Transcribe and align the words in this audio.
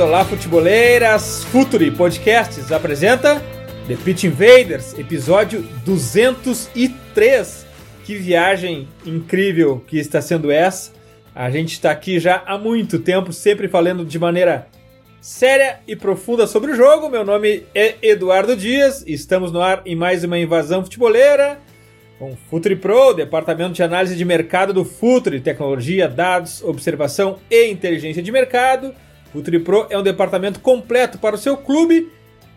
Olá, 0.00 0.24
futeboleiras! 0.24 1.44
Futuri 1.44 1.90
Podcasts 1.90 2.72
apresenta 2.72 3.38
The 3.86 3.96
Pitch 4.02 4.24
Invaders, 4.24 4.98
episódio 4.98 5.60
203. 5.84 7.66
Que 8.06 8.16
viagem 8.16 8.88
incrível 9.04 9.84
que 9.86 9.98
está 9.98 10.22
sendo 10.22 10.50
essa! 10.50 10.92
A 11.34 11.50
gente 11.50 11.72
está 11.72 11.90
aqui 11.90 12.18
já 12.18 12.42
há 12.46 12.56
muito 12.56 12.98
tempo, 12.98 13.30
sempre 13.30 13.68
falando 13.68 14.02
de 14.02 14.18
maneira 14.18 14.68
séria 15.20 15.80
e 15.86 15.94
profunda 15.94 16.46
sobre 16.46 16.72
o 16.72 16.74
jogo. 16.74 17.10
Meu 17.10 17.22
nome 17.22 17.64
é 17.74 17.96
Eduardo 18.00 18.56
Dias, 18.56 19.04
estamos 19.06 19.52
no 19.52 19.60
ar 19.60 19.82
em 19.84 19.94
mais 19.94 20.24
uma 20.24 20.38
invasão 20.38 20.82
futeboleira 20.82 21.60
com 22.18 22.34
Futuri 22.48 22.76
Pro, 22.76 23.12
departamento 23.12 23.74
de 23.74 23.82
análise 23.82 24.16
de 24.16 24.24
mercado 24.24 24.72
do 24.72 24.84
Futuri, 24.84 25.40
tecnologia, 25.40 26.08
dados, 26.08 26.62
observação 26.62 27.38
e 27.50 27.66
inteligência 27.66 28.22
de 28.22 28.32
mercado. 28.32 28.94
Futuri 29.32 29.58
Pro 29.60 29.86
é 29.90 29.98
um 29.98 30.02
departamento 30.02 30.60
completo 30.60 31.18
para 31.18 31.34
o 31.34 31.38
seu 31.38 31.56
clube. 31.56 32.10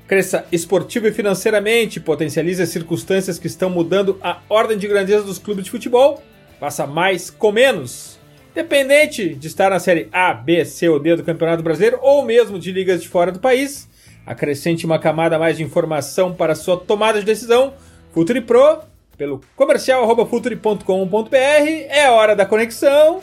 Cresça 0.08 0.46
esportivo 0.52 1.08
e 1.08 1.12
financeiramente, 1.12 2.00
potencialize 2.00 2.62
as 2.62 2.70
circunstâncias 2.70 3.40
que 3.40 3.48
estão 3.48 3.70
mudando 3.70 4.18
a 4.22 4.40
ordem 4.50 4.78
de 4.78 4.88
grandeza 4.88 5.24
dos 5.24 5.38
clubes 5.38 5.64
de 5.64 5.72
futebol. 5.72 6.22
Faça 6.60 6.86
mais 6.86 7.30
com 7.30 7.52
menos. 7.52 8.20
Dependente 8.54 9.34
de 9.34 9.48
estar 9.48 9.70
na 9.70 9.80
série 9.80 10.10
A, 10.12 10.34
B, 10.34 10.66
C 10.66 10.88
ou 10.88 11.00
D 11.00 11.16
do 11.16 11.24
Campeonato 11.24 11.64
Brasileiro 11.64 11.98
ou 12.02 12.24
mesmo 12.24 12.60
de 12.60 12.72
ligas 12.72 13.02
de 13.02 13.08
fora 13.08 13.32
do 13.32 13.40
país, 13.40 13.90
acrescente 14.26 14.86
uma 14.86 15.00
camada 15.00 15.40
mais 15.40 15.58
de 15.58 15.64
informação 15.64 16.34
para 16.34 16.54
sua 16.54 16.78
tomada 16.78 17.20
de 17.20 17.26
decisão. 17.26 17.74
Futuri 18.14 18.42
Pro 18.42 18.82
pelo 19.18 19.42
comercial.futuri.com.br. 19.56 21.36
É 21.90 22.10
hora 22.10 22.36
da 22.36 22.46
conexão. 22.46 23.22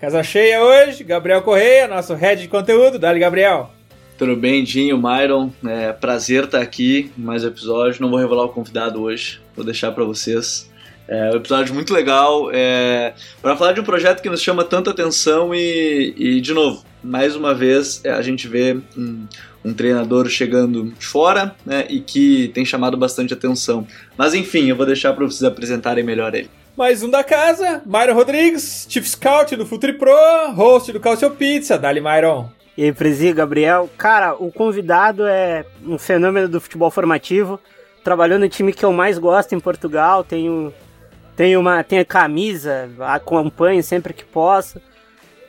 Casa 0.00 0.22
cheia 0.22 0.64
hoje, 0.64 1.04
Gabriel 1.04 1.42
Correia, 1.42 1.86
nosso 1.86 2.14
head 2.14 2.40
de 2.40 2.48
conteúdo. 2.48 2.98
Dali, 2.98 3.20
Gabriel. 3.20 3.70
Tudo 4.16 4.34
bem, 4.34 4.64
Dinho, 4.64 4.96
Myron? 4.96 5.52
É 5.62 5.92
prazer 5.92 6.44
estar 6.44 6.62
aqui 6.62 7.12
em 7.18 7.20
mais 7.20 7.44
um 7.44 7.48
episódio. 7.48 8.00
Não 8.00 8.08
vou 8.08 8.18
revelar 8.18 8.44
o 8.44 8.48
convidado 8.48 9.02
hoje, 9.02 9.42
vou 9.54 9.62
deixar 9.62 9.92
para 9.92 10.02
vocês. 10.02 10.70
É 11.06 11.32
um 11.32 11.36
episódio 11.36 11.74
muito 11.74 11.92
legal 11.92 12.50
é, 12.50 13.12
para 13.42 13.54
falar 13.56 13.72
de 13.72 13.80
um 13.80 13.84
projeto 13.84 14.22
que 14.22 14.30
nos 14.30 14.40
chama 14.40 14.64
tanta 14.64 14.90
atenção 14.90 15.54
e, 15.54 16.14
e 16.16 16.40
de 16.40 16.54
novo, 16.54 16.82
mais 17.04 17.36
uma 17.36 17.52
vez 17.52 18.02
a 18.06 18.22
gente 18.22 18.48
vê 18.48 18.78
um, 18.96 19.26
um 19.62 19.74
treinador 19.74 20.30
chegando 20.30 20.94
de 20.98 21.04
fora 21.04 21.54
né, 21.66 21.84
e 21.90 22.00
que 22.00 22.48
tem 22.54 22.64
chamado 22.64 22.96
bastante 22.96 23.34
atenção. 23.34 23.86
Mas 24.16 24.32
enfim, 24.32 24.70
eu 24.70 24.76
vou 24.76 24.86
deixar 24.86 25.12
para 25.12 25.26
vocês 25.26 25.44
apresentarem 25.44 26.02
melhor 26.02 26.34
ele. 26.34 26.48
Mais 26.80 27.02
um 27.02 27.10
da 27.10 27.22
casa, 27.22 27.82
Myron 27.84 28.14
Rodrigues, 28.14 28.86
Chief 28.88 29.06
Scout 29.06 29.54
do 29.54 29.66
Futuri 29.66 29.92
Pro, 29.92 30.14
host 30.54 30.90
do 30.90 30.98
Calcio 30.98 31.30
Pizza. 31.32 31.78
Dali, 31.78 32.00
Myron. 32.00 32.48
E 32.74 32.84
aí, 32.84 32.90
Presi, 32.90 33.34
Gabriel. 33.34 33.90
Cara, 33.98 34.32
o 34.32 34.50
convidado 34.50 35.26
é 35.26 35.66
um 35.84 35.98
fenômeno 35.98 36.48
do 36.48 36.58
futebol 36.58 36.90
formativo. 36.90 37.60
Trabalhou 38.02 38.38
no 38.38 38.48
time 38.48 38.72
que 38.72 38.82
eu 38.82 38.94
mais 38.94 39.18
gosto 39.18 39.54
em 39.54 39.60
Portugal. 39.60 40.24
Tenho, 40.24 40.72
tenho 41.36 41.60
uma 41.60 41.84
tenho 41.84 42.06
camisa, 42.06 42.88
acompanho 43.00 43.82
sempre 43.82 44.14
que 44.14 44.24
posso 44.24 44.80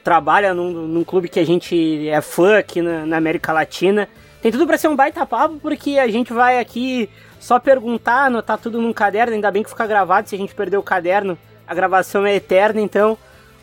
trabalha 0.04 0.54
num, 0.54 0.72
num, 0.72 1.04
clube 1.04 1.30
que 1.30 1.40
a 1.40 1.46
gente 1.46 2.10
é 2.10 2.20
fã 2.22 2.58
aqui 2.58 2.82
na, 2.82 3.06
na 3.06 3.16
América 3.16 3.54
Latina. 3.54 4.10
Tem 4.42 4.52
tudo 4.52 4.66
para 4.66 4.78
ser 4.78 4.88
um 4.88 4.96
baita 4.96 5.26
papo, 5.26 5.60
porque 5.62 6.00
a 6.00 6.08
gente 6.08 6.34
vai 6.34 6.60
aqui 6.60 7.08
só 7.40 7.60
perguntar, 7.60 8.26
anotar 8.26 8.58
tudo 8.58 8.82
num 8.82 8.92
caderno, 8.92 9.34
ainda 9.34 9.52
bem 9.52 9.64
que 9.64 9.70
fica 9.70 9.86
gravado, 9.86 10.28
se 10.28 10.36
a 10.36 10.38
gente 10.38 10.56
perder 10.56 10.78
o 10.78 10.84
caderno, 10.84 11.38
a 11.68 11.76
gravação 11.76 12.26
é 12.26 12.36
eterna, 12.36 12.82
então 12.82 13.18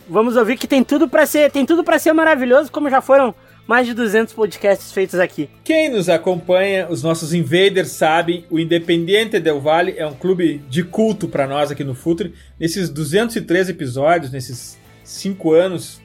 vamos 0.09 0.37
ouvir 0.37 0.57
que 0.57 0.67
tem 0.67 0.85
tudo 0.85 1.09
para 1.09 1.27
ser, 1.27 1.51
tem 1.51 1.67
tudo 1.67 1.83
para 1.83 1.99
ser 1.99 2.13
maravilhoso, 2.13 2.71
como 2.71 2.89
já 2.89 3.01
foram 3.01 3.35
mais 3.67 3.87
de 3.87 3.93
200 3.93 4.33
podcasts 4.33 4.93
feitos 4.93 5.21
aqui. 5.21 5.51
Quem 5.63 5.91
nos 5.91 6.09
acompanha, 6.09 6.87
os 6.89 7.03
nossos 7.03 7.35
invaders 7.35 7.91
sabem, 7.91 8.47
o 8.49 8.59
Independiente 8.59 9.39
Del 9.39 9.61
Valle 9.61 9.95
é 9.99 10.07
um 10.07 10.15
clube 10.15 10.63
de 10.71 10.83
culto 10.83 11.29
para 11.29 11.47
nós 11.47 11.71
aqui 11.71 11.85
no 11.85 11.95
Futre. 11.95 12.35
Nesses 12.59 12.89
203 12.89 13.69
episódios, 13.69 14.33
nesses 14.33 14.79
5 15.05 15.53
anos 15.53 16.01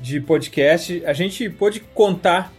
de 0.00 0.20
podcast, 0.20 1.02
a 1.04 1.12
gente 1.12 1.50
pôde 1.50 1.80
contar 1.80 2.52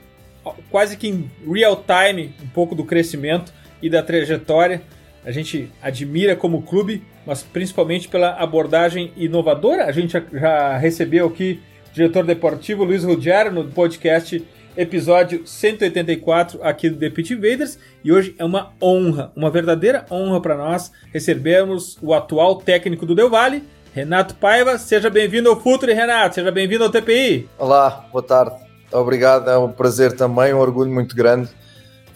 quase 0.70 0.98
que 0.98 1.08
em 1.08 1.30
real 1.52 1.84
time 1.86 2.34
um 2.44 2.48
pouco 2.48 2.76
do 2.76 2.84
crescimento 2.84 3.54
e 3.82 3.90
da 3.90 4.04
trajetória. 4.04 4.82
A 5.26 5.32
gente 5.32 5.70
admira 5.82 6.36
como 6.36 6.62
clube, 6.62 7.04
mas 7.26 7.44
principalmente 7.44 8.08
pela 8.08 8.32
abordagem 8.32 9.12
inovadora. 9.18 9.86
A 9.86 9.92
gente 9.92 10.12
já 10.32 10.78
recebeu 10.78 11.28
aqui 11.28 11.60
o 11.92 11.94
diretor 11.94 12.26
deportivo 12.26 12.84
Luiz 12.84 13.04
Ruggiero 13.04 13.52
no 13.52 13.66
podcast 13.66 14.46
episódio 14.78 15.46
184 15.46 16.64
aqui 16.64 16.90
do 16.90 16.98
The 16.98 17.10
Pit 17.10 17.34
Invaders 17.34 17.78
e 18.04 18.12
hoje 18.12 18.34
é 18.38 18.46
uma 18.46 18.72
honra, 18.82 19.32
uma 19.36 19.50
verdadeira 19.50 20.06
honra 20.10 20.42
para 20.42 20.56
nós 20.56 20.92
recebermos 21.12 21.98
o 22.02 22.14
atual 22.14 22.56
técnico 22.56 23.06
do 23.06 23.14
Del 23.14 23.30
Valle, 23.30 23.64
Renato 23.94 24.36
Paiva, 24.36 24.78
seja 24.78 25.10
bem-vindo 25.10 25.50
ao 25.50 25.60
Futre, 25.60 25.94
Renato, 25.94 26.36
seja 26.36 26.52
bem-vindo 26.52 26.84
ao 26.84 26.90
TPI. 26.90 27.50
Olá, 27.58 28.08
boa 28.12 28.24
tarde. 28.24 28.69
Obrigado, 28.92 29.50
é 29.50 29.58
um 29.58 29.72
prazer 29.72 30.16
também, 30.16 30.54
um 30.54 30.60
orgulho 30.60 30.92
muito 30.92 31.16
grande 31.16 31.50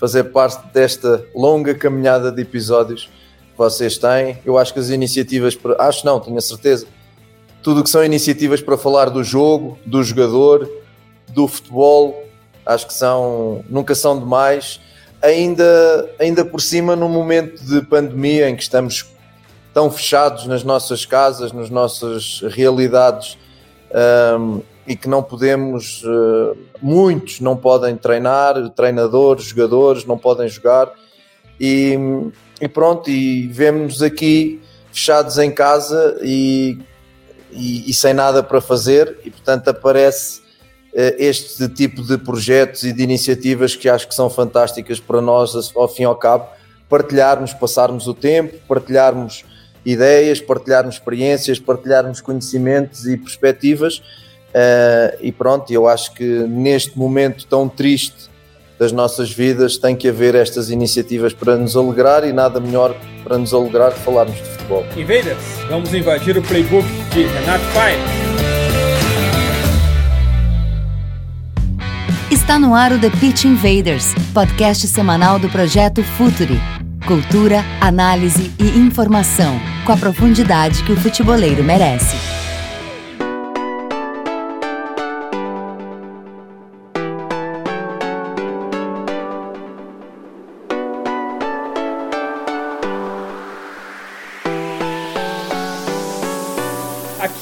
fazer 0.03 0.25
parte 0.25 0.67
desta 0.73 1.25
longa 1.34 1.73
caminhada 1.73 2.29
de 2.29 2.41
episódios 2.41 3.06
que 3.06 3.57
vocês 3.57 3.97
têm. 3.97 4.38
Eu 4.44 4.57
acho 4.57 4.73
que 4.73 4.79
as 4.79 4.89
iniciativas, 4.89 5.57
acho 5.79 6.06
não, 6.06 6.19
tenho 6.19 6.38
a 6.38 6.41
certeza, 6.41 6.85
tudo 7.61 7.81
que 7.81 7.89
são 7.89 8.03
iniciativas 8.03 8.59
para 8.59 8.78
falar 8.78 9.09
do 9.09 9.23
jogo, 9.23 9.79
do 9.85 10.03
jogador, 10.03 10.69
do 11.29 11.47
futebol, 11.47 12.22
acho 12.66 12.85
que 12.85 12.94
são, 12.94 13.63
nunca 13.69 13.95
são 13.95 14.19
demais. 14.19 14.81
Ainda, 15.22 16.09
ainda 16.19 16.44
por 16.44 16.59
cima, 16.59 16.97
num 16.97 17.07
momento 17.07 17.63
de 17.63 17.81
pandemia 17.81 18.50
em 18.50 18.57
que 18.57 18.63
estamos 18.63 19.05
tão 19.73 19.90
fechados 19.90 20.47
nas 20.47 20.66
nossas 20.66 21.05
casas, 21.05 21.53
nas 21.53 21.69
nossas 21.69 22.41
realidades 22.50 23.38
um, 24.38 24.61
e 24.86 24.96
que 24.96 25.08
não 25.08 25.24
podemos, 25.24 26.04
uh, 26.04 26.58
muitos 26.82 27.40
não 27.40 27.56
podem 27.56 27.96
treinar, 27.96 28.70
treinadores, 28.72 29.46
jogadores 29.46 30.06
não 30.06 30.18
podem 30.18 30.48
jogar. 30.48 30.92
E, 31.60 31.98
e 32.60 32.68
pronto, 32.68 33.10
e 33.10 33.48
vemos-nos 33.48 34.02
aqui 34.02 34.62
fechados 34.92 35.38
em 35.38 35.52
casa 35.52 36.18
e, 36.22 36.78
e, 37.52 37.90
e, 37.90 37.94
sem 37.94 38.14
nada 38.14 38.44
para 38.44 38.60
fazer. 38.60 39.20
E 39.24 39.30
portanto 39.30 39.70
aparece 39.70 40.40
uh, 40.40 41.16
este 41.18 41.70
tipo 41.70 42.04
de 42.04 42.18
projetos 42.18 42.84
e 42.84 42.92
de 42.92 43.04
iniciativas 43.04 43.76
que 43.76 43.88
acho 43.88 44.08
que 44.08 44.16
são 44.16 44.30
fantásticas 44.30 45.00
para 45.00 45.22
nós 45.22 45.72
ao 45.76 45.88
fim 45.88 46.04
e 46.04 46.06
ao 46.06 46.16
cabo, 46.16 46.48
partilharmos, 46.90 47.54
passarmos 47.54 48.06
o 48.08 48.14
tempo, 48.14 48.58
partilharmos 48.68 49.46
ideias, 49.86 50.42
partilharmos 50.42 50.96
experiências, 50.96 51.60
partilharmos 51.60 52.20
conhecimentos 52.20 53.06
e 53.06 53.18
perspectivas. 53.18 54.02
Uh, 54.53 55.18
e 55.22 55.31
pronto, 55.31 55.72
eu 55.72 55.88
acho 55.88 56.14
que 56.14 56.24
neste 56.24 56.97
momento 56.97 57.46
tão 57.47 57.68
triste 57.68 58.31
das 58.78 58.91
nossas 58.91 59.31
vidas 59.31 59.78
tem 59.78 59.96
que 59.96 60.08
haver 60.08 60.35
estas 60.35 60.70
iniciativas 60.70 61.34
para 61.34 61.55
nos 61.55 61.76
alegrar 61.76 62.23
e 62.28 62.34
nada 62.34 62.59
melhor 62.59 62.96
para 63.23 63.38
nos 63.38 63.53
alegrar 63.53 63.94
que 63.94 64.00
falarmos 64.00 64.35
de 64.35 64.44
futebol. 64.44 64.85
Invaders, 64.96 65.38
vamos 65.70 65.94
invadir 65.94 66.38
o 66.38 66.41
playbook 66.41 66.88
de 67.14 67.23
Renato 67.23 67.66
Pai. 67.73 67.94
Está 72.29 72.59
no 72.59 72.76
ar 72.76 72.91
o 72.91 73.00
The 73.00 73.09
Pitch 73.09 73.46
Invaders, 73.46 74.14
podcast 74.34 74.88
semanal 74.88 75.40
do 75.40 75.50
projeto 75.50 76.03
Futuri 76.03 76.59
Cultura, 77.05 77.66
análise 77.82 78.53
e 78.58 78.79
informação, 78.79 79.59
com 79.85 79.91
a 79.91 79.97
profundidade 79.97 80.82
que 80.84 80.94
o 80.94 80.96
futeboleiro 80.96 81.61
merece. 81.61 82.42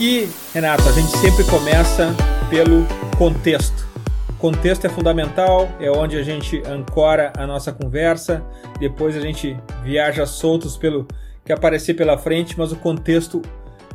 Aqui, 0.01 0.27
Renato, 0.51 0.89
a 0.89 0.91
gente 0.93 1.15
sempre 1.19 1.43
começa 1.43 2.15
pelo 2.49 2.87
contexto. 3.19 3.87
contexto 4.39 4.85
é 4.85 4.89
fundamental, 4.89 5.69
é 5.79 5.91
onde 5.91 6.17
a 6.17 6.23
gente 6.23 6.59
ancora 6.65 7.31
a 7.37 7.45
nossa 7.45 7.71
conversa, 7.71 8.43
depois 8.79 9.15
a 9.15 9.19
gente 9.19 9.55
viaja 9.83 10.25
soltos 10.25 10.75
pelo 10.75 11.07
que 11.45 11.53
aparecer 11.53 11.93
pela 11.93 12.17
frente, 12.17 12.57
mas 12.57 12.71
o 12.71 12.77
contexto 12.77 13.43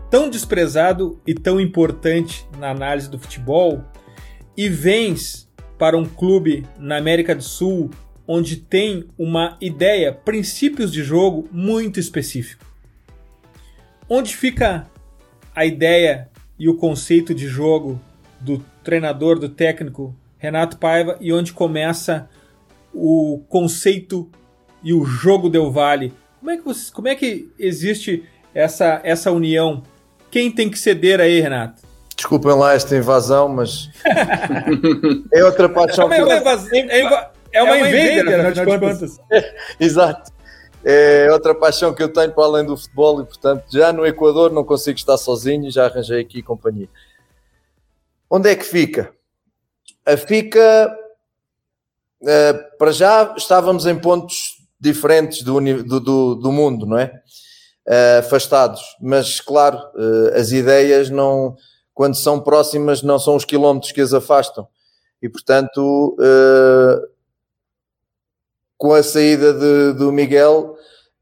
tão 0.08 0.30
desprezado 0.30 1.20
e 1.26 1.34
tão 1.34 1.60
importante 1.60 2.46
na 2.56 2.70
análise 2.70 3.10
do 3.10 3.18
futebol 3.18 3.82
e 4.56 4.68
vens 4.68 5.50
para 5.76 5.98
um 5.98 6.04
clube 6.04 6.64
na 6.78 6.98
América 6.98 7.34
do 7.34 7.42
Sul 7.42 7.90
onde 8.28 8.58
tem 8.58 9.08
uma 9.18 9.56
ideia, 9.60 10.12
princípios 10.12 10.92
de 10.92 11.02
jogo 11.02 11.48
muito 11.50 11.98
específico. 11.98 12.64
Onde 14.08 14.36
fica 14.36 14.86
a 15.56 15.64
ideia 15.64 16.28
e 16.58 16.68
o 16.68 16.76
conceito 16.76 17.34
de 17.34 17.48
jogo 17.48 17.98
do 18.38 18.62
treinador, 18.84 19.38
do 19.38 19.48
técnico 19.48 20.14
Renato 20.36 20.76
Paiva 20.76 21.16
e 21.18 21.32
onde 21.32 21.54
começa 21.54 22.28
o 22.92 23.42
conceito 23.48 24.30
e 24.82 24.92
o 24.92 25.04
jogo 25.06 25.48
Del 25.48 25.72
Valle. 25.72 26.12
Como 26.38 26.50
é 26.50 26.56
que, 26.58 26.62
você, 26.62 26.92
como 26.92 27.08
é 27.08 27.14
que 27.14 27.50
existe 27.58 28.22
essa, 28.54 29.00
essa 29.02 29.32
união? 29.32 29.82
Quem 30.30 30.50
tem 30.50 30.68
que 30.68 30.78
ceder 30.78 31.20
aí, 31.20 31.40
Renato? 31.40 31.82
Desculpem 32.14 32.52
lá 32.52 32.74
esta 32.74 32.94
invasão, 32.94 33.48
mas 33.48 33.90
é 35.32 35.44
outra 35.44 35.68
paixão. 35.68 36.12
É 36.12 36.22
uma, 36.22 36.32
é, 36.32 36.78
é, 36.78 37.30
é 37.52 37.62
uma, 37.62 37.76
é 37.76 38.14
invader, 38.14 38.46
afinal 38.46 38.52
de 38.52 38.78
contas. 38.78 39.18
Exato. 39.80 40.35
É 40.88 41.28
outra 41.32 41.52
paixão 41.52 41.92
que 41.92 42.00
eu 42.00 42.12
tenho 42.12 42.32
para 42.32 42.44
além 42.44 42.64
do 42.64 42.76
futebol 42.76 43.20
e, 43.20 43.24
portanto, 43.24 43.64
já 43.72 43.92
no 43.92 44.06
Equador 44.06 44.52
não 44.52 44.62
consigo 44.62 44.96
estar 44.96 45.16
sozinho, 45.16 45.68
já 45.68 45.86
arranjei 45.86 46.20
aqui 46.20 46.44
companhia. 46.44 46.88
Onde 48.30 48.50
é 48.50 48.54
que 48.54 48.62
fica? 48.62 49.12
A 50.06 50.16
fica, 50.16 50.96
uh, 52.22 52.78
para 52.78 52.92
já, 52.92 53.34
estávamos 53.36 53.84
em 53.84 53.98
pontos 53.98 54.58
diferentes 54.78 55.42
do, 55.42 55.60
do, 55.98 56.36
do 56.36 56.52
mundo, 56.52 56.86
não 56.86 56.98
é? 56.98 57.20
Uh, 57.88 58.20
afastados, 58.20 58.80
mas 59.00 59.40
claro, 59.40 59.78
uh, 59.78 60.38
as 60.38 60.52
ideias 60.52 61.10
não, 61.10 61.56
quando 61.92 62.14
são 62.14 62.38
próximas, 62.38 63.02
não 63.02 63.18
são 63.18 63.34
os 63.34 63.44
quilómetros 63.44 63.90
que 63.90 64.00
as 64.00 64.14
afastam. 64.14 64.68
E 65.20 65.28
portanto, 65.28 66.16
com 68.76 68.92
a 68.92 69.02
saída 69.02 69.52
de, 69.52 69.98
do 69.98 70.12
Miguel 70.12 70.76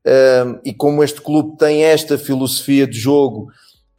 um, 0.07 0.59
e 0.65 0.73
como 0.73 1.03
este 1.03 1.21
clube 1.21 1.57
tem 1.57 1.83
esta 1.85 2.19
filosofia 2.19 2.87
de 2.87 2.99
jogo, 2.99 3.49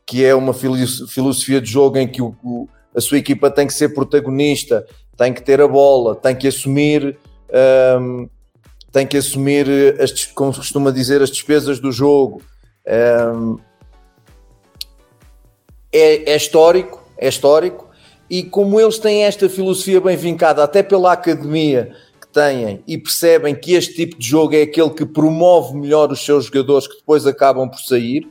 que 0.06 0.24
é 0.24 0.36
uma 0.36 0.54
filosofia 0.54 1.60
de 1.60 1.70
jogo 1.70 1.98
em 1.98 2.08
que 2.08 2.22
o, 2.22 2.36
o, 2.44 2.70
a 2.94 3.02
sua 3.02 3.18
equipa 3.18 3.50
tem 3.50 3.66
que 3.66 3.74
ser 3.74 3.90
protagonista, 3.90 4.86
tem 5.18 5.34
que 5.34 5.42
ter 5.42 5.60
a 5.62 5.68
bola, 5.68 6.16
tem 6.16 6.36
que 6.36 6.48
assumir, 6.48 7.18
um, 8.00 8.30
tem 8.92 9.08
que 9.08 9.18
assumir, 9.18 9.68
as, 10.00 10.26
como 10.26 10.54
se 10.54 10.60
costuma 10.60 10.92
dizer, 10.92 11.22
as 11.22 11.32
despesas 11.32 11.80
do 11.80 11.92
jogo. 11.92 12.42
Um, 13.36 13.58
é, 15.92 16.34
é 16.34 16.36
histórico, 16.36 17.04
é 17.18 17.28
histórico, 17.28 17.90
e 18.30 18.44
como 18.44 18.80
eles 18.80 19.00
têm 19.00 19.24
esta 19.24 19.48
filosofia 19.48 20.02
bem 20.02 20.18
vincada 20.18 20.64
até 20.64 20.84
pela 20.84 21.14
academia, 21.14 21.96
têm 22.36 22.84
e 22.86 22.98
percebem 22.98 23.56
que 23.56 23.74
este 23.74 23.96
tipo 23.96 24.20
de 24.20 24.28
jogo 24.28 24.54
é 24.54 24.64
aquele 24.64 24.90
que 24.90 25.06
promove 25.06 25.74
melhor 25.74 26.12
os 26.12 26.24
seus 26.24 26.46
jogadores 26.46 26.86
que 26.86 26.98
depois 26.98 27.26
acabam 27.26 27.70
por 27.70 27.80
sair. 27.80 28.28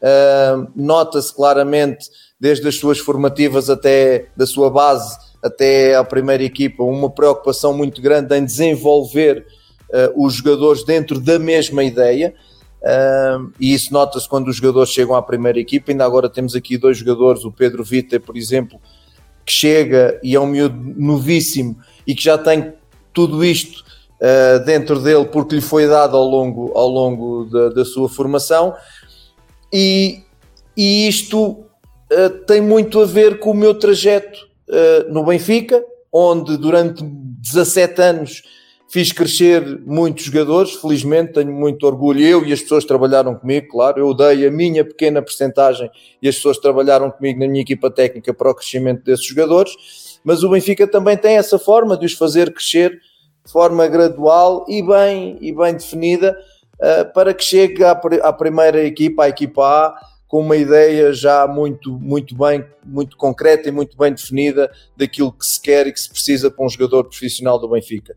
Uh, 0.00 0.70
Nota-se 0.76 1.34
claramente, 1.34 2.08
desde 2.38 2.68
as 2.68 2.76
suas 2.76 3.00
formativas 3.00 3.68
até 3.68 4.28
da 4.36 4.46
sua 4.46 4.70
base 4.70 5.18
até 5.42 5.96
a 5.96 6.04
primeira 6.04 6.42
equipa, 6.44 6.84
uma 6.84 7.10
preocupação 7.10 7.74
muito 7.76 8.00
grande 8.00 8.36
em 8.36 8.44
desenvolver 8.44 9.46
uh, 9.88 10.24
os 10.24 10.34
jogadores 10.34 10.84
dentro 10.84 11.18
da 11.18 11.38
mesma 11.38 11.82
ideia. 11.82 12.34
Uh, 12.82 13.50
e 13.58 13.74
isso 13.74 13.92
nota-se 13.92 14.28
quando 14.28 14.48
os 14.48 14.56
jogadores 14.56 14.90
chegam 14.90 15.14
à 15.14 15.22
primeira 15.22 15.58
equipa. 15.58 15.90
Ainda 15.90 16.04
agora 16.04 16.28
temos 16.28 16.54
aqui 16.54 16.78
dois 16.78 16.98
jogadores, 16.98 17.44
o 17.44 17.50
Pedro 17.50 17.82
Vita, 17.82 18.20
por 18.20 18.36
exemplo, 18.36 18.78
que 19.44 19.52
chega 19.52 20.20
e 20.22 20.34
é 20.34 20.40
um 20.40 20.46
miúdo 20.46 20.76
novíssimo 20.96 21.76
e 22.06 22.14
que 22.14 22.22
já 22.22 22.38
tem 22.38 22.74
tudo 23.12 23.44
isto 23.44 23.84
uh, 24.20 24.64
dentro 24.64 25.00
dele 25.00 25.24
porque 25.26 25.54
lhe 25.54 25.60
foi 25.60 25.86
dado 25.86 26.16
ao 26.16 26.24
longo, 26.24 26.72
ao 26.74 26.88
longo 26.88 27.44
da, 27.46 27.68
da 27.70 27.84
sua 27.84 28.08
formação. 28.08 28.74
E, 29.72 30.22
e 30.76 31.08
isto 31.08 31.50
uh, 31.50 32.30
tem 32.46 32.60
muito 32.60 33.00
a 33.00 33.06
ver 33.06 33.38
com 33.38 33.50
o 33.50 33.54
meu 33.54 33.74
trajeto 33.74 34.38
uh, 34.68 35.12
no 35.12 35.24
Benfica, 35.24 35.82
onde 36.12 36.56
durante 36.56 37.02
17 37.02 38.02
anos 38.02 38.42
fiz 38.90 39.12
crescer 39.12 39.80
muitos 39.86 40.24
jogadores, 40.24 40.72
felizmente 40.72 41.34
tenho 41.34 41.52
muito 41.52 41.86
orgulho, 41.86 42.20
eu 42.20 42.44
e 42.44 42.52
as 42.52 42.60
pessoas 42.60 42.84
trabalharam 42.84 43.36
comigo, 43.36 43.68
claro, 43.68 44.00
eu 44.00 44.12
dei 44.12 44.44
a 44.44 44.50
minha 44.50 44.84
pequena 44.84 45.22
percentagem 45.22 45.88
e 46.20 46.28
as 46.28 46.34
pessoas 46.34 46.58
trabalharam 46.58 47.08
comigo 47.08 47.38
na 47.38 47.46
minha 47.46 47.62
equipa 47.62 47.88
técnica 47.88 48.34
para 48.34 48.50
o 48.50 48.54
crescimento 48.54 49.04
desses 49.04 49.24
jogadores, 49.24 50.09
mas 50.24 50.42
o 50.42 50.50
Benfica 50.50 50.86
também 50.86 51.16
tem 51.16 51.36
essa 51.36 51.58
forma 51.58 51.96
de 51.96 52.06
os 52.06 52.12
fazer 52.12 52.52
crescer 52.52 53.00
de 53.44 53.50
forma 53.50 53.86
gradual 53.88 54.64
e 54.68 54.82
bem, 54.82 55.38
e 55.40 55.52
bem 55.52 55.74
definida 55.74 56.36
uh, 56.74 57.12
para 57.12 57.32
que 57.32 57.42
chegue 57.42 57.82
à, 57.82 57.92
à, 57.92 58.32
primeira 58.32 58.84
equipa, 58.84 59.24
à 59.24 59.28
equipa 59.28 59.62
A, 59.62 59.94
com 60.28 60.40
uma 60.40 60.56
ideia 60.56 61.12
já 61.12 61.46
muito, 61.46 61.98
muito 61.98 62.36
bem, 62.36 62.64
muito 62.84 63.16
concreta 63.16 63.68
e 63.68 63.72
muito 63.72 63.96
bem 63.96 64.12
definida 64.12 64.70
daquilo 64.96 65.32
que 65.32 65.44
se 65.44 65.60
quer 65.60 65.86
e 65.86 65.92
que 65.92 66.00
se 66.00 66.08
precisa 66.08 66.50
para 66.50 66.64
um 66.64 66.68
jogador 66.68 67.04
profissional 67.04 67.58
do 67.58 67.68
Benfica. 67.68 68.14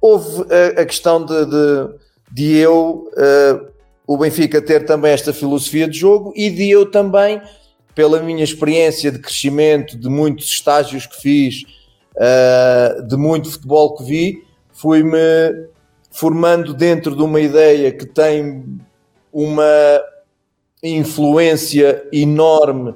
Houve 0.00 0.44
a, 0.52 0.82
a 0.82 0.84
questão 0.84 1.24
de, 1.24 1.46
de, 1.46 1.94
de 2.30 2.56
eu, 2.56 3.08
uh, 3.12 3.66
o 4.06 4.18
Benfica, 4.18 4.60
ter 4.60 4.84
também 4.84 5.12
esta 5.12 5.32
filosofia 5.32 5.88
de 5.88 5.98
jogo 5.98 6.32
e 6.36 6.50
de 6.50 6.68
eu 6.68 6.90
também 6.90 7.40
pela 7.94 8.20
minha 8.20 8.42
experiência 8.42 9.10
de 9.10 9.18
crescimento, 9.18 9.96
de 9.96 10.08
muitos 10.08 10.46
estágios 10.46 11.06
que 11.06 11.20
fiz, 11.20 11.62
uh, 12.16 13.06
de 13.06 13.16
muito 13.16 13.50
futebol 13.50 13.96
que 13.96 14.04
vi, 14.04 14.44
fui-me 14.72 15.68
formando 16.10 16.74
dentro 16.74 17.14
de 17.16 17.22
uma 17.22 17.40
ideia 17.40 17.92
que 17.92 18.06
tem 18.06 18.78
uma 19.32 20.00
influência 20.82 22.06
enorme. 22.12 22.94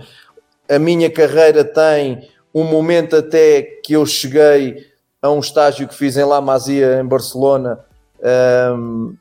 A 0.69 0.79
minha 0.79 1.11
carreira 1.11 1.65
tem 1.65 2.29
um 2.55 2.65
momento 2.65 3.17
até 3.17 3.63
que 3.63 3.95
eu 3.95 4.05
cheguei 4.07 4.87
a 5.21 5.31
um 5.31 5.41
estágio 5.41 5.89
que 5.89 5.95
fiz 5.95 6.17
em 6.17 6.25
La 6.25 6.41
Masia, 6.41 7.01
em 7.01 7.07
Barcelona, 7.07 7.81
um, 8.77 9.17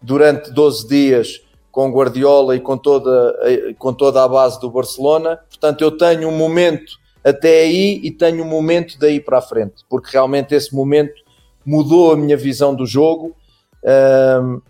durante 0.00 0.50
12 0.50 0.88
dias, 0.88 1.45
com 1.76 1.90
Guardiola 1.90 2.56
e 2.56 2.60
com 2.60 2.78
toda, 2.78 3.36
com 3.78 3.92
toda 3.92 4.24
a 4.24 4.26
base 4.26 4.58
do 4.58 4.70
Barcelona. 4.70 5.38
Portanto, 5.46 5.82
eu 5.82 5.90
tenho 5.90 6.26
um 6.26 6.34
momento 6.34 6.94
até 7.22 7.64
aí 7.64 8.00
e 8.02 8.10
tenho 8.10 8.42
um 8.42 8.48
momento 8.48 8.98
daí 8.98 9.20
para 9.20 9.36
a 9.36 9.42
frente, 9.42 9.84
porque 9.86 10.08
realmente 10.10 10.54
esse 10.54 10.74
momento 10.74 11.12
mudou 11.66 12.12
a 12.12 12.16
minha 12.16 12.34
visão 12.34 12.74
do 12.74 12.86
jogo, 12.86 13.36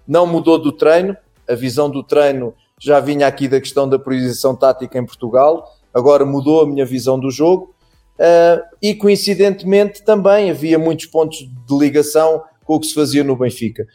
não 0.05 0.27
mudou 0.27 0.59
do 0.59 0.73
treino, 0.73 1.17
a 1.49 1.55
visão 1.55 1.89
do 1.89 2.03
treino 2.03 2.53
já 2.77 2.99
vinha 2.99 3.29
aqui 3.29 3.47
da 3.47 3.61
questão 3.61 3.89
da 3.89 4.01
priorização 4.01 4.57
tática 4.57 4.99
em 4.99 5.07
Portugal, 5.07 5.77
agora 5.95 6.27
mudou 6.27 6.63
a 6.63 6.67
minha 6.67 6.85
visão 6.85 7.21
do 7.21 7.31
jogo 7.31 7.73
e 8.83 8.97
coincidentemente 8.97 10.03
também 10.03 10.51
havia 10.51 10.77
muitos 10.77 11.07
pontos 11.07 11.39
de 11.39 11.79
ligação 11.79 12.43
com 12.65 12.75
o 12.75 12.81
que 12.81 12.89
se 12.89 12.95
fazia 12.95 13.23
no 13.23 13.37
Benfica. 13.37 13.87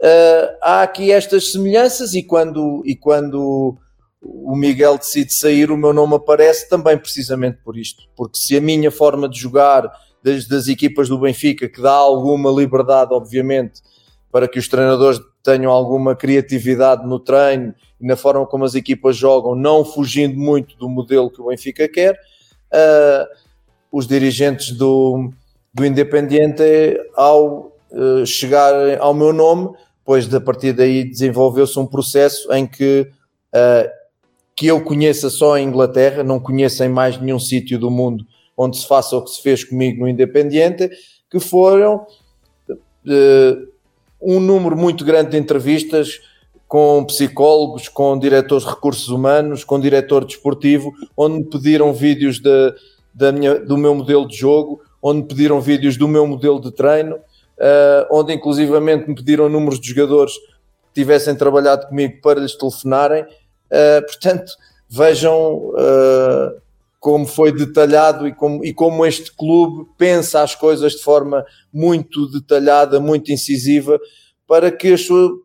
Uh, 0.00 0.56
há 0.62 0.82
aqui 0.82 1.10
estas 1.10 1.50
semelhanças 1.50 2.14
e 2.14 2.22
quando, 2.22 2.82
e 2.84 2.94
quando 2.94 3.76
o 4.22 4.56
Miguel 4.56 4.98
decide 4.98 5.32
sair, 5.32 5.70
o 5.70 5.76
meu 5.76 5.92
nome 5.92 6.14
aparece 6.14 6.68
também 6.68 6.96
precisamente 6.96 7.58
por 7.64 7.76
isto. 7.76 8.04
Porque 8.16 8.38
se 8.38 8.56
a 8.56 8.60
minha 8.60 8.90
forma 8.90 9.28
de 9.28 9.38
jogar 9.38 9.90
das, 10.22 10.46
das 10.46 10.68
equipas 10.68 11.08
do 11.08 11.18
Benfica, 11.18 11.68
que 11.68 11.80
dá 11.80 11.92
alguma 11.92 12.50
liberdade, 12.50 13.12
obviamente, 13.12 13.80
para 14.30 14.46
que 14.46 14.58
os 14.58 14.68
treinadores 14.68 15.20
tenham 15.42 15.72
alguma 15.72 16.14
criatividade 16.14 17.06
no 17.06 17.18
treino 17.18 17.74
e 18.00 18.06
na 18.06 18.16
forma 18.16 18.46
como 18.46 18.64
as 18.64 18.74
equipas 18.74 19.16
jogam, 19.16 19.54
não 19.54 19.84
fugindo 19.84 20.38
muito 20.38 20.76
do 20.76 20.88
modelo 20.88 21.30
que 21.30 21.40
o 21.40 21.46
Benfica 21.46 21.88
quer, 21.88 22.12
uh, 22.14 23.26
os 23.90 24.06
dirigentes 24.06 24.72
do, 24.72 25.32
do 25.72 25.84
Independiente, 25.86 26.62
ao 27.14 27.72
uh, 27.90 28.26
chegar 28.26 28.74
ao 29.00 29.14
meu 29.14 29.32
nome, 29.32 29.70
Pois 30.08 30.32
a 30.34 30.40
partir 30.40 30.72
daí 30.72 31.04
desenvolveu-se 31.04 31.78
um 31.78 31.84
processo 31.84 32.50
em 32.54 32.66
que 32.66 33.06
uh, 33.54 33.90
que 34.56 34.66
eu 34.66 34.82
conheça 34.82 35.28
só 35.28 35.58
em 35.58 35.68
Inglaterra, 35.68 36.24
não 36.24 36.40
conheço 36.40 36.82
em 36.82 36.88
mais 36.88 37.20
nenhum 37.20 37.38
sítio 37.38 37.78
do 37.78 37.90
mundo 37.90 38.24
onde 38.56 38.78
se 38.78 38.88
faça 38.88 39.14
o 39.14 39.22
que 39.22 39.28
se 39.28 39.42
fez 39.42 39.64
comigo 39.64 40.00
no 40.00 40.08
Independiente, 40.08 40.88
que 41.30 41.38
foram 41.38 42.06
uh, 42.70 43.68
um 44.18 44.40
número 44.40 44.78
muito 44.78 45.04
grande 45.04 45.32
de 45.32 45.36
entrevistas 45.36 46.22
com 46.66 47.04
psicólogos, 47.04 47.90
com 47.90 48.18
diretores 48.18 48.64
de 48.64 48.70
recursos 48.70 49.10
humanos, 49.10 49.62
com 49.62 49.78
diretor 49.78 50.24
desportivo, 50.24 50.90
onde 51.14 51.40
me 51.40 51.44
pediram 51.44 51.92
vídeos 51.92 52.40
de, 52.40 52.74
da 53.12 53.30
minha, 53.30 53.56
do 53.56 53.76
meu 53.76 53.94
modelo 53.94 54.26
de 54.26 54.38
jogo, 54.38 54.80
onde 55.02 55.20
me 55.20 55.28
pediram 55.28 55.60
vídeos 55.60 55.98
do 55.98 56.08
meu 56.08 56.26
modelo 56.26 56.62
de 56.62 56.72
treino, 56.72 57.18
onde 58.10 58.32
inclusivamente 58.32 59.08
me 59.08 59.14
pediram 59.14 59.48
números 59.48 59.80
de 59.80 59.88
jogadores 59.88 60.32
que 60.34 60.94
tivessem 60.94 61.34
trabalhado 61.34 61.86
comigo 61.86 62.20
para 62.22 62.40
lhes 62.40 62.56
telefonarem. 62.56 63.24
Uh, 63.24 64.06
portanto, 64.06 64.52
vejam 64.88 65.56
uh, 65.70 66.60
como 66.98 67.26
foi 67.26 67.52
detalhado 67.52 68.26
e 68.26 68.34
como, 68.34 68.64
e 68.64 68.72
como 68.72 69.04
este 69.06 69.34
clube 69.34 69.88
pensa 69.96 70.42
as 70.42 70.54
coisas 70.54 70.92
de 70.92 71.02
forma 71.02 71.44
muito 71.72 72.30
detalhada, 72.30 72.98
muito 72.98 73.30
incisiva, 73.30 74.00
para 74.46 74.72
que, 74.72 74.94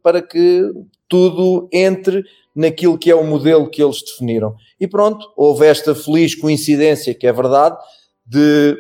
para 0.01 0.21
que 0.21 0.71
tudo 1.07 1.67
entre 1.71 2.23
naquilo 2.55 2.97
que 2.97 3.11
é 3.11 3.15
o 3.15 3.23
modelo 3.23 3.69
que 3.69 3.83
eles 3.83 4.01
definiram. 4.01 4.55
E 4.79 4.87
pronto, 4.87 5.31
houve 5.35 5.65
esta 5.65 5.93
feliz 5.93 6.35
coincidência, 6.35 7.13
que 7.13 7.27
é 7.27 7.33
verdade, 7.33 7.77
de 8.25 8.77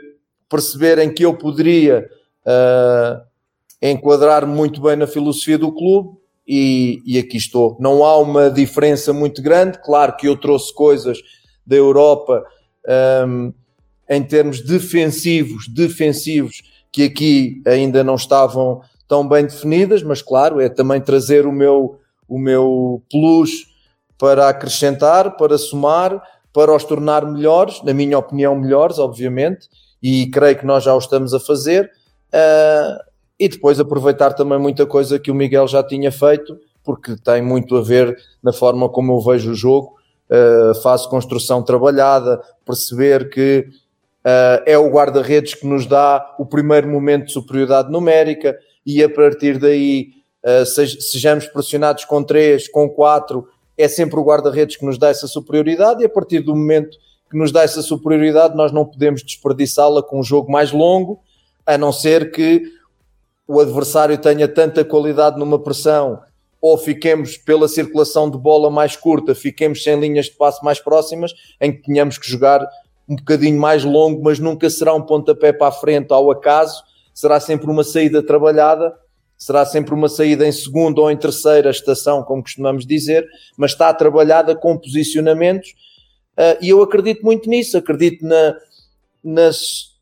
perceberem 0.49 1.13
que 1.13 1.25
eu 1.25 1.35
poderia 1.35 2.07
uh, 2.45 3.21
enquadrar 3.81 4.45
muito 4.45 4.81
bem 4.81 4.95
na 4.95 5.07
filosofia 5.07 5.57
do 5.57 5.71
clube 5.71 6.17
e, 6.47 7.01
e 7.05 7.17
aqui 7.17 7.37
estou. 7.37 7.77
Não 7.79 8.03
há 8.03 8.17
uma 8.17 8.49
diferença 8.49 9.11
muito 9.13 9.41
grande, 9.41 9.79
claro 9.83 10.15
que 10.15 10.27
eu 10.27 10.37
trouxe 10.37 10.73
coisas 10.73 11.19
da 11.65 11.75
Europa 11.75 12.43
um, 13.27 13.53
em 14.09 14.23
termos 14.23 14.61
defensivos, 14.61 15.67
defensivos, 15.67 16.61
que 16.91 17.03
aqui 17.03 17.61
ainda 17.65 18.03
não 18.03 18.15
estavam 18.15 18.81
tão 19.07 19.27
bem 19.27 19.43
definidas, 19.43 20.03
mas 20.03 20.21
claro, 20.21 20.59
é 20.59 20.69
também 20.69 21.01
trazer 21.01 21.45
o 21.45 21.51
meu, 21.51 21.99
o 22.27 22.37
meu 22.37 23.01
plus 23.09 23.51
para 24.17 24.49
acrescentar, 24.49 25.35
para 25.37 25.57
somar, 25.57 26.21
para 26.53 26.75
os 26.75 26.83
tornar 26.83 27.25
melhores, 27.25 27.81
na 27.83 27.93
minha 27.93 28.17
opinião, 28.17 28.55
melhores, 28.55 28.99
obviamente, 28.99 29.67
e 30.01 30.27
creio 30.27 30.57
que 30.57 30.65
nós 30.65 30.83
já 30.83 30.93
o 30.93 30.99
estamos 30.99 31.33
a 31.33 31.39
fazer. 31.39 31.89
Uh, 32.33 33.13
e 33.39 33.47
depois 33.47 33.79
aproveitar 33.79 34.33
também 34.33 34.57
muita 34.57 34.85
coisa 34.85 35.19
que 35.19 35.29
o 35.29 35.35
Miguel 35.35 35.67
já 35.67 35.83
tinha 35.83 36.11
feito, 36.11 36.57
porque 36.83 37.15
tem 37.15 37.41
muito 37.41 37.75
a 37.75 37.81
ver 37.81 38.17
na 38.41 38.53
forma 38.53 38.89
como 38.89 39.13
eu 39.13 39.21
vejo 39.21 39.51
o 39.51 39.55
jogo. 39.55 39.95
Uh, 40.29 40.73
faço 40.81 41.09
construção 41.09 41.61
trabalhada, 41.61 42.41
perceber 42.65 43.29
que 43.29 43.67
uh, 44.23 44.63
é 44.65 44.77
o 44.77 44.89
guarda-redes 44.89 45.53
que 45.53 45.67
nos 45.67 45.85
dá 45.85 46.35
o 46.39 46.45
primeiro 46.45 46.87
momento 46.87 47.27
de 47.27 47.33
superioridade 47.33 47.91
numérica 47.91 48.57
e 48.85 49.03
a 49.03 49.09
partir 49.09 49.59
daí 49.59 50.11
uh, 50.43 50.65
sejamos 50.65 51.47
pressionados 51.47 52.05
com 52.05 52.23
3, 52.23 52.67
com 52.69 52.89
4, 52.89 53.47
é 53.77 53.87
sempre 53.87 54.19
o 54.19 54.23
guarda-redes 54.23 54.77
que 54.77 54.85
nos 54.85 54.97
dá 54.97 55.09
essa 55.09 55.27
superioridade 55.27 56.01
e 56.01 56.05
a 56.05 56.09
partir 56.09 56.39
do 56.39 56.55
momento 56.55 56.97
que 57.29 57.37
nos 57.37 57.51
dá 57.51 57.63
essa 57.63 57.81
superioridade 57.81 58.55
nós 58.55 58.71
não 58.71 58.85
podemos 58.85 59.23
desperdiçá-la 59.23 60.01
com 60.01 60.19
um 60.19 60.23
jogo 60.23 60.51
mais 60.51 60.71
longo, 60.71 61.19
a 61.65 61.77
não 61.77 61.91
ser 61.91 62.31
que 62.31 62.63
o 63.47 63.59
adversário 63.59 64.17
tenha 64.17 64.47
tanta 64.47 64.83
qualidade 64.83 65.37
numa 65.37 65.59
pressão 65.59 66.21
ou 66.61 66.77
fiquemos 66.77 67.35
pela 67.35 67.67
circulação 67.67 68.29
de 68.29 68.37
bola 68.37 68.69
mais 68.71 68.95
curta, 68.95 69.35
fiquemos 69.35 69.83
sem 69.83 69.99
linhas 69.99 70.27
de 70.27 70.31
passe 70.31 70.63
mais 70.63 70.79
próximas, 70.79 71.33
em 71.59 71.73
que 71.73 71.81
tenhamos 71.81 72.17
que 72.17 72.25
jogar 72.25 72.65
um 73.07 73.17
bocadinho 73.17 73.59
mais 73.59 73.83
longo, 73.83 74.23
mas 74.23 74.39
nunca 74.39 74.69
será 74.69 74.93
um 74.93 75.01
pontapé 75.01 75.51
para 75.51 75.67
a 75.67 75.71
frente 75.73 76.13
ao 76.13 76.31
acaso, 76.31 76.81
será 77.13 77.37
sempre 77.39 77.69
uma 77.69 77.83
saída 77.83 78.23
trabalhada, 78.23 78.97
será 79.37 79.65
sempre 79.65 79.93
uma 79.93 80.07
saída 80.07 80.47
em 80.47 80.53
segunda 80.53 81.01
ou 81.01 81.11
em 81.11 81.17
terceira 81.17 81.69
estação, 81.69 82.23
como 82.23 82.41
costumamos 82.41 82.85
dizer, 82.85 83.27
mas 83.57 83.71
está 83.71 83.93
trabalhada 83.93 84.55
com 84.55 84.77
posicionamentos, 84.77 85.71
uh, 86.37 86.57
e 86.61 86.69
eu 86.69 86.81
acredito 86.81 87.25
muito 87.25 87.49
nisso, 87.49 87.77
acredito 87.77 88.25
na, 88.25 88.55
nas 89.21 89.92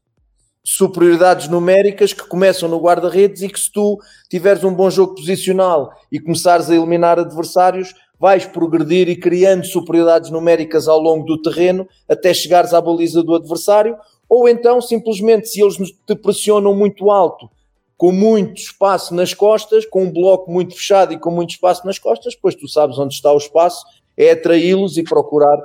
superioridades 0.63 1.47
numéricas 1.47 2.13
que 2.13 2.27
começam 2.27 2.69
no 2.69 2.79
guarda-redes 2.79 3.41
e 3.41 3.49
que 3.49 3.59
se 3.59 3.71
tu 3.71 3.99
tiveres 4.29 4.63
um 4.63 4.73
bom 4.73 4.89
jogo 4.89 5.15
posicional 5.15 5.91
e 6.11 6.19
começares 6.19 6.69
a 6.69 6.75
eliminar 6.75 7.17
adversários, 7.17 7.93
vais 8.19 8.45
progredir 8.45 9.09
e 9.09 9.15
criando 9.15 9.65
superioridades 9.65 10.29
numéricas 10.29 10.87
ao 10.87 10.99
longo 10.99 11.25
do 11.25 11.41
terreno 11.41 11.87
até 12.07 12.33
chegares 12.33 12.73
à 12.73 12.79
baliza 12.79 13.23
do 13.23 13.33
adversário, 13.33 13.97
ou 14.29 14.47
então 14.47 14.79
simplesmente 14.79 15.47
se 15.49 15.61
eles 15.61 15.77
te 16.05 16.15
pressionam 16.15 16.75
muito 16.75 17.09
alto, 17.09 17.49
com 17.97 18.11
muito 18.11 18.61
espaço 18.61 19.15
nas 19.15 19.33
costas, 19.33 19.85
com 19.85 20.03
um 20.03 20.11
bloco 20.11 20.51
muito 20.51 20.75
fechado 20.75 21.13
e 21.13 21.19
com 21.19 21.31
muito 21.31 21.49
espaço 21.49 21.85
nas 21.85 21.97
costas, 21.97 22.35
pois 22.35 22.53
tu 22.53 22.67
sabes 22.67 22.99
onde 22.99 23.15
está 23.15 23.33
o 23.33 23.37
espaço, 23.37 23.83
é 24.15 24.31
atraí-los 24.31 24.97
e 24.97 25.03
procurar 25.03 25.57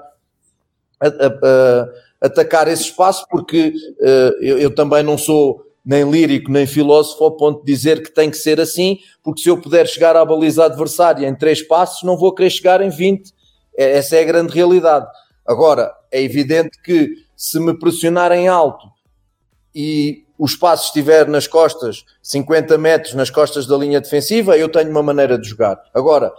a, 1.01 1.07
a, 1.07 1.11
a 1.11 2.27
atacar 2.27 2.69
esse 2.69 2.85
espaço, 2.85 3.27
porque 3.31 3.73
uh, 4.01 4.43
eu, 4.43 4.59
eu, 4.59 4.75
também 4.75 5.03
não 5.03 5.19
sou 5.19 5.65
nem 5.85 6.09
lírico 6.11 6.51
nem 6.51 6.67
filósofo 6.67 7.23
ao 7.23 7.37
ponto 7.37 7.65
de 7.65 7.73
dizer 7.73 8.03
que 8.03 8.13
tem 8.13 8.31
que 8.31 8.37
ser 8.37 8.61
assim, 8.61 8.99
porque 9.23 9.41
se 9.41 9.49
eu 9.49 9.61
puder 9.61 9.87
chegar 9.87 10.17
à 10.17 10.25
baliza 10.25 10.65
adversária 10.65 11.27
em 11.27 11.35
três 11.35 11.63
passos, 11.63 12.03
não 12.03 12.17
vou 12.17 12.35
querer 12.35 12.51
chegar 12.51 12.81
em 12.81 12.89
20. 12.89 13.33
É, 13.79 13.99
essa 13.99 14.17
é 14.17 14.23
a 14.23 14.25
grande 14.25 14.53
realidade. 14.53 15.07
Agora, 15.47 15.93
é 16.11 16.21
evidente 16.21 16.81
que 16.83 17.11
se 17.37 17.61
me 17.61 17.79
pressionarem 17.79 18.49
alto 18.49 18.85
e 19.75 20.25
o 20.39 20.45
espaço 20.45 20.87
estiver 20.87 21.29
nas 21.29 21.47
costas, 21.47 22.05
50 22.23 22.77
metros 22.77 23.15
nas 23.15 23.31
costas 23.31 23.67
da 23.67 23.77
linha 23.77 24.01
defensiva, 24.01 24.57
eu 24.57 24.69
tenho 24.69 24.91
uma 24.91 25.03
maneira 25.03 25.39
de 25.39 25.49
jogar. 25.49 25.81
Agora, 25.95 26.33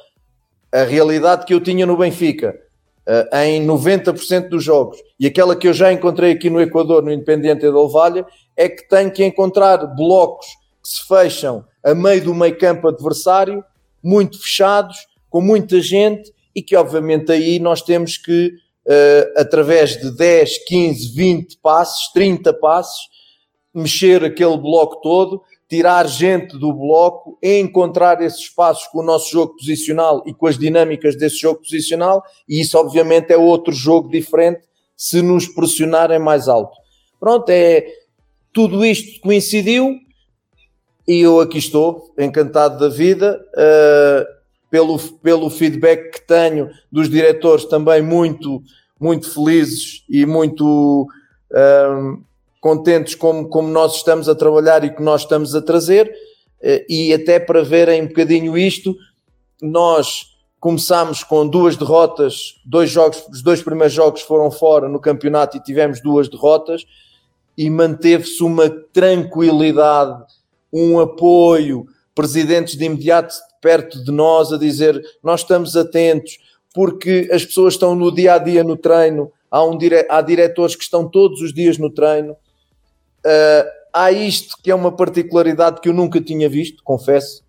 a 0.71 0.83
realidade 0.83 1.45
que 1.45 1.53
eu 1.53 1.61
tinha 1.61 1.85
no 1.85 1.97
Benfica, 1.97 2.59
uh, 3.07 3.35
em 3.37 3.65
90% 3.65 4.49
dos 4.49 4.63
jogos. 4.63 4.97
E 5.19 5.25
aquela 5.25 5.55
que 5.55 5.67
eu 5.67 5.73
já 5.73 5.91
encontrei 5.91 6.33
aqui 6.33 6.49
no 6.49 6.61
Equador, 6.61 7.01
no 7.01 7.11
Independiente 7.11 7.61
Del 7.61 7.87
Valle, 7.87 8.25
é 8.55 8.67
que 8.67 8.87
tenho 8.87 9.11
que 9.11 9.23
encontrar 9.23 9.77
blocos 9.95 10.47
que 10.83 10.89
se 10.89 11.07
fecham 11.07 11.65
a 11.83 11.95
meio 11.95 12.23
do 12.23 12.35
meio 12.35 12.57
campo 12.57 12.87
adversário, 12.87 13.63
muito 14.03 14.39
fechados, 14.41 14.97
com 15.29 15.41
muita 15.41 15.79
gente, 15.79 16.33
e 16.53 16.61
que 16.61 16.75
obviamente 16.75 17.31
aí 17.31 17.59
nós 17.59 17.81
temos 17.81 18.17
que, 18.17 18.47
uh, 18.85 19.39
através 19.39 19.97
de 19.97 20.11
10, 20.11 20.65
15, 20.65 21.15
20 21.15 21.57
passos, 21.57 22.11
30 22.13 22.53
passos, 22.53 23.07
mexer 23.73 24.23
aquele 24.23 24.57
bloco 24.57 24.99
todo 25.01 25.41
tirar 25.69 26.07
gente 26.07 26.57
do 26.57 26.73
bloco, 26.73 27.37
encontrar 27.43 28.21
esses 28.21 28.39
espaços 28.39 28.87
com 28.87 28.99
o 28.99 29.05
nosso 29.05 29.29
jogo 29.29 29.55
posicional 29.55 30.23
e 30.25 30.33
com 30.33 30.47
as 30.47 30.57
dinâmicas 30.57 31.17
desse 31.17 31.37
jogo 31.39 31.59
posicional, 31.59 32.23
e 32.47 32.61
isso 32.61 32.77
obviamente 32.77 33.31
é 33.31 33.37
outro 33.37 33.73
jogo 33.73 34.09
diferente 34.09 34.61
se 34.95 35.21
nos 35.21 35.47
pressionarem 35.47 36.19
mais 36.19 36.47
alto. 36.47 36.75
Pronto, 37.19 37.49
é 37.49 37.85
tudo 38.53 38.85
isto 38.85 39.19
coincidiu 39.21 39.95
e 41.07 41.19
eu 41.21 41.39
aqui 41.39 41.57
estou, 41.57 42.13
encantado 42.17 42.79
da 42.79 42.89
vida, 42.89 43.39
uh, 43.53 44.25
pelo, 44.69 44.99
pelo 45.21 45.49
feedback 45.49 46.11
que 46.11 46.27
tenho 46.27 46.69
dos 46.91 47.09
diretores 47.09 47.65
também 47.65 48.01
muito, 48.01 48.61
muito 48.99 49.33
felizes 49.33 50.03
e 50.09 50.25
muito 50.25 51.07
uh, 51.51 52.26
contentes 52.67 53.15
como, 53.15 53.47
como 53.47 53.69
nós 53.69 53.95
estamos 53.95 54.27
a 54.27 54.35
trabalhar 54.35 54.83
e 54.83 54.93
que 54.93 55.01
nós 55.01 55.21
estamos 55.21 55.55
a 55.55 55.61
trazer, 55.61 56.13
eh, 56.61 56.85
e 56.89 57.13
até 57.13 57.39
para 57.39 57.63
verem 57.63 58.01
um 58.01 58.07
bocadinho 58.07 58.57
isto, 58.57 58.93
nós 59.61 60.35
começámos 60.59 61.23
com 61.23 61.47
duas 61.47 61.77
derrotas, 61.77 62.55
dois 62.65 62.89
jogos, 62.89 63.23
os 63.31 63.41
dois 63.41 63.61
primeiros 63.61 63.93
jogos 63.93 64.21
foram 64.21 64.51
fora 64.51 64.89
no 64.89 64.99
campeonato 64.99 65.55
e 65.55 65.63
tivemos 65.63 66.01
duas 66.01 66.27
derrotas, 66.27 66.85
e 67.57 67.69
manteve-se 67.69 68.43
uma 68.43 68.69
tranquilidade, 68.69 70.25
um 70.73 70.99
apoio, 70.99 71.85
presidentes 72.13 72.75
de 72.75 72.83
imediato 72.83 73.33
perto 73.61 74.03
de 74.03 74.11
nós 74.11 74.51
a 74.51 74.57
dizer 74.57 75.01
nós 75.23 75.39
estamos 75.39 75.77
atentos, 75.77 76.37
porque 76.75 77.29
as 77.31 77.45
pessoas 77.45 77.75
estão 77.75 77.95
no 77.95 78.13
dia 78.13 78.33
a 78.33 78.37
dia 78.37 78.61
no 78.61 78.75
treino, 78.75 79.31
há, 79.49 79.63
um 79.63 79.77
dire... 79.77 80.05
há 80.09 80.21
diretores 80.21 80.75
que 80.75 80.83
estão 80.83 81.07
todos 81.07 81.39
os 81.41 81.53
dias 81.53 81.77
no 81.77 81.89
treino, 81.89 82.35
Uh, 83.27 83.69
há 83.91 84.09
isto 84.09 84.55
que 84.63 84.71
é 84.71 84.75
uma 84.75 84.89
particularidade 84.89 85.81
que 85.81 85.89
eu 85.89 85.93
nunca 85.93 86.21
tinha 86.21 86.47
visto, 86.47 86.81
confesso, 86.81 87.43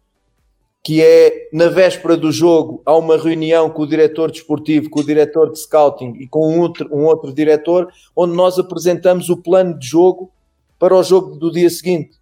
que 0.82 1.00
é 1.00 1.48
na 1.52 1.68
véspera 1.68 2.16
do 2.16 2.32
jogo 2.32 2.82
há 2.84 2.96
uma 2.96 3.16
reunião 3.16 3.70
com 3.70 3.82
o 3.82 3.86
diretor 3.86 4.30
desportivo, 4.30 4.90
com 4.90 4.98
o 4.98 5.04
diretor 5.04 5.52
de 5.52 5.60
scouting 5.60 6.14
e 6.18 6.26
com 6.26 6.52
um 6.52 6.60
outro, 6.60 6.88
um 6.90 7.04
outro 7.04 7.32
diretor, 7.32 7.92
onde 8.16 8.34
nós 8.34 8.58
apresentamos 8.58 9.28
o 9.28 9.36
plano 9.36 9.78
de 9.78 9.86
jogo 9.86 10.32
para 10.80 10.96
o 10.96 11.02
jogo 11.02 11.36
do 11.36 11.52
dia 11.52 11.70
seguinte. 11.70 12.16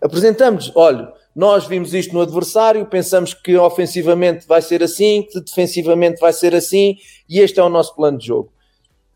Apresentamos, 0.00 0.72
olha, 0.74 1.12
nós 1.34 1.66
vimos 1.66 1.94
isto 1.94 2.12
no 2.12 2.22
adversário, 2.22 2.86
pensamos 2.86 3.34
que 3.34 3.56
ofensivamente 3.56 4.46
vai 4.48 4.62
ser 4.62 4.82
assim, 4.82 5.22
que 5.30 5.40
defensivamente 5.40 6.18
vai 6.18 6.32
ser 6.32 6.54
assim, 6.54 6.96
e 7.28 7.38
este 7.38 7.60
é 7.60 7.62
o 7.62 7.68
nosso 7.68 7.94
plano 7.94 8.18
de 8.18 8.26
jogo. 8.26 8.53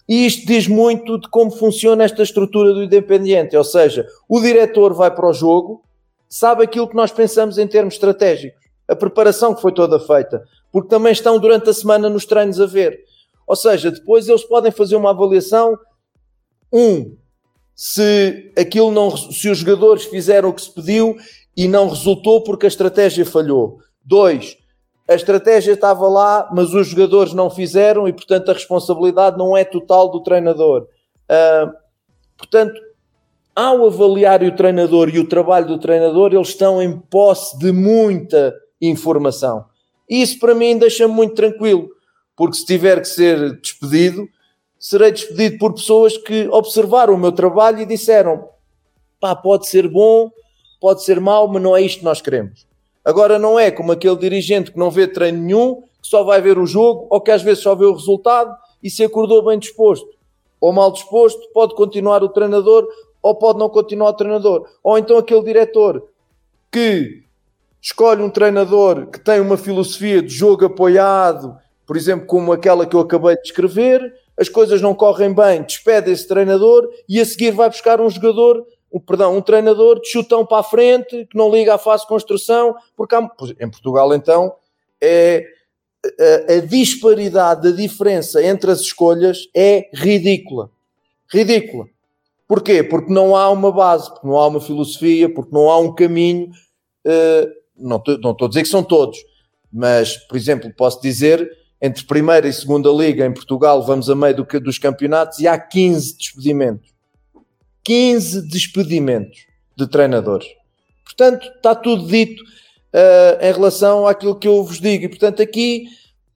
E 0.09 0.25
isto 0.25 0.47
diz 0.47 0.67
muito 0.67 1.19
de 1.19 1.29
como 1.29 1.51
funciona 1.51 2.05
esta 2.05 2.23
estrutura 2.23 2.73
do 2.73 2.83
Independiente, 2.83 3.57
ou 3.57 3.65
seja, 3.65 4.07
o 4.29 4.41
diretor 4.41 4.95
vai 4.95 5.15
para 5.15 5.29
o 5.29 5.33
jogo, 5.33 5.83
sabe 6.29 6.65
aquilo 6.65 6.89
que 6.89 6.97
nós 6.97 7.13
pensamos 7.13 7.59
em 7.59 7.67
termos 7.67 7.95
estratégicos, 7.95 8.59
a 8.89 8.97
preparação 8.97 9.55
que 9.55 9.61
foi 9.61 9.73
toda 9.73 10.01
feita, 10.01 10.43
porque 10.73 10.89
também 10.89 11.13
estão 11.13 11.39
durante 11.39 11.69
a 11.69 11.75
semana 11.75 12.09
nos 12.09 12.25
treinos 12.25 12.59
a 12.61 12.67
ver. 12.67 12.99
Ou 13.47 13.57
seja, 13.57 13.91
depois 13.91 14.29
eles 14.29 14.45
podem 14.45 14.73
fazer 14.73 14.97
uma 14.97 15.11
avaliação 15.11 15.77
Um, 16.73 17.17
se 17.75 18.53
aquilo 18.59 18.91
não, 18.91 19.17
se 19.17 19.49
os 19.49 19.59
jogadores 19.59 20.05
fizeram 20.05 20.51
o 20.51 20.53
que 20.53 20.63
se 20.63 20.75
pediu 20.75 21.17
e 21.57 21.67
não 21.67 21.89
resultou 21.89 22.43
porque 22.43 22.67
a 22.67 22.69
estratégia 22.69 23.25
falhou. 23.25 23.79
Dois, 24.05 24.57
a 25.09 25.15
estratégia 25.15 25.73
estava 25.73 26.07
lá, 26.07 26.51
mas 26.53 26.75
os 26.75 26.89
jogadores 26.89 27.33
não 27.33 27.49
fizeram 27.49 28.07
e, 28.07 28.13
portanto, 28.13 28.51
a 28.51 28.53
responsabilidade 28.53 29.39
não 29.39 29.57
é 29.57 29.65
total 29.65 30.11
do 30.11 30.23
treinador. 30.23 30.87
Uh, 31.25 31.73
portanto, 32.37 32.79
ao 33.57 33.87
avaliar 33.87 34.43
o 34.43 34.55
treinador 34.55 35.09
e 35.09 35.19
o 35.19 35.27
trabalho 35.27 35.67
do 35.67 35.79
treinador, 35.79 36.35
eles 36.35 36.49
estão 36.49 36.83
em 36.83 36.97
posse 36.99 37.59
de 37.59 37.73
muita 37.73 38.55
informação. 38.81 39.65
Isso 40.09 40.39
para 40.39 40.55
mim 40.55 40.77
deixa-me 40.77 41.13
muito 41.13 41.35
tranquilo, 41.35 41.89
porque 42.37 42.57
se 42.57 42.67
tiver 42.67 43.01
que 43.01 43.09
ser 43.09 43.59
despedido, 43.61 44.29
serei 44.79 45.11
despedido 45.11 45.59
por 45.59 45.75
pessoas 45.75 46.19
que 46.19 46.49
observaram 46.51 47.15
o 47.15 47.19
meu 47.19 47.33
trabalho 47.33 47.81
e 47.81 47.87
disseram: 47.87 48.49
pá, 49.19 49.35
pode 49.35 49.67
ser 49.69 49.89
bom, 49.89 50.31
pode 50.81 51.03
ser 51.03 51.19
mau, 51.19 51.49
mas 51.49 51.63
não 51.63 51.75
é 51.75 51.81
isto 51.81 52.01
que 52.01 52.05
nós 52.05 52.21
queremos. 52.21 52.68
Agora 53.09 53.39
não 53.39 53.59
é 53.59 53.71
como 53.71 53.91
aquele 53.91 54.17
dirigente 54.17 54.71
que 54.71 54.79
não 54.79 54.91
vê 54.91 55.07
treino 55.07 55.43
nenhum, 55.43 55.77
que 56.03 56.07
só 56.07 56.23
vai 56.23 56.43
ver 56.43 56.59
o 56.59 56.67
jogo, 56.67 57.07
ou 57.09 57.19
que 57.23 57.31
às 57.31 57.41
vezes 57.41 57.63
só 57.63 57.75
vê 57.75 57.87
o 57.87 57.95
resultado 57.95 58.55
e 58.83 58.91
se 58.91 59.03
acordou 59.03 59.43
bem 59.43 59.59
disposto 59.59 60.07
ou 60.61 60.75
mal 60.75 60.93
disposto, 60.93 61.41
pode 61.55 61.75
continuar 61.75 62.23
o 62.23 62.29
treinador 62.29 62.87
ou 63.23 63.35
pode 63.35 63.59
não 63.59 63.71
continuar 63.71 64.11
o 64.11 64.13
treinador. 64.13 64.69
Ou 64.83 64.99
então 64.99 65.17
aquele 65.17 65.43
diretor 65.43 66.07
que 66.71 67.23
escolhe 67.81 68.23
um 68.23 68.29
treinador 68.29 69.07
que 69.07 69.19
tem 69.19 69.41
uma 69.41 69.57
filosofia 69.57 70.21
de 70.21 70.29
jogo 70.29 70.67
apoiado, 70.67 71.57
por 71.87 71.97
exemplo, 71.97 72.27
como 72.27 72.53
aquela 72.53 72.85
que 72.85 72.95
eu 72.95 73.01
acabei 73.01 73.37
de 73.37 73.43
descrever, 73.43 74.13
as 74.37 74.51
coisas 74.51 74.83
não 74.83 74.95
correm 74.95 75.33
bem, 75.33 75.63
despede 75.63 76.11
esse 76.11 76.29
treinador 76.29 76.87
e 77.09 77.19
a 77.19 77.25
seguir 77.25 77.53
vai 77.53 77.71
buscar 77.71 78.03
um 78.03 78.11
jogador, 78.11 78.67
um, 78.93 79.01
perdão, 79.01 79.37
um 79.37 79.41
treinador 79.41 80.01
de 80.01 80.09
chutão 80.09 80.45
para 80.45 80.59
a 80.59 80.63
frente, 80.63 81.27
que 81.27 81.37
não 81.37 81.51
liga 81.51 81.75
à 81.75 81.79
fase 81.79 82.03
de 82.03 82.09
construção, 82.09 82.75
porque 82.97 83.15
há, 83.15 83.31
em 83.61 83.71
Portugal 83.71 84.15
então 84.15 84.55
é 85.01 85.45
a, 86.49 86.55
a 86.55 86.61
disparidade, 86.61 87.69
a 87.69 87.73
diferença 87.73 88.43
entre 88.43 88.71
as 88.71 88.81
escolhas 88.81 89.49
é 89.55 89.89
ridícula. 89.93 90.71
Ridícula. 91.31 91.87
Porquê? 92.47 92.83
Porque 92.83 93.13
não 93.13 93.37
há 93.37 93.51
uma 93.51 93.71
base, 93.71 94.09
porque 94.09 94.27
não 94.27 94.39
há 94.39 94.47
uma 94.47 94.61
filosofia, 94.61 95.33
porque 95.33 95.53
não 95.53 95.71
há 95.71 95.79
um 95.79 95.95
caminho. 95.95 96.51
Uh, 97.07 97.59
não 97.77 97.99
estou 97.99 98.47
a 98.47 98.49
dizer 98.49 98.63
que 98.63 98.69
são 98.69 98.83
todos, 98.83 99.19
mas, 99.73 100.17
por 100.17 100.37
exemplo, 100.37 100.73
posso 100.75 101.01
dizer 101.01 101.49
entre 101.81 102.05
primeira 102.07 102.49
e 102.49 102.53
segunda 102.53 102.91
liga 102.91 103.25
em 103.25 103.33
Portugal, 103.33 103.85
vamos 103.85 104.11
a 104.11 104.15
meio 104.15 104.35
do, 104.35 104.61
dos 104.61 104.79
campeonatos 104.79 105.39
e 105.39 105.47
há 105.47 105.57
15 105.59 106.17
despedimentos. 106.17 106.98
15 107.89 108.43
despedimentos 108.43 109.47
de 109.75 109.87
treinadores. 109.87 110.47
Portanto, 111.03 111.49
está 111.57 111.75
tudo 111.75 112.07
dito 112.07 112.43
uh, 112.43 113.43
em 113.43 113.51
relação 113.51 114.07
àquilo 114.07 114.39
que 114.39 114.47
eu 114.47 114.63
vos 114.63 114.79
digo. 114.79 115.07
E, 115.07 115.09
portanto, 115.09 115.41
aqui, 115.41 115.87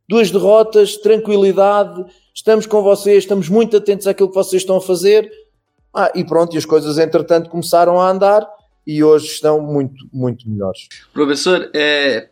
duas 0.09 0.30
derrotas, 0.30 0.97
tranquilidade, 0.97 2.06
estamos 2.35 2.64
com 2.64 2.82
vocês, 2.82 3.25
estamos 3.25 3.50
muito 3.50 3.76
atentos 3.76 4.06
àquilo 4.06 4.30
que 4.30 4.35
vocês 4.35 4.62
estão 4.62 4.78
a 4.78 4.80
fazer. 4.80 5.30
Ah, 5.92 6.11
e 6.14 6.25
pronto, 6.25 6.54
e 6.54 6.56
as 6.56 6.64
coisas, 6.64 6.97
entretanto, 6.97 7.50
começaram 7.50 8.00
a 8.00 8.11
andar 8.11 8.49
e 8.87 9.04
hoje 9.04 9.26
estão 9.26 9.61
muito, 9.61 10.09
muito 10.11 10.49
melhores. 10.49 10.88
Professor, 11.12 11.71
é, 11.75 12.30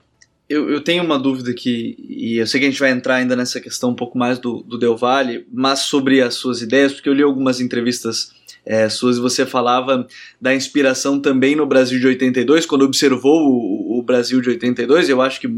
eu, 0.49 0.71
eu, 0.71 0.83
tenho 0.83 1.05
uma 1.05 1.19
dúvida 1.19 1.51
aqui, 1.51 1.95
e 2.09 2.39
eu 2.39 2.47
sei 2.47 2.59
que 2.59 2.67
a 2.67 2.71
gente 2.71 2.81
vai 2.81 2.91
entrar 2.91 3.17
ainda 3.17 3.37
nessa 3.37 3.61
questão 3.61 3.91
um 3.91 3.95
pouco 3.95 4.17
mais 4.17 4.39
do, 4.39 4.63
do 4.63 4.79
Del 4.79 4.97
Valle, 4.97 5.47
mas 5.53 5.81
sobre 5.81 6.23
as 6.23 6.37
suas 6.37 6.63
ideias, 6.63 6.95
porque 6.95 7.11
eu 7.11 7.13
li 7.13 7.23
algumas 7.23 7.61
entrevistas 7.61 8.40
é, 8.65 8.89
suas 8.89 9.19
você 9.19 9.47
falava 9.47 10.07
da 10.41 10.55
inspiração 10.55 11.21
também 11.21 11.57
no 11.57 11.67
Brasil 11.67 11.99
de 11.99 12.07
82, 12.07 12.67
quando 12.67 12.85
observou 12.85 13.49
o, 13.49 13.99
o 13.99 14.03
Brasil 14.03 14.41
de 14.41 14.51
82, 14.51 15.09
eu 15.09 15.21
acho 15.21 15.41
que 15.41 15.49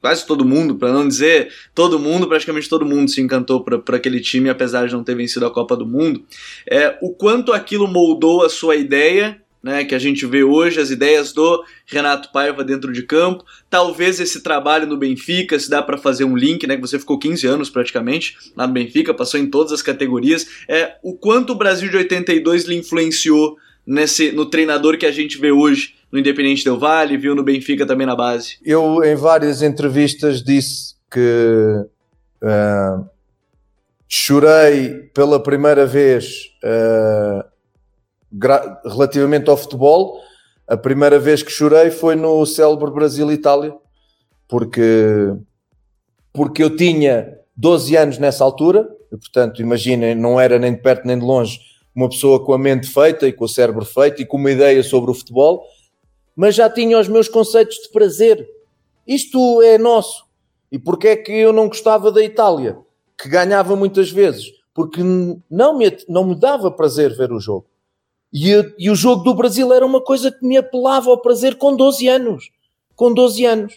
quase 0.00 0.26
todo 0.26 0.44
mundo, 0.44 0.74
para 0.74 0.92
não 0.92 1.06
dizer 1.06 1.52
todo 1.74 1.98
mundo, 1.98 2.26
praticamente 2.26 2.68
todo 2.68 2.84
mundo 2.84 3.08
se 3.08 3.20
encantou 3.20 3.62
por 3.62 3.94
aquele 3.94 4.20
time, 4.20 4.50
apesar 4.50 4.86
de 4.86 4.92
não 4.92 5.04
ter 5.04 5.14
vencido 5.14 5.46
a 5.46 5.50
Copa 5.50 5.76
do 5.76 5.86
Mundo. 5.86 6.24
É, 6.68 6.98
o 7.00 7.10
quanto 7.10 7.52
aquilo 7.52 7.86
moldou 7.86 8.44
a 8.44 8.48
sua 8.48 8.74
ideia 8.74 9.40
né, 9.62 9.84
que 9.84 9.94
a 9.94 9.98
gente 9.98 10.26
vê 10.26 10.42
hoje, 10.42 10.80
as 10.80 10.90
ideias 10.90 11.32
do 11.32 11.64
Renato 11.86 12.32
Paiva 12.32 12.64
dentro 12.64 12.92
de 12.92 13.02
campo, 13.02 13.44
talvez 13.70 14.18
esse 14.18 14.42
trabalho 14.42 14.86
no 14.86 14.96
Benfica, 14.96 15.58
se 15.58 15.70
dá 15.70 15.82
para 15.82 15.96
fazer 15.96 16.24
um 16.24 16.36
link, 16.36 16.66
né, 16.66 16.74
que 16.74 16.80
você 16.80 16.98
ficou 16.98 17.18
15 17.18 17.46
anos 17.46 17.70
praticamente 17.70 18.36
lá 18.56 18.66
no 18.66 18.72
Benfica, 18.72 19.14
passou 19.14 19.38
em 19.38 19.48
todas 19.48 19.72
as 19.72 19.82
categorias, 19.82 20.46
é 20.68 20.96
o 21.02 21.14
quanto 21.14 21.52
o 21.52 21.56
Brasil 21.56 21.88
de 21.88 21.96
82 21.96 22.64
lhe 22.64 22.76
influenciou 22.76 23.56
nesse 23.86 24.32
no 24.32 24.46
treinador 24.46 24.96
que 24.96 25.06
a 25.06 25.12
gente 25.12 25.38
vê 25.38 25.50
hoje 25.50 25.94
no 26.10 26.18
Independente 26.18 26.64
Del 26.64 26.78
Vale, 26.78 27.16
viu 27.16 27.34
no 27.34 27.42
Benfica 27.42 27.86
também 27.86 28.06
na 28.06 28.14
base. 28.14 28.58
Eu 28.64 29.02
em 29.02 29.16
várias 29.16 29.62
entrevistas 29.62 30.42
disse 30.42 30.94
que 31.10 31.86
uh, 32.42 33.06
chorei 34.08 35.10
pela 35.14 35.42
primeira 35.42 35.86
vez 35.86 36.52
uh, 36.62 37.51
relativamente 38.84 39.50
ao 39.50 39.56
futebol, 39.56 40.20
a 40.66 40.76
primeira 40.76 41.18
vez 41.18 41.42
que 41.42 41.50
chorei 41.50 41.90
foi 41.90 42.14
no 42.14 42.44
célebre 42.46 42.90
Brasil-Itália, 42.90 43.74
porque, 44.48 45.34
porque 46.32 46.62
eu 46.62 46.74
tinha 46.74 47.38
12 47.56 47.96
anos 47.96 48.18
nessa 48.18 48.44
altura, 48.44 48.88
e, 49.12 49.16
portanto, 49.16 49.60
imaginem, 49.60 50.14
não 50.14 50.40
era 50.40 50.58
nem 50.58 50.74
de 50.74 50.80
perto 50.80 51.06
nem 51.06 51.18
de 51.18 51.24
longe 51.24 51.60
uma 51.94 52.08
pessoa 52.08 52.42
com 52.42 52.54
a 52.54 52.58
mente 52.58 52.86
feita 52.86 53.28
e 53.28 53.32
com 53.32 53.44
o 53.44 53.48
cérebro 53.48 53.84
feito 53.84 54.22
e 54.22 54.26
com 54.26 54.38
uma 54.38 54.50
ideia 54.50 54.82
sobre 54.82 55.10
o 55.10 55.14
futebol, 55.14 55.62
mas 56.34 56.54
já 56.54 56.70
tinha 56.70 56.98
os 56.98 57.08
meus 57.08 57.28
conceitos 57.28 57.76
de 57.76 57.90
prazer. 57.90 58.48
Isto 59.06 59.60
é 59.60 59.76
nosso. 59.76 60.24
E 60.70 60.78
porquê 60.78 61.08
é 61.08 61.16
que 61.16 61.32
eu 61.32 61.52
não 61.52 61.68
gostava 61.68 62.10
da 62.10 62.22
Itália, 62.22 62.78
que 63.20 63.28
ganhava 63.28 63.76
muitas 63.76 64.10
vezes? 64.10 64.46
Porque 64.72 65.02
não 65.50 65.76
me, 65.76 65.94
não 66.08 66.24
me 66.24 66.34
dava 66.34 66.70
prazer 66.70 67.14
ver 67.14 67.30
o 67.30 67.38
jogo. 67.38 67.66
E, 68.32 68.74
e, 68.78 68.90
o 68.90 68.94
jogo 68.94 69.22
do 69.22 69.34
Brasil 69.34 69.70
era 69.72 69.84
uma 69.84 70.00
coisa 70.00 70.32
que 70.32 70.46
me 70.46 70.56
apelava 70.56 71.10
ao 71.10 71.20
prazer 71.20 71.56
com 71.56 71.76
12 71.76 72.08
anos. 72.08 72.50
Com 72.96 73.12
12 73.12 73.44
anos. 73.44 73.74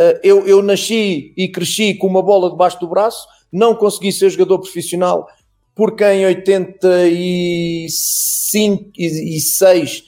Uh, 0.00 0.18
eu, 0.22 0.46
eu 0.46 0.62
nasci 0.62 1.34
e 1.36 1.48
cresci 1.48 1.92
com 1.94 2.06
uma 2.06 2.22
bola 2.22 2.50
debaixo 2.50 2.80
do 2.80 2.88
braço, 2.88 3.26
não 3.52 3.74
consegui 3.74 4.12
ser 4.12 4.30
jogador 4.30 4.60
profissional, 4.60 5.26
porque 5.74 6.04
em 6.04 6.24
85 6.24 8.92
e 8.96 9.40
6, 9.40 10.04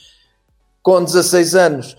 com 0.81 1.03
16 1.03 1.55
anos, 1.55 1.97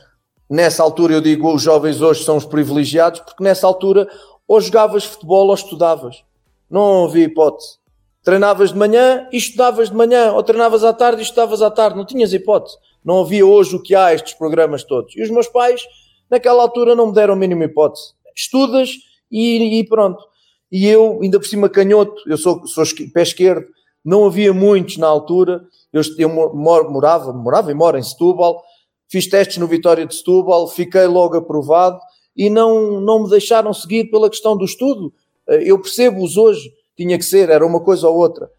nessa 0.49 0.83
altura 0.83 1.13
eu 1.15 1.21
digo 1.21 1.53
os 1.53 1.61
jovens 1.63 2.01
hoje 2.01 2.25
são 2.25 2.39
os 2.39 2.47
privilegiados, 2.47 3.21
porque 3.21 3.45
nessa 3.45 3.67
altura 3.67 4.09
ou 4.49 4.59
jogavas 4.61 5.05
futebol 5.05 5.49
ou 5.49 5.55
estudavas. 5.55 6.25
Não 6.71 7.05
havia 7.05 7.25
hipótese. 7.25 7.82
Treinavas 8.23 8.73
de 8.73 8.79
manhã 8.79 9.29
e 9.33 9.37
estudavas 9.37 9.91
de 9.91 9.97
manhã, 9.97 10.33
ou 10.33 10.43
treinavas 10.43 10.85
à 10.85 10.93
tarde 10.93 11.21
e 11.21 11.25
estudavas 11.25 11.61
à 11.61 11.71
tarde, 11.71 11.97
não 11.97 12.07
tinhas 12.07 12.33
hipótese. 12.33 12.77
Não 13.05 13.21
havia 13.21 13.45
hoje 13.45 13.75
o 13.75 13.83
que 13.83 13.95
há, 13.95 14.15
estes 14.15 14.35
programas 14.35 14.85
todos. 14.85 15.17
E 15.17 15.23
os 15.23 15.31
meus 15.31 15.49
pais, 15.49 15.83
naquela 16.31 16.63
altura, 16.63 16.95
não 16.95 17.09
me 17.09 17.15
deram 17.15 17.35
a 17.35 17.37
mínima 17.37 17.65
hipótese. 17.65 18.15
Estudas 18.37 18.91
e, 19.31 19.81
e 19.81 19.85
pronto. 19.89 20.23
E 20.71 20.87
eu, 20.87 21.19
ainda 21.21 21.39
por 21.41 21.47
cima 21.47 21.69
canhoto, 21.69 22.15
eu 22.27 22.39
sou, 22.39 22.67
sou 22.67 22.85
pé 23.13 23.23
esquerdo, 23.23 23.67
não 24.05 24.25
havia 24.25 24.53
muitos 24.55 24.97
na 24.97 25.07
altura. 25.07 25.63
Eu, 25.93 26.03
eu 26.17 26.29
morava, 26.29 27.33
morava 27.33 27.71
e 27.71 27.75
moro 27.75 27.99
em 27.99 28.03
Setúbal, 28.03 28.63
fiz 29.09 29.27
testes 29.27 29.59
no 29.59 29.67
Vitória 29.67 30.07
de 30.07 30.15
Setúbal, 30.15 30.69
fiquei 30.69 31.07
logo 31.07 31.37
aprovado 31.37 31.99
e 32.37 32.49
não, 32.49 33.01
não 33.01 33.25
me 33.25 33.31
deixaram 33.31 33.75
seguir 33.75 34.11
pela 34.11 34.31
questão 34.31 34.57
do 34.57 34.65
estudo. 34.65 35.13
Eh, 35.49 35.65
eu 35.71 35.79
percebo-os 35.79 36.37
hoje 36.37 36.73
tinha 36.97 37.19
que 37.19 37.25
ser, 37.25 37.49
era 37.49 37.67
uma 37.67 37.81
coisa 37.81 38.09
ou 38.09 38.17
outra. 38.17 38.51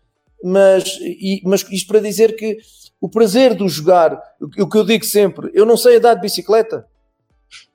Mas, 0.43 0.99
e, 1.01 1.41
mas 1.45 1.65
isto 1.71 1.87
para 1.87 1.99
dizer 1.99 2.35
que 2.35 2.57
o 2.99 3.09
prazer 3.09 3.53
do 3.53 3.67
jogar, 3.67 4.21
o, 4.41 4.63
o 4.63 4.69
que 4.69 4.77
eu 4.77 4.83
digo 4.83 5.05
sempre, 5.05 5.49
eu 5.53 5.65
não 5.65 5.77
sei 5.77 5.97
andar 5.97 6.15
de 6.15 6.21
bicicleta. 6.21 6.85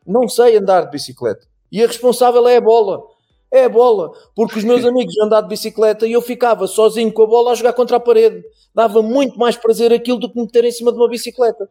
Não 0.07 0.29
sei 0.29 0.57
andar 0.57 0.83
de 0.83 0.91
bicicleta. 0.91 1.47
E 1.71 1.83
a 1.83 1.87
responsável 1.87 2.47
é 2.49 2.57
a 2.57 2.61
bola. 2.61 3.03
É 3.51 3.65
a 3.65 3.69
bola. 3.69 4.13
Porque 4.35 4.59
os 4.59 4.65
meus 4.65 4.85
amigos 4.87 5.19
andar 5.19 5.41
de 5.43 5.49
bicicleta 5.49 6.07
e 6.07 6.13
eu 6.13 6.21
ficava 6.21 6.67
sozinho 6.67 7.13
com 7.13 7.23
a 7.23 7.27
bola 7.27 7.53
a 7.53 7.55
jogar 7.55 7.73
contra 7.73 7.97
a 7.97 8.01
parede. 8.01 8.43
Dava 8.75 9.03
muito 9.03 9.39
mais 9.39 9.57
prazer 9.57 9.93
aquilo 9.93 10.19
do 10.19 10.31
que 10.31 10.39
me 10.39 10.49
ter 10.49 10.65
em 10.65 10.73
cima 10.73 10.93
de 10.93 10.99
uma 10.99 11.09
bicicleta. 11.09 11.69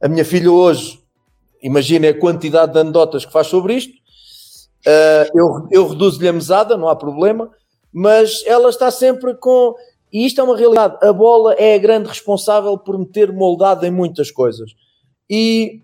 A 0.00 0.08
minha 0.08 0.24
filha 0.24 0.50
hoje, 0.50 1.00
imagina 1.62 2.08
a 2.08 2.18
quantidade 2.18 2.72
de 2.72 2.78
anedotas 2.78 3.24
que 3.24 3.32
faz 3.32 3.46
sobre 3.46 3.74
isto. 3.74 3.92
Uh, 4.86 5.38
eu, 5.38 5.68
eu 5.70 5.88
reduzo-lhe 5.88 6.28
a 6.28 6.32
mesada, 6.32 6.76
não 6.76 6.88
há 6.88 6.96
problema 6.96 7.50
mas 7.94 8.42
ela 8.44 8.68
está 8.68 8.90
sempre 8.90 9.34
com. 9.34 9.76
E 10.12 10.26
isto 10.26 10.40
é 10.40 10.44
uma 10.44 10.56
realidade. 10.56 10.98
A 11.00 11.12
bola 11.12 11.54
é 11.54 11.76
a 11.76 11.78
grande 11.78 12.08
responsável 12.08 12.76
por 12.76 12.98
me 12.98 13.06
ter 13.06 13.32
moldado 13.32 13.86
em 13.86 13.90
muitas 13.90 14.32
coisas. 14.32 14.74
E, 15.30 15.80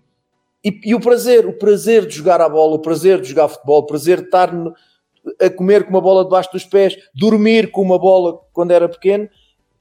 e, 0.63 0.89
e, 0.89 0.93
o 0.93 0.99
prazer, 0.99 1.47
o 1.47 1.53
prazer 1.53 2.05
de 2.05 2.15
jogar 2.15 2.41
a 2.41 2.49
bola, 2.49 2.75
o 2.75 2.79
prazer 2.79 3.21
de 3.21 3.29
jogar 3.29 3.47
futebol, 3.47 3.79
o 3.79 3.85
prazer 3.85 4.17
de 4.17 4.25
estar 4.25 4.53
no, 4.53 4.73
a 5.39 5.49
comer 5.49 5.85
com 5.85 5.91
uma 5.91 6.01
bola 6.01 6.25
debaixo 6.25 6.51
dos 6.51 6.65
pés, 6.65 6.97
dormir 7.15 7.71
com 7.71 7.81
uma 7.81 7.97
bola 7.97 8.39
quando 8.51 8.71
era 8.71 8.89
pequeno, 8.89 9.29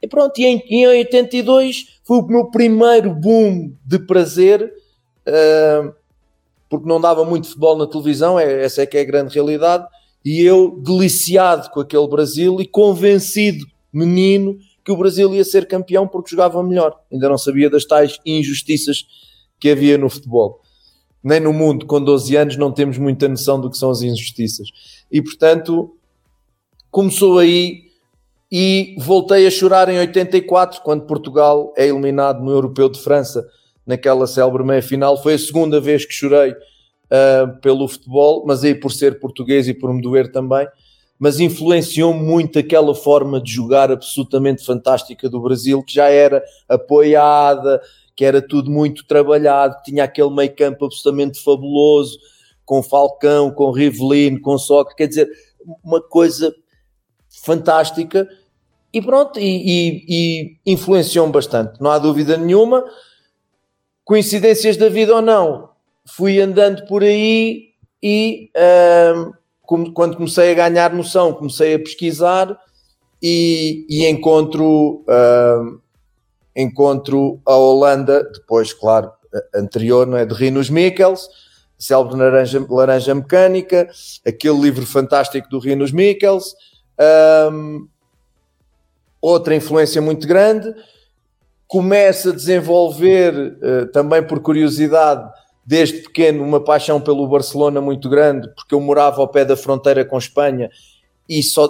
E 0.01 0.07
pronto, 0.07 0.39
e 0.39 0.47
em, 0.47 0.63
em 0.71 0.87
82 0.87 2.01
foi 2.05 2.19
o 2.19 2.27
meu 2.27 2.51
primeiro 2.51 3.13
boom 3.13 3.73
de 3.85 3.99
prazer, 3.99 4.73
uh, 5.27 5.93
porque 6.69 6.89
não 6.89 7.01
dava 7.01 7.25
muito 7.25 7.49
futebol 7.49 7.77
na 7.77 7.87
televisão, 7.87 8.39
é, 8.39 8.65
essa 8.65 8.83
é 8.83 8.87
que 8.87 8.97
é 8.97 9.01
a 9.01 9.05
grande 9.05 9.35
realidade, 9.35 9.87
e 10.25 10.43
eu 10.43 10.79
deliciado 10.83 11.71
com 11.71 11.81
aquele 11.81 12.07
Brasil 12.09 12.61
e 12.61 12.67
convencido, 12.67 13.65
menino, 13.93 14.59
que 14.85 14.93
o 14.93 14.97
Brasil 14.97 15.35
ia 15.35 15.45
ser 15.45 15.67
campeão 15.67 16.07
porque 16.07 16.31
jogava 16.31 16.63
melhor. 16.63 16.99
Ainda 17.11 17.29
não 17.29 17.39
sabia 17.39 17.71
das 17.71 17.85
tais 17.85 18.19
injustiças 18.25 19.07
que 19.59 19.71
havia 19.71 19.97
no 19.99 20.09
futebol. 20.09 20.61
Nem 21.23 21.41
no 21.41 21.53
mundo, 21.53 21.87
com 21.87 22.03
12 22.03 22.35
anos, 22.37 22.57
não 22.57 22.73
temos 22.73 22.97
muita 22.97 23.29
noção 23.29 23.61
do 23.61 23.71
que 23.71 23.77
são 23.77 23.91
as 23.91 24.03
injustiças. 24.03 24.69
E 25.11 25.21
portanto, 25.21 25.95
começou 26.91 27.39
aí 27.39 27.91
e 28.51 28.97
voltei 28.99 29.47
a 29.47 29.51
chorar 29.51 29.89
em 29.89 29.99
84, 29.99 30.81
quando 30.83 31.07
Portugal 31.07 31.73
é 31.77 31.87
eliminado 31.87 32.43
no 32.43 32.51
Europeu 32.51 32.89
de 32.89 32.99
França, 33.01 33.47
naquela 33.87 34.27
célebre 34.27 34.65
meia-final. 34.65 35.23
Foi 35.23 35.35
a 35.35 35.39
segunda 35.39 35.81
vez 35.81 36.05
que 36.05 36.13
chorei 36.13 36.55
uh, 37.11 37.61
pelo 37.61 37.89
futebol, 37.89 38.45
mas 38.47 38.65
aí 38.65 38.75
por 38.75 38.93
ser 38.93 39.19
português 39.19 39.69
e 39.69 39.75
por 39.75 39.93
me 39.93 40.01
doer 40.01 40.31
também. 40.31 40.67
Mas 41.19 41.39
influenciou 41.39 42.15
muito 42.15 42.59
aquela 42.59 42.95
forma 42.95 43.41
de 43.41 43.53
jogar 43.53 43.91
absolutamente 43.91 44.65
fantástica 44.65 45.29
do 45.29 45.41
Brasil, 45.41 45.83
que 45.83 45.93
já 45.93 46.09
era 46.09 46.43
apoiada, 46.69 47.81
que 48.17 48.25
era 48.25 48.41
tudo 48.41 48.71
muito 48.71 49.07
trabalhado, 49.07 49.83
tinha 49.85 50.05
aquele 50.05 50.31
meio 50.31 50.55
campo 50.55 50.87
absolutamente 50.87 51.43
fabuloso, 51.43 52.19
com 52.65 52.83
Falcão, 52.83 53.51
com 53.51 53.71
Rivelino, 53.71 54.41
com 54.41 54.57
Sócrates, 54.57 54.97
quer 54.97 55.07
dizer, 55.09 55.29
uma 55.85 56.01
coisa 56.01 56.55
fantástica 57.43 58.29
e 58.93 59.01
pronto, 59.01 59.39
e, 59.39 59.45
e, 59.45 60.05
e 60.09 60.73
influenciou-me 60.73 61.33
bastante, 61.33 61.81
não 61.81 61.91
há 61.91 61.99
dúvida 61.99 62.37
nenhuma. 62.37 62.85
Coincidências 64.05 64.77
da 64.77 64.89
vida 64.89 65.15
ou 65.15 65.23
não, 65.23 65.70
fui 66.07 66.41
andando 66.41 66.87
por 66.87 67.03
aí 67.03 67.71
e 68.03 68.51
um, 69.17 69.33
quando 69.93 70.17
comecei 70.17 70.51
a 70.53 70.69
ganhar 70.69 70.93
noção, 70.93 71.33
comecei 71.33 71.75
a 71.75 71.79
pesquisar 71.79 72.59
e, 73.23 73.87
e 73.89 74.07
encontro, 74.09 75.05
um, 75.07 75.79
encontro 76.57 77.41
a 77.47 77.55
Holanda, 77.55 78.25
depois, 78.33 78.73
claro, 78.73 79.13
anterior, 79.55 80.07
não 80.07 80.17
é? 80.17 80.27
De 80.27 80.35
Rinos 80.35 80.71
Mikkels, 80.71 81.29
Célebre 81.79 82.17
Laranja, 82.17 82.67
Laranja 82.69 83.15
Mecânica, 83.15 83.89
aquele 84.27 84.61
livro 84.61 84.85
fantástico 84.85 85.49
do 85.49 85.59
Rinos 85.59 85.93
Mikkels. 85.93 86.55
Um, 87.51 87.89
outra 89.21 89.55
influência 89.55 90.01
muito 90.03 90.27
grande. 90.27 90.75
Começa 91.67 92.31
a 92.31 92.35
desenvolver, 92.35 93.33
uh, 93.35 93.87
também 93.93 94.23
por 94.23 94.41
curiosidade, 94.41 95.31
desde 95.65 95.99
pequeno, 95.99 96.43
uma 96.43 96.61
paixão 96.61 97.01
pelo 97.01 97.27
Barcelona 97.29 97.81
muito 97.81 98.09
grande, 98.09 98.49
porque 98.55 98.75
eu 98.75 98.81
morava 98.81 99.21
ao 99.21 99.29
pé 99.29 99.45
da 99.45 99.57
fronteira 99.57 100.05
com 100.05 100.19
Espanha 100.19 100.71
e 101.29 101.43
só 101.43 101.69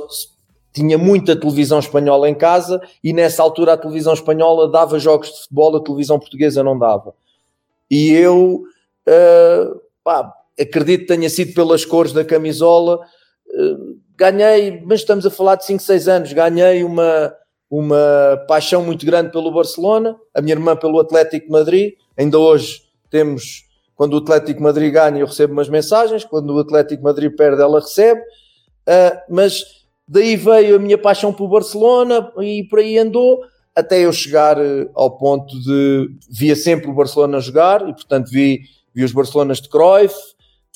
tinha 0.73 0.97
muita 0.97 1.35
televisão 1.35 1.79
espanhola 1.79 2.29
em 2.29 2.35
casa 2.35 2.81
e 3.03 3.13
nessa 3.13 3.43
altura 3.43 3.73
a 3.73 3.77
televisão 3.77 4.15
espanhola 4.15 4.71
dava 4.71 4.99
jogos 4.99 5.29
de 5.29 5.41
futebol, 5.41 5.77
a 5.77 5.83
televisão 5.83 6.19
portuguesa 6.19 6.63
não 6.63 6.79
dava. 6.79 7.15
E 7.91 8.11
eu 8.11 8.63
uh, 9.09 9.81
pá, 10.05 10.33
acredito 10.59 11.01
que 11.01 11.07
tenha 11.07 11.29
sido 11.29 11.53
pelas 11.55 11.85
cores 11.85 12.13
da 12.13 12.25
camisola, 12.25 13.01
uh, 13.49 13.99
ganhei, 14.17 14.81
mas 14.85 15.01
estamos 15.01 15.27
a 15.27 15.31
falar 15.31 15.57
de 15.57 15.65
5, 15.65 15.83
6 15.83 16.09
anos, 16.09 16.33
ganhei 16.33 16.85
uma, 16.85 17.35
uma 17.71 18.45
paixão 18.47 18.85
muito 18.85 19.05
grande 19.05 19.33
pelo 19.33 19.53
Barcelona, 19.53 20.17
a 20.35 20.41
minha 20.41 20.55
irmã 20.55 20.77
pelo 20.77 21.01
Atlético 21.01 21.47
de 21.47 21.53
Madrid. 21.53 21.95
Ainda 22.17 22.39
hoje 22.39 22.83
temos, 23.11 23.65
quando 24.01 24.15
o 24.15 24.17
Atlético 24.17 24.63
Madrid 24.63 24.91
ganha, 24.91 25.19
eu 25.19 25.27
recebo 25.27 25.53
umas 25.53 25.69
mensagens, 25.69 26.25
quando 26.25 26.55
o 26.55 26.59
Atlético 26.59 27.03
Madrid 27.03 27.37
perde, 27.37 27.61
ela 27.61 27.81
recebe. 27.81 28.19
Uh, 28.19 29.21
mas 29.29 29.63
daí 30.09 30.37
veio 30.37 30.77
a 30.77 30.79
minha 30.79 30.97
paixão 30.97 31.35
pelo 31.35 31.51
Barcelona 31.51 32.33
e 32.39 32.65
por 32.65 32.79
aí 32.79 32.97
andou, 32.97 33.43
até 33.77 34.07
eu 34.07 34.11
chegar 34.11 34.59
ah, 34.59 34.89
ao 34.95 35.19
ponto 35.19 35.55
de 35.61 36.09
via 36.31 36.57
sempre 36.57 36.89
o 36.89 36.95
Barcelona 36.95 37.41
jogar 37.41 37.87
e, 37.87 37.93
portanto, 37.93 38.31
vi, 38.31 38.63
vi 38.95 39.05
os 39.05 39.13
Barcelonas 39.13 39.61
de 39.61 39.69
Cruyff, 39.69 40.15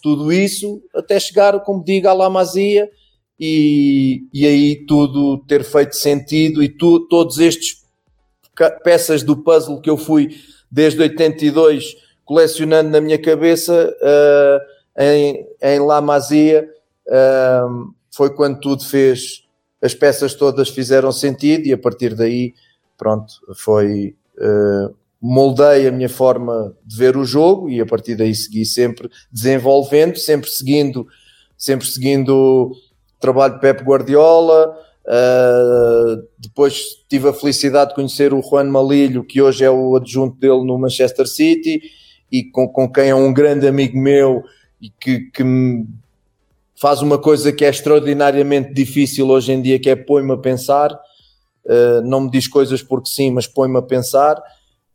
tudo 0.03 0.31
isso, 0.31 0.83
até 0.95 1.19
chegar, 1.19 1.59
como 1.61 1.83
digo, 1.83 2.07
à 2.07 2.13
La 2.13 2.29
Masia 2.29 2.91
e, 3.41 4.27
e 4.35 4.47
aí 4.47 4.85
tudo 4.85 5.39
ter 5.47 5.65
feito 5.65 5.97
sentido 5.97 6.63
e 6.63 6.69
tu, 6.69 7.01
todos 7.09 7.39
estes 7.39 7.87
peças 8.85 9.23
do 9.23 9.35
puzzle 9.35 9.81
que 9.81 9.89
eu 9.89 9.97
fui 9.97 10.29
desde 10.71 11.01
82 11.01 12.04
colecionando 12.25 12.91
na 12.91 13.01
minha 13.01 13.19
cabeça 13.19 13.95
uh, 14.01 15.03
em, 15.03 15.47
em 15.63 15.79
La 15.81 16.01
Masia 16.01 16.69
uh, 17.07 17.95
foi 18.11 18.35
quando 18.35 18.61
tudo 18.61 18.85
fez 18.85 19.45
as 19.83 19.95
peças 19.95 20.35
todas 20.35 20.69
fizeram 20.69 21.13
sentido 21.13 21.67
e 21.67 21.73
a 21.73 21.79
partir 21.79 22.15
daí 22.15 22.55
pronto 22.97 23.35
foi 23.57 24.17
uh, 24.39 24.95
moldei 25.21 25.87
a 25.87 25.93
minha 25.93 26.09
forma 26.09 26.75
de 26.85 26.97
ver 26.97 27.17
o 27.17 27.25
jogo 27.25 27.69
e 27.69 27.81
a 27.81 27.87
partir 27.87 28.15
daí 28.15 28.35
segui 28.35 28.65
sempre 28.65 29.11
desenvolvendo 29.31 30.17
sempre 30.17 30.49
seguindo 30.51 31.07
sempre 31.57 31.87
seguindo 31.87 32.73
trabalho 33.25 33.55
de 33.55 33.61
Pep 33.61 33.83
Guardiola. 33.83 34.77
Uh, 35.07 36.27
depois 36.39 37.05
tive 37.09 37.29
a 37.29 37.33
felicidade 37.33 37.91
de 37.91 37.95
conhecer 37.95 38.33
o 38.33 38.43
Juan 38.43 38.65
Malilho, 38.65 39.25
que 39.25 39.41
hoje 39.41 39.65
é 39.65 39.71
o 39.71 39.97
adjunto 39.97 40.37
dele 40.39 40.65
no 40.65 40.79
Manchester 40.79 41.27
City 41.27 41.81
e 42.35 42.43
com, 42.43 42.67
com 42.67 42.91
quem 42.91 43.11
é 43.11 43.15
um 43.15 43.33
grande 43.33 43.65
amigo 43.65 43.97
meu 43.97 44.43
e 44.83 44.91
que, 44.91 45.21
que 45.31 45.45
faz 46.75 47.01
uma 47.01 47.17
coisa 47.17 47.53
que 47.53 47.65
é 47.65 47.71
extraordinariamente 47.71 48.75
difícil 48.75 49.29
hoje 49.29 49.53
em 49.53 49.63
dia, 49.63 49.79
que 49.79 49.89
é 49.89 49.95
põe-me 49.95 50.33
a 50.33 50.37
pensar. 50.37 50.91
Uh, 51.65 52.03
não 52.03 52.23
me 52.23 52.31
diz 52.33 52.49
coisas 52.49 52.83
porque 52.83 53.09
sim, 53.09 53.31
mas 53.31 53.47
põe-me 53.47 53.79
a 53.79 53.83
pensar 53.83 54.43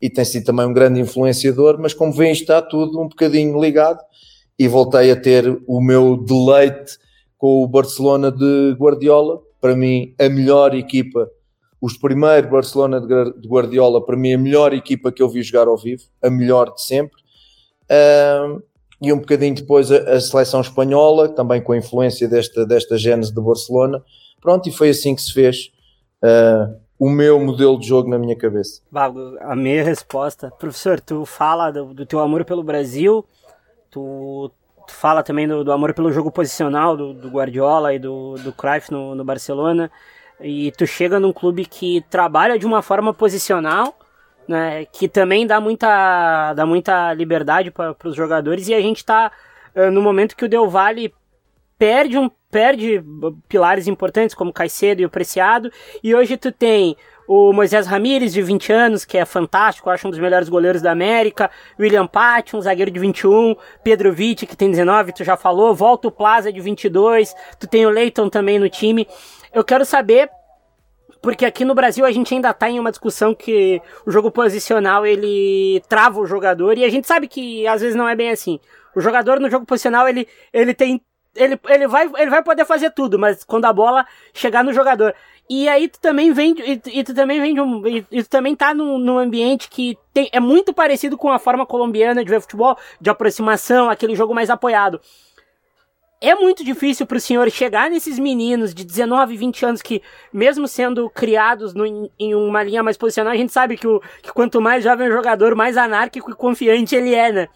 e 0.02 0.10
tem 0.10 0.22
sido 0.22 0.44
também 0.44 0.66
um 0.66 0.72
grande 0.74 1.00
influenciador, 1.00 1.78
mas 1.80 1.94
como 1.94 2.12
vem 2.12 2.30
está 2.30 2.60
tudo 2.60 3.00
um 3.00 3.08
bocadinho 3.08 3.58
ligado 3.58 4.00
e 4.58 4.68
voltei 4.68 5.10
a 5.10 5.16
ter 5.16 5.58
o 5.66 5.80
meu 5.80 6.18
deleite 6.18 6.98
com 7.38 7.64
o 7.64 7.66
Barcelona 7.66 8.30
de 8.30 8.76
Guardiola, 8.78 9.40
para 9.58 9.74
mim 9.74 10.14
a 10.20 10.28
melhor 10.28 10.74
equipa, 10.74 11.26
os 11.80 11.96
primeiros 11.96 12.50
Barcelona 12.50 13.00
de 13.00 13.48
Guardiola, 13.48 14.04
para 14.04 14.16
mim 14.16 14.34
a 14.34 14.38
melhor 14.38 14.74
equipa 14.74 15.10
que 15.10 15.22
eu 15.22 15.28
vi 15.30 15.42
jogar 15.42 15.68
ao 15.68 15.78
vivo, 15.78 16.02
a 16.22 16.28
melhor 16.28 16.74
de 16.74 16.84
sempre. 16.84 17.19
E 19.02 19.12
um 19.12 19.18
bocadinho 19.18 19.54
depois 19.54 19.90
a, 19.90 19.96
a, 19.96 20.20
seleção 20.20 20.60
espanhola, 20.60 21.28
também 21.28 21.62
com 21.62 21.72
a 21.72 21.76
influência 21.76 22.28
desta, 22.28 22.66
desta 22.66 22.98
gênese 22.98 23.34
de 23.34 23.40
Barcelona. 23.40 24.02
Pronto, 24.40 24.68
e 24.68 24.72
foi 24.72 24.90
assim 24.90 25.14
que 25.14 25.22
se 25.22 25.32
fez 25.32 25.72
uh, 26.22 26.78
o 26.98 27.08
meu 27.08 27.40
modelo 27.40 27.78
de 27.80 27.88
jogo 27.88 28.10
na 28.10 28.18
minha 28.18 28.36
cabeça. 28.36 28.82
A 29.40 29.56
minha 29.56 29.82
resposta. 29.82 30.50
Professor, 30.50 31.00
tu 31.00 31.24
fala 31.24 31.70
do, 31.70 31.94
do 31.94 32.04
teu 32.04 32.20
amor 32.20 32.44
pelo 32.44 32.62
Brasil, 32.62 33.24
tu 33.90 34.52
Tu 34.90 34.94
fala 34.94 35.22
também 35.22 35.46
do, 35.46 35.62
do 35.62 35.70
amor 35.70 35.94
pelo 35.94 36.12
jogo 36.12 36.32
posicional 36.32 36.96
do, 36.96 37.14
do, 37.14 37.28
Guardiola 37.28 37.94
e 37.94 37.98
do, 37.98 38.34
do 38.34 38.52
Cruyff 38.52 38.90
no, 38.90 39.14
no 39.14 39.24
Barcelona. 39.24 39.88
E 40.40 40.72
tu 40.72 40.84
chega 40.84 41.20
num 41.20 41.32
clube 41.32 41.64
que 41.64 42.00
trabalha 42.10 42.58
de 42.58 42.66
uma 42.66 42.82
forma 42.82 43.14
posicional, 43.14 43.94
né, 44.48 44.84
que 44.86 45.08
também 45.08 45.46
dá 45.46 45.60
muita, 45.60 46.54
dá 46.54 46.66
muita 46.66 47.12
liberdade 47.14 47.70
para 47.70 47.96
os 48.04 48.16
jogadores. 48.16 48.68
E 48.68 48.74
a 48.74 48.80
gente 48.80 48.98
está 48.98 49.30
uh, 49.74 49.90
no 49.90 50.02
momento 50.02 50.36
que 50.36 50.44
o 50.44 50.48
Del 50.48 50.68
Valle 50.68 51.14
perde 51.78 52.18
um 52.18 52.30
perde 52.50 53.00
pilares 53.48 53.86
importantes 53.86 54.34
como 54.34 54.52
Caicedo 54.52 55.00
e 55.00 55.06
o 55.06 55.08
Preciado 55.08 55.70
e 56.02 56.12
hoje 56.12 56.36
tu 56.36 56.50
tem 56.50 56.96
o 57.32 57.52
Moisés 57.52 57.86
Ramírez, 57.86 58.32
de 58.32 58.42
20 58.42 58.72
anos, 58.72 59.04
que 59.04 59.16
é 59.16 59.24
fantástico, 59.24 59.88
acho 59.88 60.08
um 60.08 60.10
dos 60.10 60.18
melhores 60.18 60.48
goleiros 60.48 60.82
da 60.82 60.90
América, 60.90 61.48
William 61.78 62.04
Patti, 62.04 62.56
um 62.56 62.60
zagueiro 62.60 62.90
de 62.90 62.98
21, 62.98 63.54
Pedro 63.84 64.12
Vitti, 64.12 64.46
que 64.46 64.56
tem 64.56 64.68
19, 64.68 65.12
tu 65.12 65.22
já 65.22 65.36
falou, 65.36 65.72
volta 65.72 66.08
o 66.08 66.10
Plaza, 66.10 66.52
de 66.52 66.60
22, 66.60 67.32
tu 67.60 67.68
tem 67.68 67.86
o 67.86 67.90
Leighton 67.90 68.28
também 68.28 68.58
no 68.58 68.68
time. 68.68 69.06
Eu 69.54 69.62
quero 69.62 69.84
saber 69.84 70.28
porque 71.22 71.44
aqui 71.44 71.64
no 71.64 71.74
Brasil 71.74 72.04
a 72.04 72.10
gente 72.10 72.34
ainda 72.34 72.50
está 72.50 72.68
em 72.68 72.78
uma 72.78 72.90
discussão 72.90 73.34
que 73.34 73.80
o 74.06 74.10
jogo 74.10 74.30
posicional 74.30 75.06
ele 75.06 75.82
trava 75.88 76.20
o 76.20 76.26
jogador 76.26 76.78
e 76.78 76.84
a 76.84 76.88
gente 76.88 77.06
sabe 77.06 77.28
que 77.28 77.66
às 77.66 77.80
vezes 77.80 77.96
não 77.96 78.08
é 78.08 78.16
bem 78.16 78.30
assim. 78.30 78.58
O 78.94 79.00
jogador 79.00 79.38
no 79.38 79.50
jogo 79.50 79.66
posicional 79.66 80.08
ele, 80.08 80.26
ele 80.52 80.74
tem 80.74 81.00
ele, 81.34 81.58
ele, 81.68 81.86
vai, 81.86 82.10
ele 82.18 82.30
vai 82.30 82.42
poder 82.42 82.64
fazer 82.64 82.90
tudo, 82.90 83.18
mas 83.18 83.44
quando 83.44 83.64
a 83.64 83.72
bola 83.72 84.06
chegar 84.32 84.64
no 84.64 84.72
jogador. 84.72 85.14
E 85.48 85.68
aí 85.68 85.88
tu 85.88 85.98
também 86.00 86.32
vem, 86.32 86.54
e, 86.58 86.80
e 86.86 87.04
tu 87.04 87.14
também 87.14 87.40
vem 87.40 87.60
um, 87.60 87.86
e, 87.86 88.06
e, 88.10 88.22
tu 88.22 88.28
também 88.28 88.54
tá 88.54 88.72
num, 88.72 88.98
num 88.98 89.18
ambiente 89.18 89.68
que 89.68 89.98
tem, 90.12 90.28
é 90.32 90.38
muito 90.38 90.72
parecido 90.72 91.18
com 91.18 91.28
a 91.30 91.38
forma 91.38 91.66
colombiana 91.66 92.24
de 92.24 92.30
ver 92.30 92.40
futebol, 92.40 92.76
de 93.00 93.10
aproximação, 93.10 93.90
aquele 93.90 94.14
jogo 94.14 94.34
mais 94.34 94.48
apoiado. 94.48 95.00
É 96.20 96.34
muito 96.34 96.62
difícil 96.62 97.06
para 97.06 97.16
o 97.16 97.20
senhor 97.20 97.50
chegar 97.50 97.90
nesses 97.90 98.18
meninos 98.18 98.74
de 98.74 98.84
19, 98.84 99.36
20 99.36 99.64
anos 99.64 99.82
que, 99.82 100.02
mesmo 100.30 100.68
sendo 100.68 101.08
criados 101.08 101.72
no, 101.72 102.10
em 102.18 102.34
uma 102.34 102.62
linha 102.62 102.82
mais 102.82 102.98
posicional, 102.98 103.32
a 103.32 103.36
gente 103.36 103.52
sabe 103.52 103.76
que, 103.76 103.86
o, 103.86 104.00
que 104.22 104.30
quanto 104.32 104.60
mais 104.60 104.84
jovem 104.84 105.08
o 105.08 105.12
jogador, 105.12 105.54
mais 105.54 105.78
anárquico 105.78 106.30
e 106.30 106.34
confiante 106.34 106.94
ele 106.94 107.14
é, 107.14 107.32
né? 107.32 107.48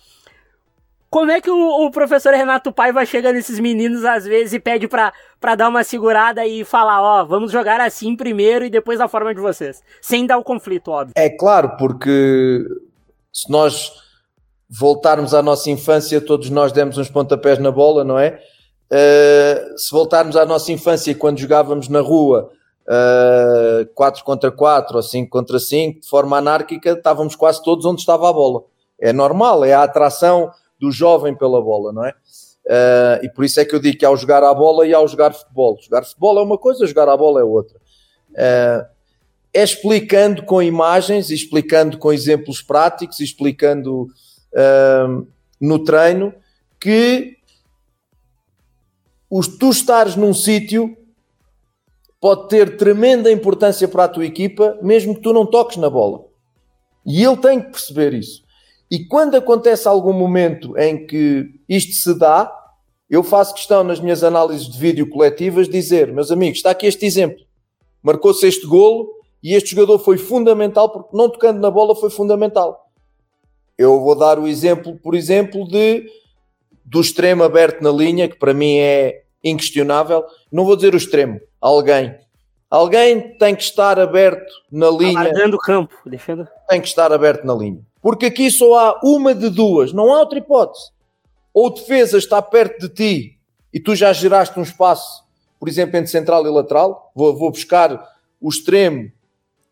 Como 1.10 1.30
é 1.30 1.40
que 1.40 1.50
o, 1.50 1.86
o 1.86 1.90
professor 1.90 2.32
Renato 2.32 2.72
Paiva 2.72 3.04
chega 3.04 3.32
nesses 3.32 3.60
meninos 3.60 4.04
às 4.04 4.24
vezes 4.24 4.54
e 4.54 4.58
pede 4.58 4.88
para 4.88 5.12
dar 5.54 5.68
uma 5.68 5.84
segurada 5.84 6.44
e 6.46 6.64
falar, 6.64 7.02
ó, 7.02 7.22
oh, 7.22 7.26
vamos 7.26 7.52
jogar 7.52 7.80
assim 7.80 8.16
primeiro 8.16 8.64
e 8.64 8.70
depois 8.70 8.98
da 8.98 9.06
forma 9.06 9.34
de 9.34 9.40
vocês, 9.40 9.82
sem 10.00 10.26
dar 10.26 10.38
o 10.38 10.42
conflito, 10.42 10.90
óbvio? 10.90 11.12
É 11.16 11.28
claro, 11.28 11.76
porque 11.76 12.64
se 13.30 13.48
nós 13.48 13.92
voltarmos 14.68 15.34
à 15.34 15.42
nossa 15.42 15.70
infância, 15.70 16.20
todos 16.20 16.48
nós 16.50 16.72
demos 16.72 16.96
uns 16.98 17.10
pontapés 17.10 17.58
na 17.58 17.70
bola, 17.70 18.02
não 18.02 18.18
é? 18.18 18.40
Uh, 18.90 19.78
se 19.78 19.90
voltarmos 19.90 20.36
à 20.36 20.44
nossa 20.44 20.70
infância, 20.70 21.14
quando 21.14 21.38
jogávamos 21.38 21.88
na 21.88 22.00
rua 22.00 22.50
uh, 22.86 23.80
eh, 23.80 23.88
4 23.94 24.22
contra 24.24 24.50
4 24.50 24.96
ou 24.96 25.02
5 25.02 25.30
contra 25.30 25.58
5, 25.58 26.00
de 26.00 26.08
forma 26.08 26.36
anárquica, 26.36 26.90
estávamos 26.90 27.34
quase 27.34 27.62
todos 27.62 27.84
onde 27.84 28.00
estava 28.00 28.28
a 28.28 28.32
bola. 28.32 28.62
É 29.00 29.12
normal, 29.12 29.64
é 29.64 29.72
a 29.72 29.82
atração 29.82 30.50
do 30.78 30.90
jovem 30.90 31.34
pela 31.34 31.60
bola, 31.60 31.92
não 31.92 32.04
é? 32.04 32.14
Uh, 32.66 33.24
e 33.24 33.28
por 33.28 33.44
isso 33.44 33.60
é 33.60 33.64
que 33.64 33.74
eu 33.74 33.80
digo 33.80 33.98
que 33.98 34.04
ao 34.04 34.16
jogar 34.16 34.42
a 34.42 34.54
bola 34.54 34.86
e 34.86 34.94
ao 34.94 35.06
jogar 35.06 35.32
futebol. 35.32 35.78
Jogar 35.80 36.04
futebol 36.04 36.38
é 36.38 36.42
uma 36.42 36.58
coisa, 36.58 36.86
jogar 36.86 37.08
a 37.08 37.16
bola 37.16 37.40
é 37.40 37.44
outra. 37.44 37.78
Uh, 38.30 38.86
é 39.52 39.62
explicando 39.62 40.42
com 40.44 40.62
imagens, 40.62 41.30
explicando 41.30 41.98
com 41.98 42.12
exemplos 42.12 42.60
práticos, 42.62 43.20
explicando 43.20 44.08
uh, 44.52 45.26
no 45.60 45.78
treino 45.84 46.34
que 46.80 47.33
os, 49.36 49.48
tu 49.48 49.70
estares 49.70 50.14
num 50.14 50.32
sítio 50.32 50.96
pode 52.20 52.48
ter 52.48 52.76
tremenda 52.76 53.32
importância 53.32 53.88
para 53.88 54.04
a 54.04 54.08
tua 54.08 54.24
equipa, 54.24 54.78
mesmo 54.80 55.12
que 55.12 55.22
tu 55.22 55.32
não 55.32 55.44
toques 55.44 55.76
na 55.76 55.90
bola. 55.90 56.24
E 57.04 57.24
ele 57.24 57.36
tem 57.38 57.60
que 57.60 57.72
perceber 57.72 58.14
isso. 58.14 58.44
E 58.88 59.04
quando 59.04 59.34
acontece 59.34 59.88
algum 59.88 60.12
momento 60.12 60.78
em 60.78 61.04
que 61.04 61.50
isto 61.68 61.94
se 61.94 62.16
dá, 62.16 62.48
eu 63.10 63.24
faço 63.24 63.54
questão 63.54 63.82
nas 63.82 63.98
minhas 63.98 64.22
análises 64.22 64.68
de 64.68 64.78
vídeo 64.78 65.10
coletivas 65.10 65.68
dizer, 65.68 66.12
meus 66.12 66.30
amigos, 66.30 66.58
está 66.58 66.70
aqui 66.70 66.86
este 66.86 67.04
exemplo. 67.04 67.44
Marcou-se 68.04 68.46
este 68.46 68.64
golo 68.68 69.08
e 69.42 69.52
este 69.52 69.74
jogador 69.74 69.98
foi 69.98 70.16
fundamental, 70.16 70.92
porque 70.92 71.16
não 71.16 71.28
tocando 71.28 71.58
na 71.58 71.72
bola 71.72 71.96
foi 71.96 72.08
fundamental. 72.08 72.88
Eu 73.76 73.98
vou 73.98 74.16
dar 74.16 74.38
o 74.38 74.46
exemplo, 74.46 74.96
por 75.02 75.12
exemplo, 75.12 75.66
de 75.66 76.06
do 76.84 77.00
extremo 77.00 77.42
aberto 77.42 77.82
na 77.82 77.90
linha, 77.90 78.28
que 78.28 78.38
para 78.38 78.54
mim 78.54 78.76
é 78.78 79.23
inquestionável. 79.44 80.24
Não 80.50 80.64
vou 80.64 80.74
dizer 80.74 80.94
o 80.94 80.96
extremo, 80.96 81.38
alguém. 81.60 82.18
Alguém 82.70 83.36
tem 83.38 83.54
que 83.54 83.62
estar 83.62 84.00
aberto 84.00 84.52
na 84.72 84.90
linha. 84.90 85.20
Alargando 85.20 85.56
o 85.56 85.60
campo, 85.60 85.94
deixando. 86.06 86.48
Tem 86.68 86.80
que 86.80 86.88
estar 86.88 87.12
aberto 87.12 87.44
na 87.44 87.54
linha. 87.54 87.80
Porque 88.02 88.26
aqui 88.26 88.50
só 88.50 88.78
há 88.78 89.00
uma 89.02 89.34
de 89.34 89.48
duas, 89.48 89.92
não 89.92 90.12
há 90.12 90.18
outra 90.18 90.38
hipótese. 90.38 90.90
Ou 91.52 91.72
defesa 91.72 92.18
está 92.18 92.42
perto 92.42 92.80
de 92.80 92.88
ti 92.88 93.38
e 93.72 93.78
tu 93.78 93.94
já 93.94 94.12
geraste 94.12 94.58
um 94.58 94.62
espaço, 94.62 95.22
por 95.60 95.68
exemplo, 95.68 95.96
entre 95.96 96.10
central 96.10 96.44
e 96.44 96.50
lateral. 96.50 97.12
Vou, 97.14 97.36
vou 97.36 97.50
buscar 97.50 98.12
o 98.40 98.48
extremo 98.48 99.10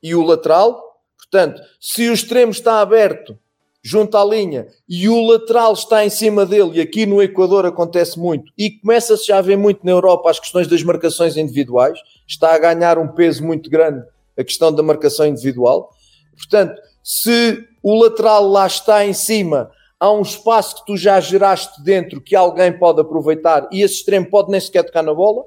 e 0.03 0.15
o 0.15 0.23
lateral. 0.23 1.01
Portanto, 1.19 1.61
se 1.81 2.09
o 2.09 2.13
extremo 2.13 2.53
está 2.53 2.81
aberto 2.81 3.37
junto 3.83 4.17
à 4.17 4.25
linha 4.25 4.69
e 4.89 5.09
o 5.09 5.21
lateral 5.27 5.73
está 5.73 6.05
em 6.05 6.11
cima 6.11 6.47
dele, 6.47 6.79
e 6.79 6.81
aqui 6.81 7.05
no 7.05 7.21
Equador 7.21 7.67
acontece 7.67 8.19
muito, 8.19 8.53
e 8.57 8.71
começa-se 8.71 9.27
já 9.27 9.39
a 9.39 9.43
ver 9.43 9.57
muito 9.57 9.85
na 9.85 9.91
Europa 9.91 10.31
as 10.31 10.39
questões 10.39 10.69
das 10.69 10.83
marcações 10.83 11.37
individuais, 11.37 11.99
está 12.27 12.55
a 12.55 12.59
ganhar 12.59 12.99
um 12.99 13.09
peso 13.09 13.45
muito 13.45 13.69
grande 13.69 14.05
a 14.39 14.45
questão 14.45 14.73
da 14.73 14.83
marcação 14.83 15.27
individual. 15.27 15.91
Portanto, 16.37 16.81
se 17.03 17.67
o 17.83 17.95
lateral 17.95 18.49
lá 18.49 18.67
está 18.67 19.05
em 19.05 19.13
cima, 19.13 19.71
há 19.99 20.11
um 20.11 20.23
espaço 20.23 20.77
que 20.77 20.87
tu 20.87 20.97
já 20.97 21.21
geraste 21.21 21.83
dentro 21.83 22.21
que 22.21 22.35
alguém 22.35 22.77
pode 22.77 23.01
aproveitar 23.01 23.69
e 23.71 23.83
esse 23.83 23.97
extremo 23.97 24.31
pode 24.31 24.51
nem 24.51 24.61
sequer 24.61 24.85
tocar 24.85 25.03
na 25.03 25.13
bola. 25.13 25.45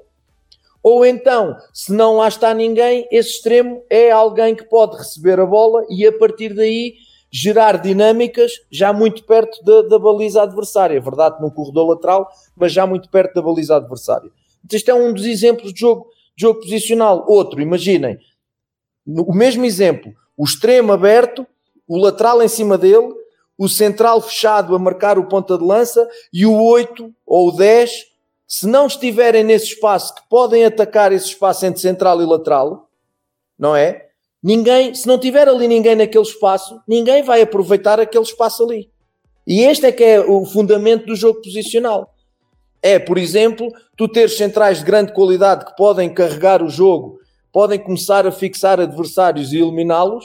Ou 0.82 1.04
então, 1.04 1.56
se 1.72 1.92
não 1.92 2.18
lá 2.18 2.28
está 2.28 2.54
ninguém, 2.54 3.08
esse 3.10 3.30
extremo 3.30 3.82
é 3.90 4.10
alguém 4.10 4.54
que 4.54 4.64
pode 4.64 4.96
receber 4.96 5.40
a 5.40 5.46
bola 5.46 5.84
e 5.90 6.06
a 6.06 6.16
partir 6.16 6.54
daí 6.54 6.94
gerar 7.36 7.76
dinâmicas 7.76 8.52
já 8.70 8.92
muito 8.92 9.24
perto 9.24 9.62
da, 9.62 9.82
da 9.82 9.98
baliza 9.98 10.42
adversária. 10.42 11.00
Verdade, 11.00 11.40
num 11.40 11.50
corredor 11.50 11.90
lateral, 11.90 12.30
mas 12.56 12.72
já 12.72 12.86
muito 12.86 13.10
perto 13.10 13.34
da 13.34 13.42
baliza 13.42 13.76
adversária. 13.76 14.30
Isto 14.72 14.90
é 14.90 14.94
um 14.94 15.12
dos 15.12 15.26
exemplos 15.26 15.72
de 15.72 15.80
jogo, 15.80 16.08
de 16.34 16.42
jogo 16.42 16.60
posicional. 16.60 17.26
Outro, 17.28 17.60
imaginem, 17.60 18.18
o 19.06 19.34
mesmo 19.34 19.66
exemplo, 19.66 20.12
o 20.36 20.44
extremo 20.44 20.92
aberto, 20.92 21.46
o 21.86 21.98
lateral 21.98 22.42
em 22.42 22.48
cima 22.48 22.78
dele, 22.78 23.14
o 23.58 23.68
central 23.68 24.20
fechado 24.20 24.74
a 24.74 24.78
marcar 24.78 25.18
o 25.18 25.28
ponta 25.28 25.58
de 25.58 25.64
lança 25.64 26.08
e 26.32 26.46
o 26.46 26.58
8 26.58 27.14
ou 27.26 27.48
o 27.48 27.52
10, 27.52 27.90
se 28.48 28.66
não 28.66 28.86
estiverem 28.86 29.44
nesse 29.44 29.66
espaço 29.66 30.14
que 30.14 30.22
podem 30.28 30.64
atacar 30.64 31.12
esse 31.12 31.26
espaço 31.26 31.66
entre 31.66 31.80
central 31.80 32.22
e 32.22 32.26
lateral, 32.26 32.88
não 33.58 33.76
é? 33.76 34.05
Ninguém, 34.46 34.94
se 34.94 35.08
não 35.08 35.18
tiver 35.18 35.48
ali 35.48 35.66
ninguém 35.66 35.96
naquele 35.96 36.22
espaço, 36.22 36.80
ninguém 36.86 37.20
vai 37.20 37.42
aproveitar 37.42 37.98
aquele 37.98 38.22
espaço 38.22 38.62
ali. 38.62 38.88
E 39.44 39.62
este 39.62 39.86
é 39.86 39.90
que 39.90 40.04
é 40.04 40.20
o 40.20 40.44
fundamento 40.44 41.04
do 41.04 41.16
jogo 41.16 41.42
posicional. 41.42 42.14
É, 42.80 42.96
por 42.96 43.18
exemplo, 43.18 43.72
tu 43.96 44.06
teres 44.06 44.36
centrais 44.36 44.78
de 44.78 44.84
grande 44.84 45.12
qualidade 45.12 45.64
que 45.64 45.74
podem 45.74 46.14
carregar 46.14 46.62
o 46.62 46.68
jogo, 46.68 47.18
podem 47.52 47.76
começar 47.76 48.24
a 48.24 48.30
fixar 48.30 48.78
adversários 48.78 49.52
e 49.52 49.58
eliminá-los, 49.58 50.24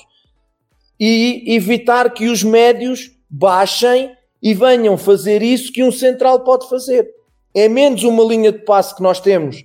e 0.99 1.55
evitar 1.55 2.13
que 2.13 2.29
os 2.29 2.43
médios 2.43 3.10
baixem 3.27 4.15
e 4.39 4.53
venham 4.53 4.99
fazer 4.99 5.41
isso 5.41 5.73
que 5.73 5.84
um 5.84 5.91
central 5.91 6.41
pode 6.41 6.69
fazer. 6.69 7.10
É 7.55 7.67
menos 7.67 8.03
uma 8.03 8.23
linha 8.23 8.51
de 8.51 8.60
passe 8.60 8.95
que 8.95 9.01
nós 9.01 9.19
temos 9.19 9.63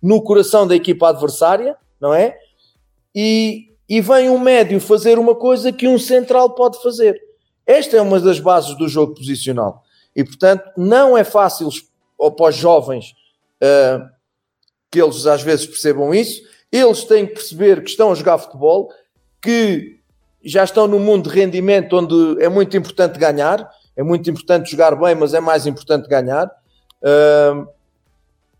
no 0.00 0.22
coração 0.22 0.64
da 0.64 0.76
equipa 0.76 1.08
adversária, 1.08 1.76
não 2.00 2.14
é? 2.14 2.38
E, 3.12 3.66
e 3.88 4.00
vem 4.00 4.28
um 4.28 4.38
médio 4.38 4.80
fazer 4.80 5.18
uma 5.18 5.34
coisa 5.34 5.72
que 5.72 5.86
um 5.86 5.98
central 5.98 6.50
pode 6.50 6.82
fazer. 6.82 7.20
Esta 7.64 7.96
é 7.96 8.00
uma 8.00 8.20
das 8.20 8.40
bases 8.40 8.76
do 8.76 8.88
jogo 8.88 9.14
posicional. 9.14 9.82
E, 10.14 10.24
portanto, 10.24 10.64
não 10.76 11.16
é 11.16 11.24
fácil 11.24 11.68
para 12.18 12.48
os 12.48 12.56
jovens 12.56 13.14
uh, 13.62 14.08
que 14.90 15.00
eles 15.00 15.26
às 15.26 15.42
vezes 15.42 15.66
percebam 15.66 16.14
isso. 16.14 16.42
Eles 16.70 17.04
têm 17.04 17.26
que 17.26 17.34
perceber 17.34 17.82
que 17.82 17.90
estão 17.90 18.10
a 18.10 18.14
jogar 18.14 18.38
futebol, 18.38 18.90
que 19.40 20.00
já 20.44 20.64
estão 20.64 20.86
no 20.86 20.98
mundo 20.98 21.28
de 21.28 21.36
rendimento 21.36 21.96
onde 21.96 22.42
é 22.42 22.48
muito 22.48 22.76
importante 22.76 23.18
ganhar, 23.18 23.68
é 23.96 24.02
muito 24.02 24.30
importante 24.30 24.70
jogar 24.70 24.94
bem, 24.96 25.14
mas 25.14 25.34
é 25.34 25.40
mais 25.40 25.66
importante 25.66 26.08
ganhar. 26.08 26.50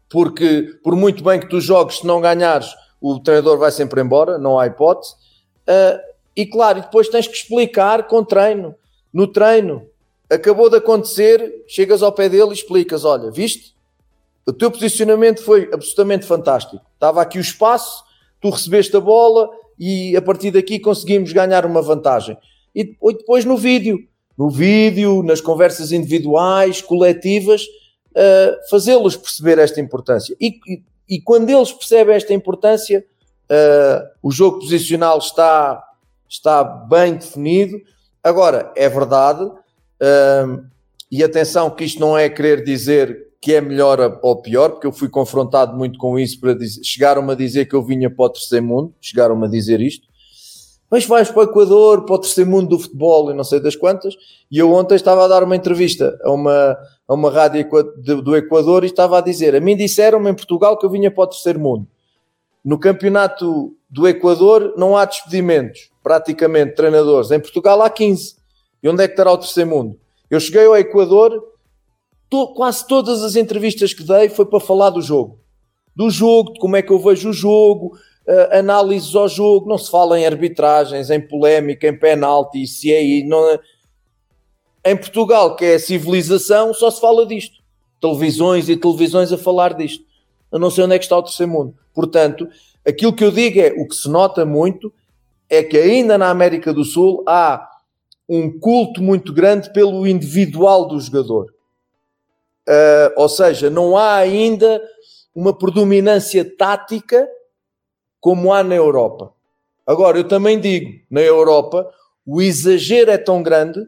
porque 0.08 0.78
por 0.82 0.94
muito 0.94 1.22
bem 1.22 1.40
que 1.40 1.48
tu 1.48 1.60
jogues, 1.60 1.98
se 1.98 2.06
não 2.06 2.20
ganhares, 2.20 2.74
o 3.00 3.18
treinador 3.20 3.58
vai 3.58 3.70
sempre 3.70 4.00
embora, 4.00 4.38
não 4.38 4.58
há 4.58 4.66
hipótese. 4.66 5.14
Uh, 5.68 6.00
e 6.36 6.46
claro, 6.46 6.80
depois 6.80 7.08
tens 7.08 7.26
que 7.26 7.36
explicar 7.36 8.06
com 8.06 8.24
treino. 8.24 8.74
No 9.12 9.26
treino, 9.26 9.86
acabou 10.30 10.68
de 10.68 10.76
acontecer, 10.76 11.64
chegas 11.66 12.02
ao 12.02 12.12
pé 12.12 12.28
dele 12.28 12.50
e 12.50 12.54
explicas: 12.54 13.04
olha, 13.04 13.30
viste? 13.30 13.74
O 14.46 14.52
teu 14.52 14.70
posicionamento 14.70 15.42
foi 15.42 15.68
absolutamente 15.72 16.24
fantástico. 16.24 16.84
Estava 16.94 17.20
aqui 17.20 17.38
o 17.38 17.40
espaço, 17.40 18.04
tu 18.40 18.50
recebeste 18.50 18.96
a 18.96 19.00
bola, 19.00 19.50
e 19.78 20.16
a 20.16 20.22
partir 20.22 20.50
daqui 20.50 20.78
conseguimos 20.78 21.32
ganhar 21.32 21.66
uma 21.66 21.82
vantagem. 21.82 22.36
E 22.74 22.84
depois 22.84 23.44
no 23.44 23.56
vídeo, 23.56 24.06
no 24.36 24.50
vídeo, 24.50 25.22
nas 25.22 25.40
conversas 25.40 25.92
individuais, 25.92 26.82
coletivas, 26.82 27.62
uh, 27.64 28.68
fazê-los 28.70 29.16
perceber 29.16 29.58
esta 29.58 29.80
importância. 29.80 30.36
E, 30.40 30.58
e, 30.68 30.82
e, 31.08 31.20
quando 31.20 31.50
eles 31.50 31.72
percebem 31.72 32.14
esta 32.14 32.32
importância, 32.32 33.04
uh, 33.50 34.08
o 34.22 34.30
jogo 34.30 34.60
posicional 34.60 35.18
está, 35.18 35.82
está 36.28 36.64
bem 36.64 37.14
definido. 37.14 37.78
Agora, 38.22 38.72
é 38.76 38.88
verdade, 38.88 39.44
uh, 39.44 40.64
e 41.10 41.22
atenção 41.22 41.70
que 41.70 41.84
isto 41.84 42.00
não 42.00 42.18
é 42.18 42.28
querer 42.28 42.64
dizer 42.64 43.26
que 43.40 43.54
é 43.54 43.60
melhor 43.60 44.18
ou 44.22 44.42
pior, 44.42 44.70
porque 44.70 44.86
eu 44.86 44.92
fui 44.92 45.08
confrontado 45.08 45.76
muito 45.76 45.98
com 45.98 46.18
isso 46.18 46.40
para 46.40 46.56
chegaram-me 46.82 47.32
a 47.32 47.36
dizer 47.36 47.66
que 47.66 47.76
eu 47.76 47.82
vinha 47.82 48.10
para 48.10 48.24
o 48.24 48.30
terceiro 48.30 48.64
mundo, 48.64 48.94
chegaram-me 49.00 49.46
a 49.46 49.48
dizer 49.48 49.80
isto, 49.80 50.08
mas 50.90 51.06
vais 51.06 51.30
para 51.30 51.40
o 51.40 51.44
Equador, 51.44 52.04
para 52.04 52.16
o 52.16 52.18
terceiro 52.18 52.50
mundo 52.50 52.70
do 52.70 52.78
futebol 52.78 53.30
e 53.30 53.34
não 53.34 53.44
sei 53.44 53.60
das 53.60 53.76
quantas, 53.76 54.14
e 54.50 54.58
eu 54.58 54.72
ontem 54.72 54.96
estava 54.96 55.24
a 55.24 55.28
dar 55.28 55.44
uma 55.44 55.54
entrevista 55.54 56.18
a 56.24 56.32
uma, 56.32 56.76
a 57.08 57.14
uma 57.14 57.30
rádio 57.30 57.68
do 58.22 58.36
Equador 58.36 58.84
e 58.84 58.86
estava 58.86 59.18
a 59.18 59.20
dizer, 59.20 59.54
a 59.54 59.60
mim 59.60 59.76
disseram-me 59.76 60.30
em 60.30 60.34
Portugal 60.34 60.76
que 60.78 60.84
eu 60.84 60.90
vinha 60.90 61.10
para 61.10 61.24
o 61.24 61.26
terceiro 61.28 61.60
mundo. 61.60 61.86
No 62.64 62.78
campeonato 62.78 63.76
do 63.88 64.08
Equador 64.08 64.74
não 64.76 64.96
há 64.96 65.04
despedimentos, 65.04 65.90
praticamente, 66.02 66.74
treinadores. 66.74 67.30
Em 67.30 67.38
Portugal 67.38 67.80
há 67.80 67.88
15. 67.88 68.36
E 68.82 68.88
onde 68.88 69.04
é 69.04 69.06
que 69.06 69.12
estará 69.12 69.30
o 69.30 69.38
terceiro 69.38 69.70
mundo? 69.70 70.00
Eu 70.28 70.40
cheguei 70.40 70.66
ao 70.66 70.76
Equador 70.76 71.40
to, 72.28 72.54
quase 72.54 72.86
todas 72.86 73.22
as 73.22 73.36
entrevistas 73.36 73.94
que 73.94 74.02
dei 74.02 74.28
foi 74.28 74.46
para 74.46 74.58
falar 74.58 74.90
do 74.90 75.00
jogo. 75.00 75.38
Do 75.94 76.10
jogo, 76.10 76.54
de 76.54 76.58
como 76.58 76.76
é 76.76 76.82
que 76.82 76.92
eu 76.92 76.98
vejo 76.98 77.30
o 77.30 77.32
jogo, 77.32 77.96
uh, 78.26 78.58
análises 78.58 79.14
ao 79.14 79.28
jogo. 79.28 79.68
Não 79.68 79.78
se 79.78 79.90
fala 79.90 80.18
em 80.18 80.26
arbitragens, 80.26 81.08
em 81.08 81.20
polémica, 81.20 81.86
em 81.86 81.96
penalti, 81.96 82.66
se 82.66 82.92
é 82.92 82.98
aí. 82.98 83.24
Não 83.24 83.48
é... 83.48 83.60
Em 84.86 84.96
Portugal, 84.96 85.56
que 85.56 85.64
é 85.64 85.74
a 85.74 85.80
civilização, 85.80 86.72
só 86.72 86.88
se 86.92 87.00
fala 87.00 87.26
disto. 87.26 87.56
Televisões 88.00 88.68
e 88.68 88.76
televisões 88.76 89.32
a 89.32 89.36
falar 89.36 89.74
disto. 89.74 90.04
Eu 90.52 90.60
não 90.60 90.70
sei 90.70 90.84
onde 90.84 90.94
é 90.94 90.98
que 90.98 91.04
está 91.04 91.18
o 91.18 91.22
terceiro 91.24 91.50
mundo. 91.50 91.74
Portanto, 91.92 92.48
aquilo 92.86 93.12
que 93.12 93.24
eu 93.24 93.32
digo 93.32 93.58
é, 93.58 93.74
o 93.76 93.88
que 93.88 93.96
se 93.96 94.08
nota 94.08 94.46
muito 94.46 94.94
é 95.50 95.60
que 95.64 95.76
ainda 95.76 96.16
na 96.16 96.30
América 96.30 96.72
do 96.72 96.84
Sul 96.84 97.24
há 97.26 97.68
um 98.28 98.60
culto 98.60 99.02
muito 99.02 99.32
grande 99.32 99.72
pelo 99.72 100.06
individual 100.06 100.86
do 100.86 101.00
jogador. 101.00 101.52
Uh, 102.68 103.10
ou 103.16 103.28
seja, 103.28 103.68
não 103.68 103.96
há 103.96 104.14
ainda 104.14 104.80
uma 105.34 105.52
predominância 105.52 106.44
tática 106.44 107.28
como 108.20 108.52
há 108.52 108.62
na 108.62 108.76
Europa. 108.76 109.32
Agora, 109.84 110.16
eu 110.16 110.28
também 110.28 110.60
digo, 110.60 111.00
na 111.10 111.22
Europa, 111.22 111.92
o 112.24 112.40
exagero 112.40 113.10
é 113.10 113.18
tão 113.18 113.42
grande 113.42 113.80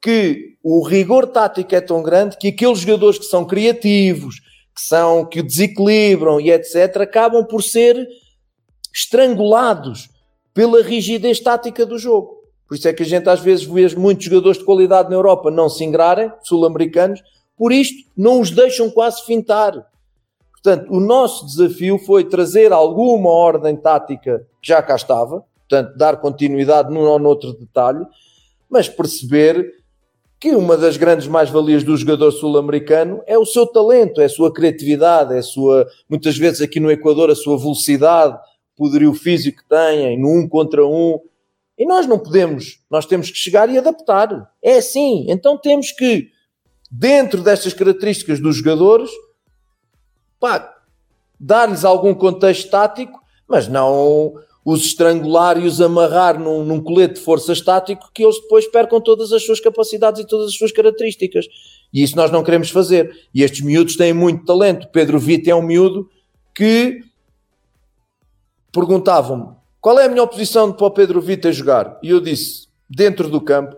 que 0.00 0.56
o 0.62 0.86
rigor 0.86 1.26
tático 1.26 1.74
é 1.74 1.80
tão 1.80 2.02
grande 2.02 2.36
que 2.36 2.48
aqueles 2.48 2.80
jogadores 2.80 3.18
que 3.18 3.24
são 3.24 3.44
criativos, 3.44 4.36
que 4.74 4.80
são 4.80 5.24
que 5.24 5.42
desequilibram 5.42 6.40
e 6.40 6.50
etc, 6.50 6.98
acabam 6.98 7.44
por 7.44 7.62
ser 7.62 8.06
estrangulados 8.94 10.08
pela 10.54 10.82
rigidez 10.82 11.40
tática 11.40 11.84
do 11.84 11.98
jogo. 11.98 12.38
Por 12.66 12.74
isso 12.74 12.86
é 12.86 12.92
que 12.92 13.02
a 13.02 13.06
gente 13.06 13.28
às 13.28 13.40
vezes 13.40 13.64
vê 13.64 13.88
muitos 13.96 14.26
jogadores 14.26 14.58
de 14.58 14.64
qualidade 14.64 15.08
na 15.08 15.16
Europa 15.16 15.50
não 15.50 15.68
se 15.68 15.84
ingrarem, 15.84 16.30
sul-americanos, 16.42 17.22
por 17.56 17.72
isto 17.72 18.08
não 18.16 18.40
os 18.40 18.50
deixam 18.50 18.90
quase 18.90 19.24
fintar. 19.24 19.72
Portanto, 20.52 20.92
o 20.92 21.00
nosso 21.00 21.46
desafio 21.46 21.98
foi 21.98 22.24
trazer 22.24 22.72
alguma 22.72 23.30
ordem 23.30 23.76
tática 23.76 24.46
que 24.60 24.68
já 24.68 24.82
cá 24.82 24.96
estava, 24.96 25.44
portanto, 25.68 25.96
dar 25.96 26.18
continuidade 26.18 26.92
num 26.92 27.00
ou 27.00 27.18
noutro 27.18 27.52
detalhe, 27.54 28.04
mas 28.68 28.88
perceber 28.88 29.77
que 30.40 30.54
uma 30.54 30.76
das 30.76 30.96
grandes 30.96 31.26
mais-valias 31.26 31.82
do 31.82 31.96
jogador 31.96 32.30
sul-americano 32.30 33.22
é 33.26 33.36
o 33.36 33.44
seu 33.44 33.66
talento, 33.66 34.20
é 34.20 34.26
a 34.26 34.28
sua 34.28 34.52
criatividade, 34.52 35.34
é 35.34 35.38
a 35.38 35.42
sua, 35.42 35.86
muitas 36.08 36.38
vezes 36.38 36.60
aqui 36.60 36.78
no 36.78 36.90
Equador, 36.90 37.28
a 37.28 37.34
sua 37.34 37.58
velocidade, 37.58 38.38
poderio 38.76 39.12
físico 39.12 39.62
que 39.62 39.68
têm, 39.68 40.18
no 40.18 40.28
um 40.28 40.48
contra 40.48 40.86
um. 40.86 41.18
E 41.76 41.84
nós 41.84 42.06
não 42.06 42.18
podemos, 42.18 42.80
nós 42.88 43.04
temos 43.04 43.30
que 43.30 43.36
chegar 43.36 43.68
e 43.68 43.76
adaptar. 43.76 44.52
É 44.62 44.78
assim. 44.78 45.26
Então 45.28 45.58
temos 45.58 45.90
que, 45.90 46.28
dentro 46.90 47.42
destas 47.42 47.74
características 47.74 48.38
dos 48.38 48.56
jogadores, 48.56 49.10
pá, 50.38 50.72
dar-lhes 51.38 51.84
algum 51.84 52.14
contexto 52.14 52.70
tático, 52.70 53.18
mas 53.48 53.66
não 53.66 54.34
os 54.64 54.84
estrangular 54.84 55.58
e 55.58 55.66
os 55.66 55.80
amarrar 55.80 56.38
num, 56.38 56.64
num 56.64 56.80
colete 56.80 57.14
de 57.14 57.20
força 57.20 57.52
estático 57.52 58.10
que 58.12 58.22
eles 58.22 58.40
depois 58.40 58.66
percam 58.66 59.00
todas 59.00 59.32
as 59.32 59.44
suas 59.44 59.60
capacidades 59.60 60.22
e 60.22 60.26
todas 60.26 60.48
as 60.48 60.54
suas 60.54 60.72
características. 60.72 61.46
E 61.92 62.02
isso 62.02 62.16
nós 62.16 62.30
não 62.30 62.44
queremos 62.44 62.70
fazer. 62.70 63.28
E 63.34 63.42
estes 63.42 63.62
miúdos 63.62 63.96
têm 63.96 64.12
muito 64.12 64.44
talento. 64.44 64.88
Pedro 64.88 65.18
Vita 65.18 65.50
é 65.50 65.54
um 65.54 65.62
miúdo 65.62 66.08
que 66.54 67.02
perguntavam-me 68.72 69.56
qual 69.80 69.98
é 69.98 70.04
a 70.04 70.08
melhor 70.08 70.26
posição 70.26 70.72
para 70.72 70.86
o 70.86 70.90
Pedro 70.90 71.20
Vita 71.20 71.52
jogar? 71.52 71.98
E 72.02 72.10
eu 72.10 72.20
disse, 72.20 72.68
dentro 72.90 73.28
do 73.28 73.40
campo. 73.40 73.76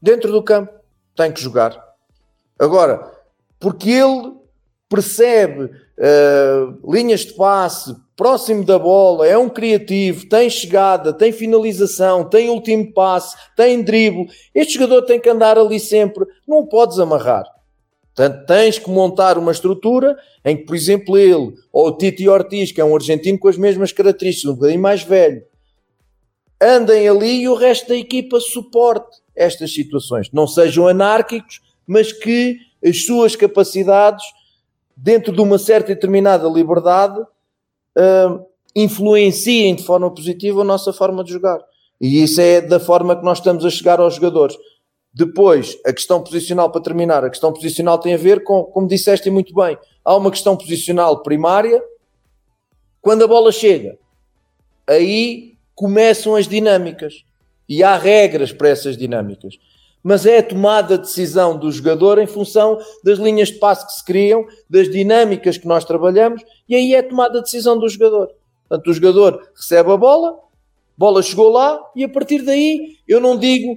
Dentro 0.00 0.30
do 0.30 0.42
campo. 0.42 0.72
Tem 1.16 1.32
que 1.32 1.40
jogar. 1.40 1.82
Agora, 2.58 3.10
porque 3.58 3.90
ele 3.90 4.34
percebe 4.88 5.70
uh, 5.98 6.92
linhas 6.92 7.20
de 7.20 7.34
passe, 7.34 7.94
próximo 8.16 8.64
da 8.64 8.78
bola, 8.78 9.26
é 9.26 9.36
um 9.36 9.48
criativo, 9.48 10.28
tem 10.28 10.48
chegada, 10.48 11.12
tem 11.12 11.30
finalização, 11.32 12.24
tem 12.24 12.48
último 12.48 12.92
passe, 12.92 13.36
tem 13.56 13.82
drible. 13.82 14.26
Este 14.54 14.74
jogador 14.74 15.02
tem 15.02 15.20
que 15.20 15.28
andar 15.28 15.58
ali 15.58 15.78
sempre, 15.78 16.24
não 16.46 16.58
o 16.58 16.66
podes 16.66 16.98
amarrar. 16.98 17.44
Portanto, 18.14 18.46
tens 18.46 18.78
que 18.78 18.90
montar 18.90 19.38
uma 19.38 19.52
estrutura 19.52 20.16
em 20.44 20.56
que, 20.56 20.64
por 20.64 20.74
exemplo, 20.74 21.16
ele 21.16 21.54
ou 21.72 21.86
o 21.86 21.96
Titi 21.96 22.28
Ortiz, 22.28 22.72
que 22.72 22.80
é 22.80 22.84
um 22.84 22.94
argentino 22.94 23.38
com 23.38 23.46
as 23.46 23.56
mesmas 23.56 23.92
características, 23.92 24.50
um 24.50 24.54
bocadinho 24.56 24.82
mais 24.82 25.04
velho, 25.04 25.44
andem 26.60 27.08
ali 27.08 27.42
e 27.42 27.48
o 27.48 27.54
resto 27.54 27.88
da 27.88 27.96
equipa 27.96 28.40
suporte 28.40 29.18
estas 29.36 29.72
situações. 29.72 30.28
Não 30.32 30.48
sejam 30.48 30.88
anárquicos, 30.88 31.60
mas 31.86 32.12
que 32.12 32.56
as 32.84 33.04
suas 33.04 33.36
capacidades 33.36 34.24
dentro 35.00 35.32
de 35.32 35.40
uma 35.40 35.58
certa 35.58 35.92
e 35.92 35.94
determinada 35.94 36.48
liberdade, 36.48 37.20
uh, 37.20 38.44
influenciem 38.74 39.76
de 39.76 39.84
forma 39.84 40.12
positiva 40.12 40.60
a 40.60 40.64
nossa 40.64 40.92
forma 40.92 41.22
de 41.22 41.32
jogar. 41.32 41.60
E 42.00 42.22
isso 42.22 42.40
é 42.40 42.60
da 42.60 42.80
forma 42.80 43.16
que 43.16 43.24
nós 43.24 43.38
estamos 43.38 43.64
a 43.64 43.70
chegar 43.70 44.00
aos 44.00 44.16
jogadores. 44.16 44.56
Depois, 45.14 45.78
a 45.86 45.92
questão 45.92 46.20
posicional, 46.22 46.70
para 46.70 46.80
terminar, 46.80 47.24
a 47.24 47.30
questão 47.30 47.52
posicional 47.52 47.98
tem 47.98 48.14
a 48.14 48.18
ver 48.18 48.42
com, 48.42 48.64
como 48.64 48.88
disseste 48.88 49.30
muito 49.30 49.54
bem, 49.54 49.78
há 50.04 50.16
uma 50.16 50.30
questão 50.30 50.56
posicional 50.56 51.22
primária, 51.22 51.82
quando 53.00 53.22
a 53.22 53.28
bola 53.28 53.52
chega, 53.52 53.96
aí 54.86 55.54
começam 55.74 56.34
as 56.34 56.48
dinâmicas. 56.48 57.24
E 57.68 57.82
há 57.82 57.96
regras 57.96 58.50
para 58.50 58.70
essas 58.70 58.96
dinâmicas 58.96 59.58
mas 60.02 60.26
é 60.26 60.38
a 60.38 60.42
tomada 60.42 60.96
de 60.96 61.04
decisão 61.04 61.56
do 61.56 61.70
jogador 61.70 62.18
em 62.18 62.26
função 62.26 62.78
das 63.04 63.18
linhas 63.18 63.48
de 63.48 63.58
passe 63.58 63.86
que 63.86 63.92
se 63.92 64.04
criam, 64.04 64.46
das 64.68 64.88
dinâmicas 64.90 65.58
que 65.58 65.66
nós 65.66 65.84
trabalhamos, 65.84 66.42
e 66.68 66.74
aí 66.74 66.94
é 66.94 66.98
a 66.98 67.02
tomada 67.02 67.38
de 67.38 67.44
decisão 67.44 67.78
do 67.78 67.88
jogador. 67.88 68.30
Portanto, 68.68 68.88
o 68.88 68.92
jogador 68.92 69.50
recebe 69.54 69.90
a 69.90 69.96
bola, 69.96 70.38
bola 70.96 71.22
chegou 71.22 71.50
lá, 71.50 71.80
e 71.96 72.04
a 72.04 72.08
partir 72.08 72.42
daí 72.42 72.96
eu 73.06 73.20
não 73.20 73.36
digo 73.36 73.76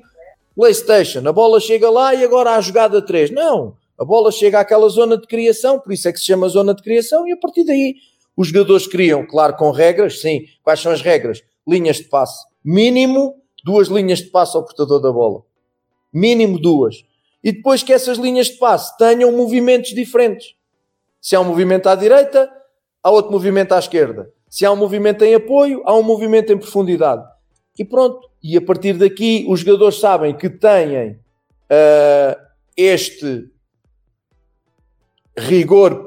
PlayStation, 0.55 1.27
a 1.27 1.31
bola 1.31 1.59
chega 1.59 1.89
lá 1.89 2.13
e 2.13 2.23
agora 2.23 2.51
há 2.51 2.55
a 2.57 2.61
jogada 2.61 3.01
3. 3.01 3.31
Não, 3.31 3.75
a 3.97 4.05
bola 4.05 4.31
chega 4.31 4.59
àquela 4.59 4.87
zona 4.89 5.17
de 5.17 5.27
criação, 5.27 5.79
por 5.79 5.91
isso 5.93 6.07
é 6.07 6.11
que 6.11 6.19
se 6.19 6.25
chama 6.25 6.47
zona 6.49 6.73
de 6.73 6.83
criação, 6.83 7.27
e 7.27 7.31
a 7.31 7.37
partir 7.37 7.63
daí 7.63 7.95
os 8.35 8.47
jogadores 8.47 8.87
criam, 8.87 9.25
claro, 9.25 9.55
com 9.55 9.71
regras, 9.71 10.21
sim. 10.21 10.45
Quais 10.63 10.79
são 10.79 10.91
as 10.91 11.01
regras? 11.01 11.41
Linhas 11.67 11.97
de 11.97 12.05
passe. 12.05 12.45
Mínimo 12.63 13.35
duas 13.63 13.87
linhas 13.87 14.19
de 14.19 14.25
passe 14.25 14.55
ao 14.55 14.63
portador 14.63 15.01
da 15.01 15.11
bola 15.11 15.43
mínimo 16.13 16.59
duas. 16.59 17.03
E 17.43 17.51
depois 17.51 17.81
que 17.81 17.93
essas 17.93 18.17
linhas 18.17 18.47
de 18.47 18.57
passe 18.57 18.95
tenham 18.97 19.31
movimentos 19.31 19.93
diferentes. 19.93 20.55
Se 21.19 21.35
há 21.35 21.41
um 21.41 21.45
movimento 21.45 21.87
à 21.87 21.95
direita, 21.95 22.51
há 23.03 23.09
outro 23.09 23.31
movimento 23.31 23.73
à 23.73 23.79
esquerda. 23.79 24.31
Se 24.49 24.65
há 24.65 24.71
um 24.71 24.75
movimento 24.75 25.23
em 25.23 25.33
apoio, 25.33 25.81
há 25.85 25.95
um 25.95 26.03
movimento 26.03 26.51
em 26.51 26.57
profundidade. 26.57 27.23
E 27.77 27.85
pronto. 27.85 28.29
E 28.43 28.57
a 28.57 28.61
partir 28.61 28.93
daqui, 28.93 29.45
os 29.47 29.61
jogadores 29.61 29.99
sabem 29.99 30.35
que 30.35 30.49
têm 30.49 31.11
uh, 31.11 32.41
este 32.75 33.49
rigor, 35.37 36.05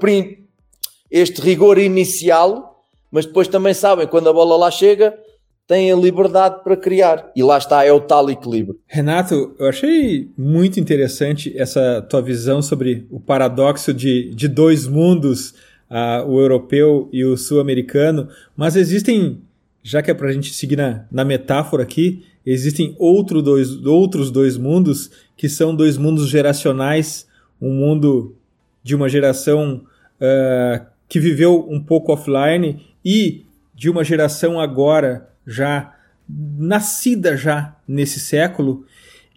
este 1.10 1.40
rigor 1.40 1.78
inicial, 1.78 2.84
mas 3.10 3.24
depois 3.24 3.48
também 3.48 3.72
sabem 3.72 4.06
quando 4.06 4.28
a 4.28 4.32
bola 4.32 4.56
lá 4.56 4.70
chega 4.70 5.18
têm 5.66 5.90
a 5.90 5.96
liberdade 5.96 6.62
para 6.62 6.76
criar. 6.76 7.30
E 7.34 7.42
lá 7.42 7.58
está, 7.58 7.84
é 7.84 7.92
o 7.92 8.00
tal 8.00 8.28
equilíbrio. 8.30 8.78
Renato, 8.86 9.54
eu 9.58 9.66
achei 9.66 10.30
muito 10.36 10.78
interessante 10.78 11.52
essa 11.56 12.02
tua 12.02 12.20
visão 12.20 12.60
sobre 12.60 13.06
o 13.10 13.18
paradoxo 13.18 13.92
de, 13.92 14.34
de 14.34 14.46
dois 14.46 14.86
mundos, 14.86 15.54
uh, 15.90 16.26
o 16.26 16.40
europeu 16.40 17.08
e 17.12 17.24
o 17.24 17.36
sul-americano, 17.36 18.28
mas 18.56 18.76
existem, 18.76 19.40
já 19.82 20.02
que 20.02 20.10
é 20.10 20.14
para 20.14 20.28
a 20.28 20.32
gente 20.32 20.52
seguir 20.52 20.76
na, 20.76 21.06
na 21.10 21.24
metáfora 21.24 21.82
aqui, 21.82 22.24
existem 22.44 22.94
outro 22.98 23.40
dois, 23.40 23.84
outros 23.86 24.30
dois 24.30 24.56
mundos 24.58 25.10
que 25.36 25.48
são 25.48 25.74
dois 25.74 25.96
mundos 25.96 26.28
geracionais, 26.28 27.26
um 27.60 27.72
mundo 27.72 28.36
de 28.82 28.94
uma 28.94 29.08
geração 29.08 29.82
uh, 30.20 30.84
que 31.08 31.18
viveu 31.18 31.66
um 31.70 31.80
pouco 31.80 32.12
offline 32.12 32.84
e 33.02 33.46
de 33.74 33.88
uma 33.88 34.04
geração 34.04 34.60
agora 34.60 35.33
já 35.46 35.94
nascida 36.28 37.36
já 37.36 37.76
nesse 37.86 38.18
século 38.18 38.84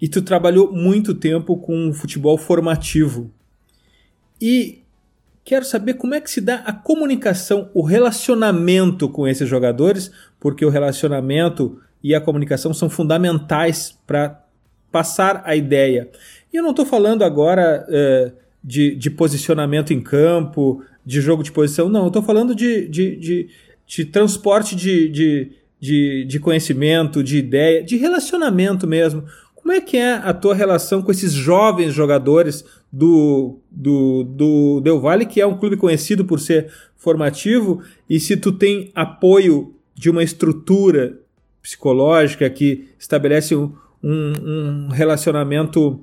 e 0.01 0.07
tu 0.07 0.21
trabalhou 0.21 0.71
muito 0.71 1.13
tempo 1.13 1.57
com 1.57 1.91
futebol 1.93 2.37
formativo. 2.37 3.31
E 4.39 4.83
quero 5.43 5.65
saber 5.65 5.95
como 5.95 6.13
é 6.13 6.21
que 6.21 6.29
se 6.29 6.39
dá 6.39 6.55
a 6.57 6.73
comunicação, 6.73 7.69
o 7.73 7.81
relacionamento 7.81 9.09
com 9.09 9.27
esses 9.27 9.47
jogadores, 9.49 10.11
porque 10.39 10.65
o 10.65 10.69
relacionamento 10.69 11.81
e 12.03 12.13
a 12.13 12.21
comunicação 12.21 12.73
são 12.73 12.89
fundamentais 12.89 13.97
para 14.05 14.43
passar 14.91 15.41
a 15.45 15.55
ideia. 15.55 16.09
E 16.53 16.57
eu 16.57 16.63
não 16.63 16.71
estou 16.71 16.85
falando 16.85 17.23
agora 17.23 17.85
uh, 17.87 18.31
de, 18.63 18.95
de, 18.95 19.09
posicionamento 19.09 19.91
em 19.91 20.01
campo, 20.01 20.83
de 21.05 21.21
jogo 21.21 21.41
de 21.41 21.51
posição, 21.51 21.89
não, 21.89 22.01
eu 22.01 22.07
estou 22.07 22.21
falando 22.21 22.53
de, 22.53 22.87
de, 22.87 23.15
de, 23.15 23.49
de 23.85 24.05
transporte 24.05 24.75
de, 24.75 25.09
de 25.79 26.25
de, 26.25 26.39
conhecimento, 26.39 27.23
de 27.23 27.37
ideia, 27.37 27.83
de 27.83 27.97
relacionamento 27.97 28.87
mesmo. 28.87 29.23
Como 29.55 29.71
é 29.71 29.81
que 29.81 29.97
é 29.97 30.13
a 30.13 30.33
tua 30.33 30.55
relação 30.55 31.01
com 31.01 31.11
esses 31.11 31.33
jovens 31.33 31.93
jogadores 31.93 32.63
do, 32.91 33.59
do, 33.69 34.23
do 34.23 34.81
Del 34.81 34.99
Valle, 34.99 35.25
que 35.25 35.41
é 35.41 35.45
um 35.45 35.57
clube 35.57 35.75
conhecido 35.75 36.23
por 36.23 36.39
ser 36.39 36.71
formativo, 36.95 37.83
e 38.09 38.19
se 38.19 38.37
tu 38.37 38.51
tem 38.51 38.91
apoio 38.95 39.75
de 39.93 40.09
uma 40.09 40.23
estrutura 40.23 41.19
psicológica 41.61 42.49
que 42.49 42.87
estabelece 42.97 43.55
um, 43.55 43.73
um 44.01 44.87
relacionamento 44.89 45.99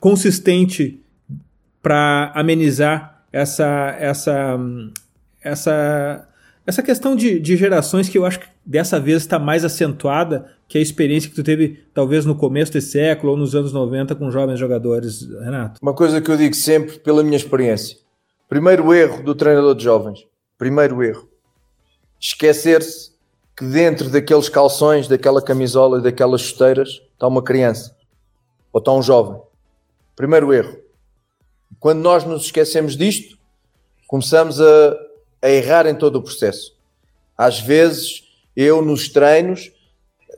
consistente 0.00 1.00
para 1.80 2.32
amenizar 2.34 3.24
essa, 3.32 3.96
essa, 3.98 4.58
essa, 5.42 6.28
essa 6.66 6.82
questão 6.82 7.14
de, 7.14 7.38
de 7.38 7.56
gerações 7.56 8.08
que 8.08 8.16
eu 8.16 8.24
acho 8.24 8.40
que 8.40 8.46
dessa 8.64 8.98
vez 8.98 9.22
está 9.22 9.38
mais 9.38 9.64
acentuada 9.64 10.50
que 10.66 10.78
a 10.78 10.80
experiência 10.80 11.28
que 11.28 11.36
tu 11.36 11.42
teve 11.42 11.84
talvez 11.92 12.24
no 12.24 12.34
começo 12.34 12.72
desse 12.72 12.92
século 12.92 13.32
ou 13.32 13.38
nos 13.38 13.54
anos 13.54 13.72
90 13.72 14.14
com 14.14 14.30
jovens 14.30 14.58
jogadores, 14.58 15.28
Renato? 15.40 15.78
Uma 15.82 15.94
coisa 15.94 16.20
que 16.20 16.30
eu 16.30 16.36
digo 16.36 16.54
sempre 16.54 16.98
pela 16.98 17.22
minha 17.22 17.36
experiência. 17.36 17.98
Primeiro 18.48 18.94
erro 18.94 19.22
do 19.22 19.34
treinador 19.34 19.74
de 19.74 19.84
jovens. 19.84 20.26
Primeiro 20.56 21.02
erro. 21.02 21.28
Esquecer-se 22.18 23.12
que 23.54 23.64
dentro 23.64 24.08
daqueles 24.08 24.48
calções, 24.48 25.06
daquela 25.06 25.42
camisola 25.42 25.98
e 25.98 26.02
daquelas 26.02 26.40
chuteiras 26.40 27.02
está 27.12 27.26
uma 27.26 27.42
criança 27.42 27.94
ou 28.72 28.78
está 28.78 28.92
um 28.92 29.02
jovem. 29.02 29.40
Primeiro 30.16 30.52
erro. 30.52 30.78
Quando 31.78 32.00
nós 32.00 32.24
nos 32.24 32.46
esquecemos 32.46 32.96
disto, 32.96 33.36
começamos 34.06 34.60
a, 34.60 34.96
a 35.44 35.50
errar 35.50 35.86
em 35.86 35.94
todo 35.94 36.16
o 36.16 36.22
processo. 36.22 36.74
Às 37.36 37.60
vezes, 37.60 38.24
eu 38.56 38.80
nos 38.80 39.10
treinos, 39.10 39.70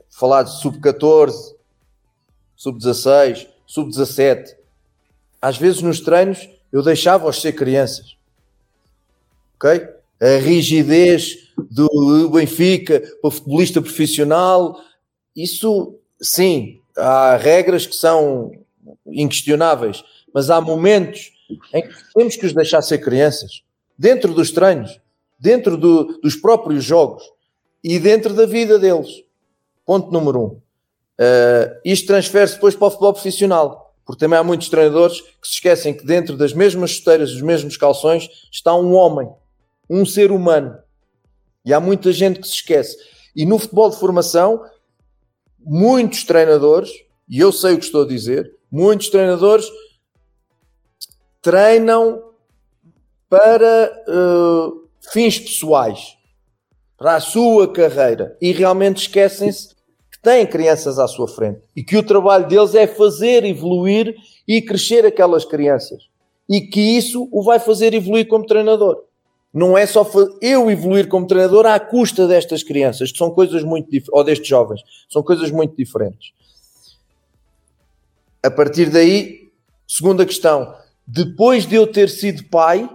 falar 0.09 0.43
de 0.43 0.59
sub-14, 0.59 1.55
sub-16, 2.57 3.47
sub-17, 3.65 4.57
às 5.41 5.57
vezes 5.57 5.81
nos 5.81 6.01
treinos 6.01 6.49
eu 6.73 6.83
deixava-os 6.83 7.39
ser 7.39 7.53
crianças. 7.53 8.17
Ok? 9.55 9.87
A 10.19 10.39
rigidez 10.41 11.53
do 11.57 12.29
Benfica 12.29 12.99
para 12.99 13.29
o 13.29 13.31
futebolista 13.31 13.81
profissional, 13.81 14.77
isso 15.33 15.97
sim, 16.21 16.81
há 16.97 17.37
regras 17.37 17.87
que 17.87 17.95
são 17.95 18.51
inquestionáveis, 19.05 20.03
mas 20.33 20.49
há 20.49 20.59
momentos 20.59 21.31
em 21.73 21.81
que 21.81 22.13
temos 22.13 22.35
que 22.35 22.45
os 22.45 22.53
deixar 22.53 22.81
ser 22.81 22.97
crianças, 22.97 23.63
dentro 23.97 24.33
dos 24.33 24.51
treinos, 24.51 24.99
dentro 25.39 25.77
do, 25.77 26.19
dos 26.21 26.35
próprios 26.35 26.83
jogos 26.83 27.23
e 27.83 27.99
dentro 27.99 28.33
da 28.33 28.45
vida 28.45 28.77
deles. 28.77 29.23
Ponto 29.85 30.11
número 30.11 30.39
um. 30.39 30.47
Uh, 31.19 31.79
isto 31.83 32.07
transfere-se 32.07 32.55
depois 32.55 32.75
para 32.75 32.87
o 32.87 32.91
futebol 32.91 33.13
profissional, 33.13 33.95
porque 34.05 34.19
também 34.19 34.37
há 34.37 34.43
muitos 34.43 34.69
treinadores 34.69 35.21
que 35.21 35.47
se 35.47 35.53
esquecem 35.53 35.93
que 35.93 36.05
dentro 36.05 36.37
das 36.37 36.53
mesmas 36.53 36.91
chuteiras, 36.91 37.31
dos 37.31 37.41
mesmos 37.41 37.77
calções, 37.77 38.29
está 38.51 38.75
um 38.75 38.93
homem, 38.93 39.27
um 39.89 40.05
ser 40.05 40.31
humano 40.31 40.77
e 41.67 41.73
há 41.73 41.81
muita 41.81 42.13
gente 42.13 42.39
que 42.39 42.47
se 42.47 42.53
esquece. 42.53 42.97
E 43.35 43.45
no 43.45 43.59
futebol 43.59 43.89
de 43.89 43.97
formação, 43.97 44.63
muitos 45.59 46.23
treinadores, 46.23 46.89
e 47.27 47.41
eu 47.41 47.51
sei 47.51 47.73
o 47.73 47.77
que 47.77 47.83
estou 47.83 48.03
a 48.03 48.07
dizer, 48.07 48.55
muitos 48.71 49.09
treinadores 49.09 49.65
treinam 51.41 52.26
para 53.29 54.03
uh, 54.07 54.87
fins 55.11 55.39
pessoais, 55.39 56.17
para 56.97 57.15
a 57.15 57.19
sua 57.19 57.71
carreira, 57.71 58.35
e 58.41 58.51
realmente 58.51 59.01
esquecem-se 59.01 59.75
que 60.11 60.19
têm 60.21 60.47
crianças 60.47 60.97
à 60.97 61.07
sua 61.07 61.27
frente 61.27 61.61
e 61.75 61.83
que 61.83 61.97
o 61.97 62.03
trabalho 62.03 62.47
deles 62.47 62.73
é 62.73 62.87
fazer 62.87 63.43
evoluir 63.43 64.15
e 64.47 64.61
crescer 64.61 65.05
aquelas 65.05 65.45
crianças 65.45 66.07
e 66.49 66.61
que 66.61 66.79
isso 66.79 67.27
o 67.31 67.43
vai 67.43 67.59
fazer 67.59 67.93
evoluir 67.93 68.27
como 68.27 68.45
treinador. 68.45 69.03
Não 69.53 69.77
é 69.77 69.85
só 69.85 70.09
eu 70.41 70.69
evoluir 70.69 71.07
como 71.07 71.27
treinador 71.27 71.65
à 71.65 71.79
custa 71.79 72.27
destas 72.27 72.63
crianças, 72.63 73.11
que 73.11 73.17
são 73.17 73.31
coisas 73.31 73.63
muito 73.63 73.89
ou 74.11 74.23
destes 74.23 74.47
jovens, 74.47 74.81
são 75.09 75.23
coisas 75.23 75.51
muito 75.51 75.75
diferentes. 75.75 76.31
A 78.43 78.51
partir 78.51 78.89
daí, 78.89 79.49
segunda 79.87 80.25
questão, 80.25 80.73
depois 81.05 81.65
de 81.65 81.75
eu 81.75 81.87
ter 81.87 82.09
sido 82.09 82.43
pai, 82.45 82.89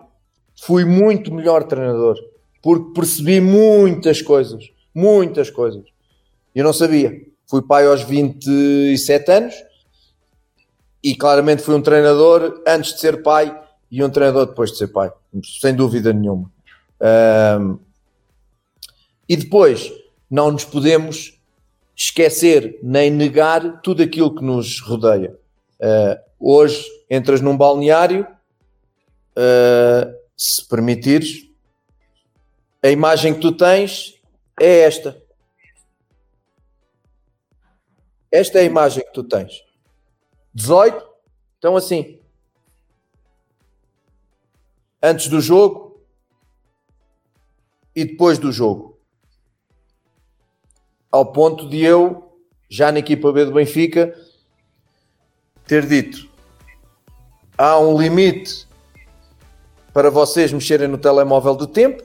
fui 0.64 0.84
muito 0.84 1.34
melhor 1.34 1.64
treinador, 1.64 2.16
porque 2.62 2.92
percebi 2.94 3.40
muitas 3.40 4.22
coisas, 4.22 4.70
muitas 4.94 5.50
coisas. 5.50 5.82
Eu 6.54 6.62
não 6.62 6.72
sabia. 6.72 7.20
Fui 7.48 7.62
pai 7.62 7.84
aos 7.84 8.02
27 8.02 9.32
anos 9.32 9.54
e 11.02 11.16
claramente 11.16 11.62
fui 11.62 11.74
um 11.74 11.82
treinador 11.82 12.62
antes 12.64 12.94
de 12.94 13.00
ser 13.00 13.24
pai 13.24 13.60
e 13.90 14.04
um 14.04 14.08
treinador 14.08 14.46
depois 14.46 14.70
de 14.70 14.78
ser 14.78 14.86
pai, 14.88 15.10
sem 15.60 15.74
dúvida 15.74 16.12
nenhuma. 16.12 16.48
Um, 17.60 17.78
e 19.28 19.36
depois, 19.36 19.92
não 20.30 20.52
nos 20.52 20.64
podemos 20.64 21.40
esquecer 21.96 22.78
nem 22.84 23.10
negar 23.10 23.80
tudo 23.82 24.00
aquilo 24.00 24.32
que 24.32 24.44
nos 24.44 24.80
rodeia. 24.80 25.36
Uh, 25.80 26.16
hoje 26.38 26.86
entras 27.10 27.40
num 27.40 27.56
balneário, 27.56 28.24
uh, 29.36 30.21
se 30.50 30.66
permitires, 30.66 31.48
a 32.82 32.88
imagem 32.88 33.34
que 33.34 33.40
tu 33.40 33.52
tens 33.52 34.20
é 34.58 34.80
esta. 34.80 35.22
Esta 38.30 38.58
é 38.58 38.62
a 38.62 38.64
imagem 38.64 39.04
que 39.04 39.12
tu 39.12 39.22
tens. 39.22 39.62
18, 40.54 41.06
então 41.58 41.76
assim 41.76 42.22
antes 45.02 45.26
do 45.26 45.40
jogo 45.40 46.00
e 47.94 48.04
depois 48.04 48.38
do 48.38 48.52
jogo. 48.52 49.00
Ao 51.10 51.30
ponto 51.30 51.68
de 51.68 51.80
eu, 51.80 52.38
já 52.70 52.92
na 52.92 53.00
equipa 53.00 53.32
B 53.32 53.44
do 53.44 53.52
Benfica, 53.52 54.16
ter 55.66 55.86
dito: 55.86 56.30
há 57.58 57.78
um 57.78 58.00
limite 58.00 58.66
para 59.92 60.10
vocês 60.10 60.52
mexerem 60.52 60.88
no 60.88 60.98
telemóvel 60.98 61.54
do 61.54 61.66
tempo, 61.66 62.02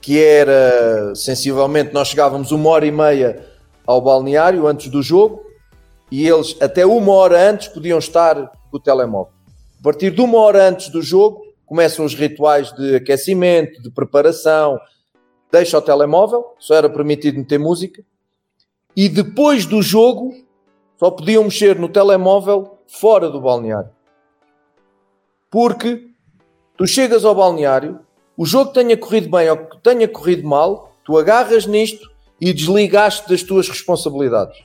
que 0.00 0.22
era 0.22 1.14
sensivelmente 1.14 1.92
nós 1.92 2.08
chegávamos 2.08 2.52
uma 2.52 2.70
hora 2.70 2.86
e 2.86 2.92
meia 2.92 3.44
ao 3.86 4.00
balneário 4.00 4.66
antes 4.66 4.88
do 4.88 5.02
jogo 5.02 5.44
e 6.10 6.26
eles 6.26 6.56
até 6.60 6.86
uma 6.86 7.12
hora 7.12 7.50
antes 7.50 7.68
podiam 7.68 7.98
estar 7.98 8.34
com 8.70 8.76
o 8.76 8.80
telemóvel. 8.80 9.32
A 9.78 9.82
partir 9.82 10.10
de 10.10 10.20
uma 10.20 10.38
hora 10.38 10.68
antes 10.68 10.88
do 10.88 11.02
jogo, 11.02 11.42
começam 11.66 12.04
os 12.04 12.14
rituais 12.14 12.72
de 12.72 12.96
aquecimento, 12.96 13.82
de 13.82 13.90
preparação. 13.90 14.78
Deixa 15.52 15.78
o 15.78 15.82
telemóvel, 15.82 16.54
só 16.58 16.74
era 16.74 16.88
permitido 16.88 17.38
meter 17.38 17.58
música. 17.58 18.02
E 18.96 19.08
depois 19.08 19.66
do 19.66 19.82
jogo, 19.82 20.34
só 20.98 21.10
podiam 21.10 21.44
mexer 21.44 21.78
no 21.78 21.88
telemóvel 21.88 22.78
fora 22.88 23.30
do 23.30 23.40
balneário. 23.40 23.90
Porque 25.50 26.07
tu 26.78 26.86
chegas 26.86 27.24
ao 27.24 27.34
balneário, 27.34 27.98
o 28.36 28.46
jogo 28.46 28.72
tenha 28.72 28.96
corrido 28.96 29.28
bem 29.28 29.50
ou 29.50 29.56
tenha 29.82 30.06
corrido 30.06 30.46
mal, 30.46 30.94
tu 31.04 31.18
agarras 31.18 31.66
nisto 31.66 32.08
e 32.40 32.52
desligaste 32.52 33.28
das 33.28 33.42
tuas 33.42 33.68
responsabilidades. 33.68 34.56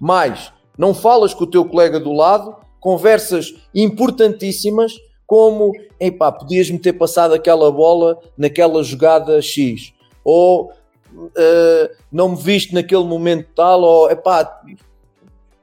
Mais, 0.00 0.50
não 0.76 0.94
falas 0.94 1.34
com 1.34 1.44
o 1.44 1.50
teu 1.50 1.66
colega 1.66 2.00
do 2.00 2.12
lado 2.12 2.56
conversas 2.80 3.54
importantíssimas 3.74 4.94
como, 5.26 5.72
epá, 6.00 6.32
podias-me 6.32 6.78
ter 6.78 6.94
passado 6.94 7.34
aquela 7.34 7.70
bola 7.70 8.18
naquela 8.36 8.82
jogada 8.82 9.42
X, 9.42 9.92
ou 10.24 10.72
uh, 11.12 11.96
não 12.10 12.30
me 12.30 12.36
viste 12.36 12.72
naquele 12.72 13.04
momento 13.04 13.48
tal, 13.54 13.82
ou 13.82 14.10
epá, 14.10 14.62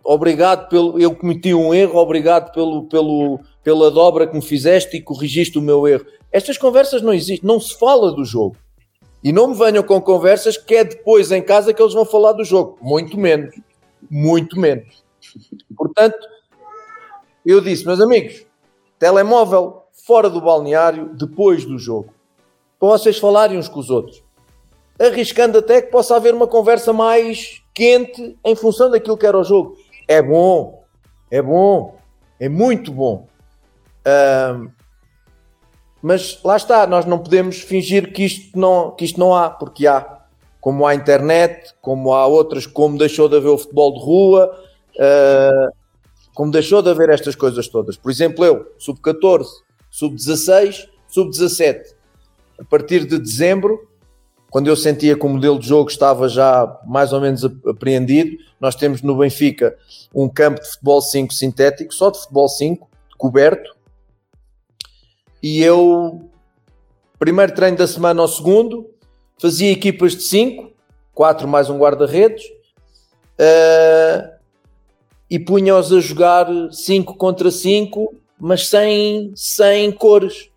obrigado 0.04 0.70
pelo, 0.70 1.00
eu 1.00 1.16
cometi 1.16 1.52
um 1.56 1.74
erro, 1.74 1.98
obrigado 1.98 2.52
pelo, 2.52 2.84
pelo, 2.84 3.40
pela 3.66 3.90
dobra 3.90 4.28
que 4.28 4.36
me 4.36 4.44
fizeste 4.44 4.96
e 4.96 5.02
corrigiste 5.02 5.58
o 5.58 5.62
meu 5.62 5.88
erro. 5.88 6.06
Estas 6.32 6.56
conversas 6.56 7.02
não 7.02 7.12
existem, 7.12 7.40
não 7.44 7.60
se 7.60 7.78
fala 7.80 8.12
do 8.12 8.24
jogo. 8.24 8.56
E 9.24 9.34
não 9.34 9.48
me 9.48 9.56
venham 9.56 9.82
com 9.82 10.00
conversas 10.00 10.56
que 10.56 10.76
é 10.76 10.84
depois 10.84 11.32
em 11.32 11.42
casa 11.42 11.74
que 11.74 11.82
eles 11.82 11.96
vão 11.96 12.06
falar 12.06 12.34
do 12.34 12.44
jogo. 12.44 12.78
Muito 12.80 13.18
menos. 13.18 13.56
Muito 14.08 14.60
menos. 14.60 15.04
Portanto, 15.76 16.16
eu 17.44 17.60
disse, 17.60 17.88
meus 17.88 18.00
amigos, 18.00 18.46
telemóvel 19.00 19.82
fora 20.06 20.30
do 20.30 20.40
balneário 20.40 21.16
depois 21.16 21.66
do 21.66 21.80
jogo. 21.80 22.14
Para 22.80 22.90
vocês 22.90 23.18
falarem 23.18 23.58
uns 23.58 23.68
com 23.68 23.80
os 23.80 23.90
outros. 23.90 24.24
Arriscando 25.00 25.58
até 25.58 25.82
que 25.82 25.90
possa 25.90 26.16
haver 26.16 26.36
uma 26.36 26.46
conversa 26.46 26.94
mais 26.94 27.64
quente 27.74 28.38
em 28.46 28.56
função 28.56 28.92
daquilo 28.92 29.18
que 29.18 29.26
era 29.26 29.40
o 29.40 29.44
jogo. 29.44 29.76
É 30.08 30.22
bom, 30.22 30.84
é 31.32 31.42
bom, 31.42 31.96
é 32.40 32.48
muito 32.48 32.92
bom. 32.92 33.28
Mas 36.02 36.40
lá 36.44 36.56
está, 36.56 36.86
nós 36.86 37.06
não 37.06 37.18
podemos 37.18 37.60
fingir 37.62 38.14
que 38.14 38.24
isto 38.24 38.58
não, 38.58 38.92
que 38.92 39.06
isto 39.06 39.20
não 39.20 39.34
há, 39.36 39.50
porque 39.50 39.88
há. 39.88 40.14
Como 40.62 40.86
há 40.86 40.96
internet, 40.96 41.74
como 41.80 42.14
há 42.14 42.26
outras, 42.26 42.66
como 42.66 42.98
deixou 42.98 43.30
de 43.30 43.38
haver 43.38 43.50
o 43.50 43.58
futebol 43.58 43.94
de 43.94 44.00
rua, 44.00 44.66
Uh, 44.96 45.74
como 46.34 46.52
deixou 46.52 46.82
de 46.82 46.90
haver 46.90 47.10
estas 47.10 47.36
coisas 47.36 47.68
todas. 47.68 47.96
Por 47.98 48.12
exemplo, 48.12 48.44
eu, 48.44 48.74
sub-14, 48.78 49.46
sub-16, 49.90 50.88
sub-17. 51.08 51.94
A 52.60 52.64
partir 52.64 53.06
de 53.06 53.18
dezembro, 53.18 53.88
quando 54.50 54.68
eu 54.68 54.76
sentia 54.76 55.18
que 55.18 55.26
o 55.26 55.30
modelo 55.30 55.60
de 55.60 55.68
jogo 55.68 55.90
estava 55.90 56.28
já 56.28 56.80
mais 56.86 57.14
ou 57.14 57.22
menos 57.22 57.44
apreendido, 57.44 58.38
nós 58.60 58.76
temos 58.76 59.02
no 59.02 59.18
Benfica 59.18 59.78
um 60.14 60.28
campo 60.28 60.62
de 60.62 60.70
futebol 60.72 61.02
5 61.02 61.34
sintético, 61.34 61.94
só 61.94 62.10
de 62.10 62.20
futebol 62.20 62.48
5, 62.48 62.90
coberto. 63.18 63.75
E 65.42 65.62
eu, 65.62 66.30
primeiro 67.20 67.54
treino 67.54 67.78
da 67.78 67.88
semana 67.88 68.22
ao 68.22 68.28
segundo, 68.28 68.90
fazia 69.40 69.72
equipas 69.72 70.16
de 70.16 70.24
5, 70.24 70.72
4 71.14 71.48
mais 71.48 71.70
um 71.70 71.78
guarda-redes, 71.78 72.46
uh, 73.40 74.36
e 75.30 75.40
punha-os 75.40 75.92
a 75.92 76.00
jogar 76.00 76.48
5 76.72 77.16
contra 77.16 77.52
5, 77.52 78.16
mas 78.40 78.68
sem, 78.68 79.32
sem 79.36 79.92
cores. 79.92 80.50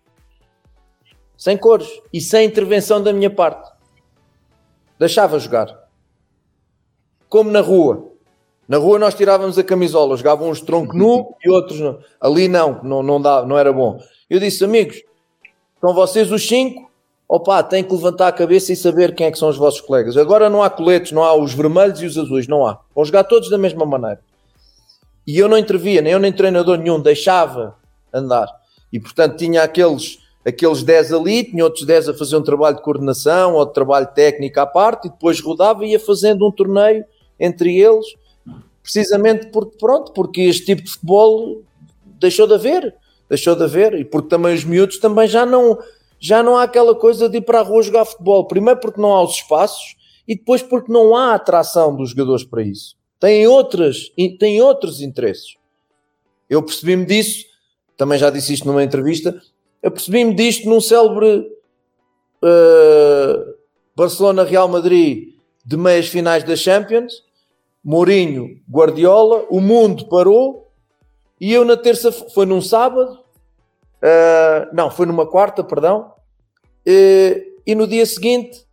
Sem 1.37 1.57
cores. 1.57 1.87
E 2.11 2.19
sem 2.19 2.45
intervenção 2.45 3.01
da 3.01 3.13
minha 3.13 3.29
parte. 3.29 3.71
Deixava 4.99 5.39
jogar. 5.39 5.87
Como 7.29 7.49
na 7.49 7.61
rua. 7.61 8.09
Na 8.67 8.77
rua 8.77 8.99
nós 8.99 9.15
tirávamos 9.15 9.57
a 9.57 9.63
camisola, 9.63 10.15
jogavam 10.15 10.49
uns 10.49 10.61
tronco 10.61 10.95
nu 10.95 11.35
e 11.43 11.49
outros 11.49 11.79
não. 11.79 11.99
Ali 12.21 12.47
não, 12.47 12.83
não, 12.83 13.01
não, 13.01 13.19
dá, 13.19 13.43
não 13.43 13.57
era 13.57 13.73
bom. 13.73 13.99
Eu 14.29 14.39
disse, 14.39 14.63
amigos, 14.63 15.01
são 15.81 15.93
vocês 15.93 16.31
os 16.31 16.47
cinco, 16.47 16.91
opa, 17.27 17.63
têm 17.63 17.83
que 17.83 17.91
levantar 17.91 18.27
a 18.27 18.31
cabeça 18.31 18.71
e 18.71 18.75
saber 18.75 19.15
quem 19.15 19.25
é 19.25 19.31
que 19.31 19.39
são 19.39 19.49
os 19.49 19.57
vossos 19.57 19.81
colegas. 19.81 20.15
Agora 20.17 20.49
não 20.49 20.61
há 20.61 20.69
coletes, 20.69 21.11
não 21.11 21.23
há 21.23 21.33
os 21.33 21.53
vermelhos 21.53 21.99
e 22.01 22.05
os 22.05 22.15
azuis, 22.15 22.47
não 22.47 22.65
há. 22.65 22.79
Vão 22.93 23.03
jogar 23.03 23.23
todos 23.23 23.49
da 23.49 23.57
mesma 23.57 23.87
maneira. 23.87 24.21
E 25.25 25.37
eu 25.37 25.47
não 25.47 25.57
intervia, 25.57 26.01
nem 26.01 26.13
eu 26.13 26.19
nem 26.19 26.31
treinador 26.31 26.77
nenhum, 26.77 27.01
deixava 27.01 27.75
andar. 28.13 28.47
E 28.93 28.99
portanto 28.99 29.37
tinha 29.37 29.63
aqueles, 29.63 30.19
aqueles 30.45 30.83
10 30.83 31.13
ali, 31.13 31.43
tinha 31.43 31.63
outros 31.63 31.85
10 31.85 32.09
a 32.09 32.13
fazer 32.13 32.35
um 32.37 32.43
trabalho 32.43 32.75
de 32.75 32.83
coordenação 32.83 33.55
ou 33.55 33.65
de 33.65 33.73
trabalho 33.73 34.07
técnico 34.07 34.59
à 34.59 34.67
parte, 34.67 35.07
e 35.07 35.11
depois 35.11 35.39
rodava 35.39 35.83
e 35.85 35.91
ia 35.91 35.99
fazendo 35.99 36.47
um 36.47 36.51
torneio 36.51 37.03
entre 37.39 37.79
eles, 37.79 38.05
precisamente 38.83 39.47
porque, 39.47 39.75
pronto, 39.77 40.11
porque 40.13 40.41
este 40.41 40.65
tipo 40.65 40.83
de 40.83 40.91
futebol 40.91 41.63
deixou 42.19 42.45
de 42.45 42.53
haver, 42.53 42.95
deixou 43.29 43.55
de 43.55 43.63
haver, 43.63 43.93
e 43.93 44.03
porque 44.03 44.27
também 44.27 44.55
os 44.55 44.63
miúdos 44.63 44.97
também 44.97 45.27
já 45.27 45.45
não, 45.45 45.77
já 46.19 46.41
não 46.41 46.57
há 46.57 46.63
aquela 46.63 46.95
coisa 46.95 47.29
de 47.29 47.37
ir 47.37 47.41
para 47.41 47.59
a 47.59 47.63
rua 47.63 47.83
jogar 47.83 48.05
futebol. 48.05 48.47
Primeiro 48.47 48.79
porque 48.79 48.99
não 48.99 49.13
há 49.13 49.23
os 49.23 49.35
espaços 49.35 49.95
e 50.27 50.35
depois 50.35 50.61
porque 50.61 50.91
não 50.91 51.15
há 51.15 51.35
atração 51.35 51.95
dos 51.95 52.09
jogadores 52.09 52.43
para 52.43 52.63
isso 52.63 52.99
têm, 53.19 53.45
outras, 53.47 54.11
têm 54.39 54.61
outros 54.61 55.01
interesses. 55.01 55.57
Eu 56.49 56.63
percebi-me 56.63 57.05
disso, 57.05 57.45
também 57.97 58.17
já 58.17 58.29
disse 58.29 58.53
isto 58.53 58.65
numa 58.65 58.83
entrevista, 58.83 59.39
eu 59.83 59.91
percebi-me 59.91 60.33
disto 60.33 60.67
num 60.67 60.81
célebre 60.81 61.45
uh, 62.41 63.53
Barcelona-Real 63.95 64.67
Madrid 64.67 65.33
de 65.63 65.77
meias 65.77 66.07
finais 66.07 66.43
da 66.43 66.55
Champions, 66.55 67.23
Mourinho, 67.83 68.59
Guardiola, 68.69 69.45
o 69.49 69.59
mundo 69.61 70.07
parou 70.07 70.68
e 71.39 71.53
eu 71.53 71.63
na 71.63 71.77
terça, 71.77 72.11
foi 72.11 72.45
num 72.45 72.61
sábado, 72.61 73.13
uh, 73.13 74.73
não, 74.73 74.89
foi 74.91 75.05
numa 75.05 75.25
quarta, 75.25 75.63
perdão, 75.63 76.13
uh, 76.87 77.49
e 77.65 77.75
no 77.75 77.87
dia 77.87 78.05
seguinte 78.05 78.67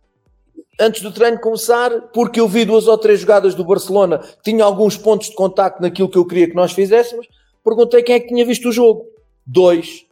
antes 0.79 1.01
do 1.01 1.11
treino 1.11 1.39
começar, 1.39 1.89
porque 2.13 2.39
eu 2.39 2.47
vi 2.47 2.63
duas 2.63 2.87
ou 2.87 2.97
três 2.97 3.19
jogadas 3.19 3.55
do 3.55 3.65
Barcelona, 3.65 4.21
tinha 4.43 4.63
alguns 4.63 4.97
pontos 4.97 5.29
de 5.29 5.35
contacto 5.35 5.81
naquilo 5.81 6.09
que 6.09 6.17
eu 6.17 6.25
queria 6.25 6.47
que 6.47 6.55
nós 6.55 6.71
fizéssemos, 6.71 7.27
perguntei 7.63 8.03
quem 8.03 8.15
é 8.15 8.19
que 8.19 8.27
tinha 8.27 8.45
visto 8.45 8.69
o 8.69 8.71
jogo. 8.71 9.05
Dois. 9.45 10.05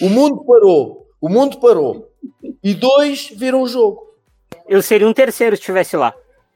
O 0.00 0.08
mundo 0.08 0.44
parou. 0.44 1.06
O 1.20 1.28
mundo 1.28 1.58
parou. 1.58 2.10
E 2.62 2.74
dois 2.74 3.30
viram 3.34 3.62
o 3.62 3.68
jogo. 3.68 4.08
Eu 4.66 4.82
seria 4.82 5.08
um 5.08 5.12
terceiro 5.12 5.56
se 5.56 5.60
estivesse 5.60 5.96
lá. 5.96 6.14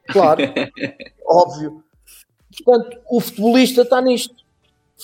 Claro. 0.08 0.42
Óbvio. 1.26 1.82
Portanto, 2.64 2.98
o 3.10 3.20
futebolista 3.20 3.82
está 3.82 4.00
nisto. 4.00 4.41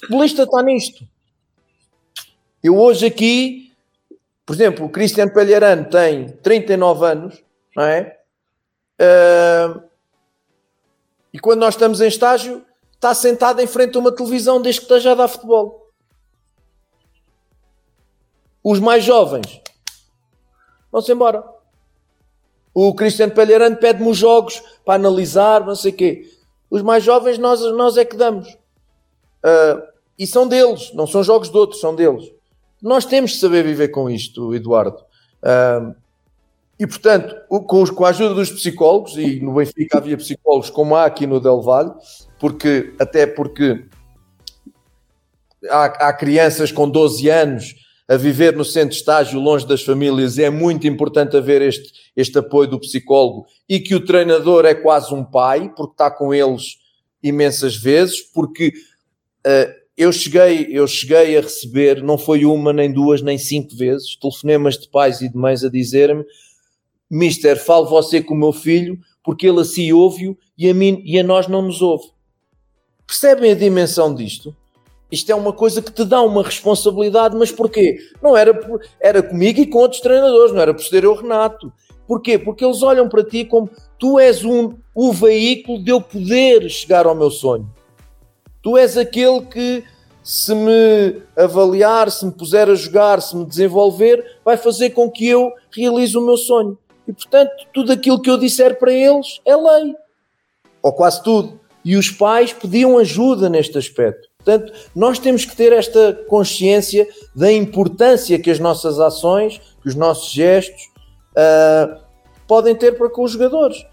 Futebolista 0.00 0.42
está 0.42 0.62
nisto. 0.62 1.04
Eu 2.62 2.76
hoje 2.78 3.06
aqui, 3.06 3.72
por 4.44 4.54
exemplo, 4.54 4.86
o 4.86 4.90
Cristiano 4.90 5.32
Palheirano 5.32 5.84
tem 5.88 6.28
39 6.28 7.06
anos 7.06 7.48
não 7.78 7.84
é? 7.84 8.18
Uh, 9.00 9.80
e 11.32 11.38
quando 11.38 11.60
nós 11.60 11.74
estamos 11.74 12.00
em 12.00 12.08
estágio, 12.08 12.64
está 12.92 13.14
sentado 13.14 13.60
em 13.60 13.68
frente 13.68 13.96
a 13.96 14.00
uma 14.00 14.10
televisão 14.10 14.60
desde 14.60 14.80
que 14.80 14.86
esteja 14.86 15.12
a 15.12 15.14
dar 15.14 15.28
futebol. 15.28 15.88
Os 18.64 18.80
mais 18.80 19.04
jovens 19.04 19.62
vão-se 20.90 21.12
embora. 21.12 21.44
O 22.74 22.92
Cristiano 22.92 23.32
Palheirano 23.32 23.76
pede-me 23.76 24.08
os 24.08 24.16
jogos 24.16 24.60
para 24.84 24.94
analisar, 24.94 25.64
não 25.64 25.76
sei 25.76 25.92
o 25.92 25.96
quê. 25.96 26.28
Os 26.68 26.82
mais 26.82 27.04
jovens 27.04 27.38
nós, 27.38 27.60
nós 27.60 27.96
é 27.96 28.04
que 28.04 28.16
damos. 28.16 28.58
Uh, 29.44 29.82
e 30.18 30.26
são 30.26 30.48
deles, 30.48 30.92
não 30.94 31.06
são 31.06 31.22
jogos 31.22 31.50
de 31.50 31.56
outros, 31.56 31.80
são 31.80 31.94
deles. 31.94 32.30
Nós 32.82 33.04
temos 33.04 33.32
de 33.32 33.38
saber 33.38 33.64
viver 33.64 33.88
com 33.88 34.10
isto, 34.10 34.54
Eduardo. 34.54 34.98
Uh, 35.42 35.94
e, 36.78 36.86
portanto, 36.86 37.34
com, 37.48 37.86
com, 37.86 38.04
a 38.04 38.10
ajuda 38.10 38.34
dos 38.34 38.50
psicólogos, 38.50 39.16
e 39.16 39.40
no 39.40 39.54
Benfica 39.54 39.98
havia 39.98 40.16
psicólogos 40.16 40.70
como 40.70 40.94
há 40.94 41.04
aqui 41.04 41.26
no 41.26 41.40
Del 41.40 41.60
Valle, 41.60 41.92
porque, 42.38 42.94
até 43.00 43.26
porque 43.26 43.84
há, 45.68 46.08
há 46.08 46.12
crianças 46.12 46.70
com 46.70 46.88
12 46.88 47.28
anos 47.28 47.74
a 48.08 48.16
viver 48.16 48.56
no 48.56 48.64
centro 48.64 48.90
de 48.90 48.96
estágio, 48.96 49.40
longe 49.40 49.66
das 49.66 49.82
famílias, 49.82 50.38
é 50.38 50.48
muito 50.48 50.86
importante 50.86 51.36
haver 51.36 51.60
este, 51.60 51.92
este 52.16 52.38
apoio 52.38 52.70
do 52.70 52.80
psicólogo 52.80 53.46
e 53.68 53.80
que 53.80 53.94
o 53.94 54.04
treinador 54.04 54.64
é 54.64 54.74
quase 54.74 55.12
um 55.12 55.22
pai, 55.22 55.70
porque 55.76 55.92
está 55.92 56.10
com 56.10 56.32
eles 56.32 56.78
imensas 57.22 57.76
vezes, 57.76 58.22
porque 58.22 58.72
eu, 59.96 60.12
cheguei, 60.12 60.68
eu 60.70 60.86
cheguei 60.86 61.36
a 61.36 61.40
receber, 61.40 62.02
não 62.02 62.18
foi 62.18 62.44
uma, 62.44 62.72
nem 62.72 62.92
duas, 62.92 63.22
nem 63.22 63.38
cinco 63.38 63.76
vezes, 63.76 64.16
telefonemas 64.16 64.78
de 64.78 64.88
pais 64.88 65.20
e 65.20 65.28
de 65.28 65.36
mães 65.36 65.64
a 65.64 65.68
dizer-me 65.68 66.24
Mister, 67.10 67.56
fale 67.56 67.86
você 67.86 68.22
com 68.22 68.34
o 68.34 68.36
meu 68.36 68.52
filho, 68.52 68.98
porque 69.24 69.46
ele 69.46 69.60
assim 69.60 69.92
ouve-o 69.92 70.36
e 70.56 70.68
a 70.68 70.74
mim 70.74 71.02
e 71.04 71.18
a 71.18 71.22
nós 71.22 71.48
não 71.48 71.62
nos 71.62 71.80
ouve. 71.80 72.04
Percebem 73.06 73.52
a 73.52 73.54
dimensão 73.54 74.14
disto? 74.14 74.54
Isto 75.10 75.32
é 75.32 75.34
uma 75.34 75.54
coisa 75.54 75.80
que 75.80 75.90
te 75.90 76.04
dá 76.04 76.20
uma 76.20 76.42
responsabilidade, 76.42 77.34
mas 77.34 77.50
porquê? 77.50 77.96
Não 78.22 78.36
era, 78.36 78.52
por, 78.52 78.82
era 79.00 79.22
comigo 79.22 79.58
e 79.58 79.66
com 79.66 79.78
outros 79.78 80.02
treinadores, 80.02 80.52
não 80.52 80.60
era 80.60 80.74
por 80.74 80.82
ser 80.82 81.04
eu 81.04 81.14
Renato. 81.14 81.72
Porquê? 82.06 82.38
Porque 82.38 82.62
eles 82.62 82.82
olham 82.82 83.08
para 83.08 83.24
ti 83.24 83.44
como 83.44 83.70
tu 83.98 84.18
és 84.18 84.44
um, 84.44 84.74
o 84.94 85.12
veículo 85.12 85.82
de 85.82 85.90
eu 85.90 86.00
poder 86.00 86.68
chegar 86.68 87.06
ao 87.06 87.14
meu 87.14 87.30
sonho. 87.30 87.72
Tu 88.62 88.76
és 88.76 88.96
aquele 88.96 89.42
que, 89.42 89.84
se 90.22 90.54
me 90.54 91.22
avaliar, 91.36 92.10
se 92.10 92.26
me 92.26 92.32
puser 92.32 92.68
a 92.68 92.74
jogar, 92.74 93.22
se 93.22 93.36
me 93.36 93.44
desenvolver, 93.44 94.38
vai 94.44 94.56
fazer 94.56 94.90
com 94.90 95.10
que 95.10 95.26
eu 95.28 95.52
realize 95.70 96.16
o 96.16 96.24
meu 96.24 96.36
sonho. 96.36 96.76
E 97.06 97.12
portanto, 97.12 97.66
tudo 97.72 97.92
aquilo 97.92 98.20
que 98.20 98.30
eu 98.30 98.36
disser 98.36 98.78
para 98.78 98.92
eles 98.92 99.40
é 99.46 99.56
lei. 99.56 99.94
Ou 100.82 100.92
quase 100.92 101.22
tudo. 101.22 101.58
E 101.84 101.96
os 101.96 102.10
pais 102.10 102.52
pediam 102.52 102.98
ajuda 102.98 103.48
neste 103.48 103.78
aspecto. 103.78 104.28
Portanto, 104.36 104.72
nós 104.94 105.18
temos 105.18 105.44
que 105.44 105.56
ter 105.56 105.72
esta 105.72 106.12
consciência 106.28 107.08
da 107.34 107.52
importância 107.52 108.38
que 108.38 108.50
as 108.50 108.58
nossas 108.58 109.00
ações, 109.00 109.60
que 109.82 109.88
os 109.88 109.94
nossos 109.94 110.30
gestos 110.30 110.82
uh, 111.32 112.00
podem 112.46 112.74
ter 112.74 112.96
para 112.96 113.10
com 113.10 113.24
os 113.24 113.32
jogadores. 113.32 113.84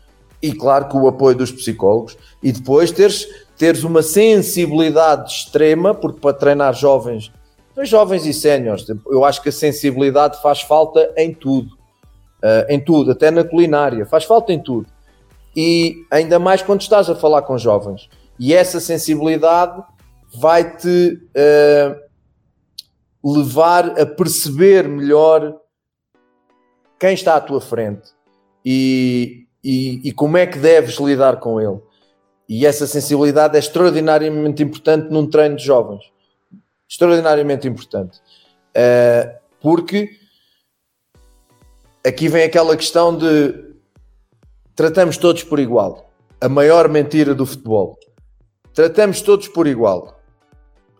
E 0.41 0.53
claro 0.53 0.87
que 0.87 0.95
o 0.95 1.07
apoio 1.07 1.35
dos 1.35 1.51
psicólogos. 1.51 2.17
E 2.43 2.51
depois 2.51 2.91
teres, 2.91 3.27
teres 3.57 3.83
uma 3.83 4.01
sensibilidade 4.01 5.31
extrema, 5.31 5.93
porque 5.93 6.19
para 6.19 6.33
treinar 6.33 6.73
jovens, 6.73 7.31
jovens 7.83 8.25
e 8.25 8.33
séniores, 8.33 8.85
eu 9.07 9.23
acho 9.25 9.41
que 9.41 9.49
a 9.49 9.51
sensibilidade 9.51 10.41
faz 10.41 10.61
falta 10.61 11.13
em 11.17 11.33
tudo 11.33 11.75
uh, 12.45 12.71
em 12.71 12.79
tudo, 12.79 13.11
até 13.11 13.31
na 13.31 13.43
culinária, 13.43 14.05
faz 14.05 14.23
falta 14.23 14.53
em 14.53 14.61
tudo. 14.61 14.87
E 15.55 16.05
ainda 16.11 16.37
mais 16.37 16.61
quando 16.61 16.81
estás 16.81 17.09
a 17.09 17.15
falar 17.15 17.41
com 17.41 17.57
jovens. 17.57 18.09
E 18.37 18.53
essa 18.53 18.79
sensibilidade 18.79 19.81
vai-te 20.35 21.19
uh, 21.35 21.95
levar 23.23 23.99
a 23.99 24.05
perceber 24.05 24.87
melhor 24.87 25.55
quem 26.99 27.13
está 27.13 27.35
à 27.35 27.41
tua 27.41 27.61
frente 27.61 28.09
e, 28.63 29.47
e, 29.63 30.09
e 30.09 30.11
como 30.11 30.37
é 30.37 30.45
que 30.45 30.59
deves 30.59 30.95
lidar 30.99 31.37
com 31.37 31.59
ele. 31.59 31.79
E 32.47 32.65
essa 32.65 32.85
sensibilidade 32.85 33.55
é 33.55 33.59
extraordinariamente 33.59 34.61
importante 34.61 35.09
num 35.09 35.27
treino 35.27 35.55
de 35.55 35.63
jovens. 35.63 36.03
Extraordinariamente 36.87 37.67
importante. 37.67 38.19
Uh, 38.75 39.35
porque 39.59 40.09
aqui 42.05 42.27
vem 42.27 42.43
aquela 42.43 42.77
questão 42.77 43.17
de 43.17 43.65
tratamos 44.75 45.17
todos 45.17 45.43
por 45.43 45.59
igual. 45.59 46.11
A 46.39 46.47
maior 46.47 46.87
mentira 46.89 47.33
do 47.33 47.45
futebol. 47.45 47.97
tratamos 48.73 49.21
todos 49.21 49.47
por 49.47 49.65
igual. 49.65 50.19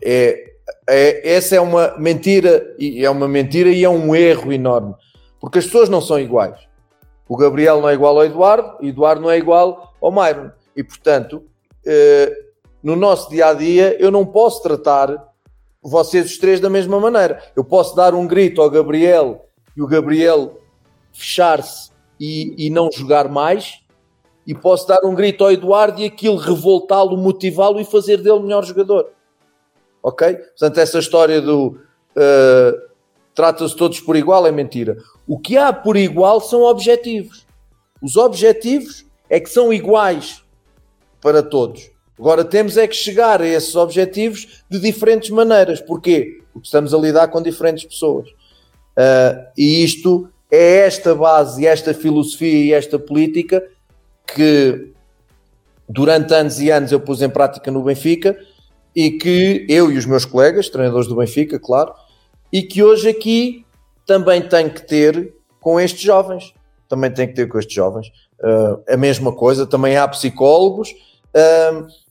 É, 0.03 0.55
é, 0.89 1.35
essa 1.35 1.55
é 1.55 1.61
uma 1.61 1.95
mentira, 1.97 2.75
e 2.79 3.03
é 3.05 3.09
uma 3.09 3.27
mentira 3.27 3.69
e 3.69 3.83
é 3.83 3.89
um 3.89 4.15
erro 4.15 4.51
enorme, 4.51 4.93
porque 5.39 5.59
as 5.59 5.65
pessoas 5.65 5.89
não 5.89 6.01
são 6.01 6.19
iguais. 6.19 6.57
O 7.27 7.35
Gabriel 7.35 7.81
não 7.81 7.89
é 7.89 7.93
igual 7.93 8.17
ao 8.17 8.25
Eduardo, 8.25 8.77
o 8.81 8.85
Eduardo 8.85 9.21
não 9.21 9.31
é 9.31 9.37
igual 9.37 9.93
ao 10.01 10.11
Myron. 10.11 10.51
E, 10.75 10.83
portanto, 10.83 11.43
eh, 11.85 12.31
no 12.83 12.95
nosso 12.95 13.29
dia 13.29 13.47
a 13.47 13.53
dia, 13.53 13.95
eu 13.99 14.11
não 14.11 14.25
posso 14.25 14.61
tratar 14.61 15.33
vocês 15.81 16.25
os 16.25 16.37
três 16.37 16.59
da 16.59 16.69
mesma 16.69 16.99
maneira. 16.99 17.41
Eu 17.55 17.63
posso 17.63 17.95
dar 17.95 18.13
um 18.13 18.27
grito 18.27 18.61
ao 18.61 18.69
Gabriel 18.69 19.45
e 19.75 19.81
o 19.81 19.87
Gabriel 19.87 20.59
fechar-se 21.13 21.91
e, 22.19 22.67
e 22.67 22.69
não 22.69 22.91
jogar 22.91 23.29
mais, 23.29 23.79
e 24.45 24.53
posso 24.53 24.87
dar 24.87 25.03
um 25.03 25.15
grito 25.15 25.43
ao 25.43 25.51
Eduardo 25.51 26.01
e 26.01 26.05
aquilo 26.05 26.37
revoltá-lo, 26.37 27.17
motivá-lo 27.17 27.79
e 27.79 27.85
fazer 27.85 28.17
dele 28.17 28.41
melhor 28.41 28.63
jogador. 28.63 29.11
Ok? 30.03 30.35
Portanto, 30.35 30.77
essa 30.77 30.99
história 30.99 31.41
do 31.41 31.69
uh, 32.15 32.89
trata-se 33.33 33.75
todos 33.75 33.99
por 33.99 34.15
igual 34.15 34.45
é 34.45 34.51
mentira. 34.51 34.97
O 35.27 35.39
que 35.39 35.57
há 35.57 35.73
por 35.73 35.97
igual 35.97 36.39
são 36.39 36.61
objetivos. 36.61 37.47
Os 38.01 38.15
objetivos 38.15 39.05
é 39.27 39.39
que 39.39 39.49
são 39.49 39.73
iguais 39.73 40.44
para 41.25 41.41
todos. 41.41 41.89
Agora 42.19 42.45
temos 42.45 42.77
é 42.77 42.87
que 42.87 42.95
chegar 42.95 43.41
a 43.41 43.47
esses 43.47 43.75
objetivos 43.75 44.63
de 44.69 44.79
diferentes 44.79 45.31
maneiras. 45.31 45.81
Porquê? 45.81 46.43
Porque 46.53 46.67
estamos 46.67 46.93
a 46.93 46.97
lidar 46.99 47.29
com 47.29 47.41
diferentes 47.41 47.83
pessoas. 47.83 48.29
Uh, 48.29 49.43
e 49.57 49.83
isto 49.83 50.29
é 50.51 50.85
esta 50.85 51.15
base, 51.15 51.65
esta 51.65 51.95
filosofia 51.95 52.65
e 52.65 52.73
esta 52.73 52.99
política 52.99 53.67
que 54.35 54.93
durante 55.89 56.31
anos 56.31 56.59
e 56.59 56.69
anos 56.69 56.91
eu 56.91 56.99
pus 56.99 57.23
em 57.23 57.29
prática 57.29 57.71
no 57.71 57.81
Benfica 57.81 58.37
e 58.95 59.09
que 59.09 59.65
eu 59.67 59.91
e 59.91 59.97
os 59.97 60.05
meus 60.05 60.25
colegas, 60.25 60.69
treinadores 60.69 61.07
do 61.07 61.15
Benfica, 61.15 61.57
claro, 61.59 61.91
e 62.53 62.61
que 62.61 62.83
hoje 62.83 63.09
aqui 63.09 63.65
também 64.05 64.43
tenho 64.43 64.69
que 64.69 64.85
ter 64.85 65.33
com 65.59 65.79
estes 65.79 66.01
jovens. 66.01 66.53
Também 66.87 67.09
tenho 67.09 67.29
que 67.29 67.33
ter 67.33 67.47
com 67.47 67.57
estes 67.57 67.73
jovens. 67.73 68.09
Uh, 68.39 68.79
a 68.87 68.95
mesma 68.95 69.31
coisa, 69.33 69.65
também 69.65 69.97
há 69.97 70.07
psicólogos, 70.07 70.93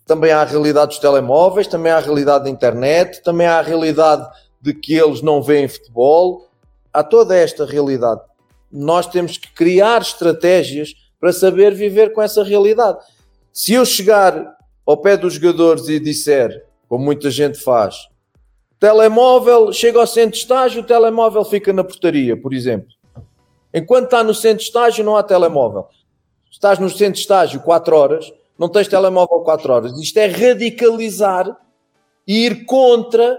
também 0.04 0.32
há 0.32 0.42
a 0.42 0.44
realidade 0.44 0.88
dos 0.88 0.98
telemóveis, 0.98 1.66
também 1.66 1.90
há 1.90 1.96
a 1.96 2.00
realidade 2.00 2.44
da 2.44 2.50
internet, 2.50 3.22
também 3.22 3.46
há 3.46 3.58
a 3.58 3.62
realidade 3.62 4.26
de 4.60 4.74
que 4.74 4.94
eles 4.94 5.22
não 5.22 5.42
veem 5.42 5.68
futebol. 5.68 6.48
Há 6.92 7.02
toda 7.02 7.36
esta 7.36 7.64
realidade. 7.64 8.20
Nós 8.70 9.06
temos 9.06 9.38
que 9.38 9.50
criar 9.52 10.02
estratégias 10.02 10.94
para 11.18 11.32
saber 11.32 11.74
viver 11.74 12.12
com 12.12 12.20
essa 12.20 12.42
realidade. 12.44 12.98
Se 13.52 13.72
eu 13.72 13.84
chegar 13.84 14.56
ao 14.84 14.96
pé 14.96 15.16
dos 15.16 15.34
jogadores 15.34 15.88
e 15.88 15.98
disser, 15.98 16.66
como 16.88 17.04
muita 17.04 17.30
gente 17.30 17.58
faz, 17.58 18.08
telemóvel, 18.78 19.72
chega 19.72 19.98
ao 19.98 20.06
centro 20.06 20.32
de 20.32 20.38
estágio, 20.38 20.82
o 20.82 20.86
telemóvel 20.86 21.44
fica 21.44 21.72
na 21.72 21.82
portaria, 21.82 22.36
por 22.36 22.52
exemplo. 22.52 22.88
Enquanto 23.72 24.04
está 24.04 24.22
no 24.22 24.34
centro 24.34 24.58
de 24.58 24.64
estágio, 24.64 25.04
não 25.04 25.16
há 25.16 25.22
telemóvel. 25.22 25.88
Estás 26.50 26.78
no 26.78 26.90
centro 26.90 27.14
de 27.14 27.20
estágio 27.20 27.60
4 27.60 27.96
horas, 27.96 28.32
não 28.58 28.68
tens 28.68 28.88
telemóvel 28.88 29.40
4 29.40 29.72
horas. 29.72 29.98
Isto 29.98 30.18
é 30.18 30.26
radicalizar 30.26 31.56
e 32.26 32.46
ir 32.46 32.64
contra 32.64 33.38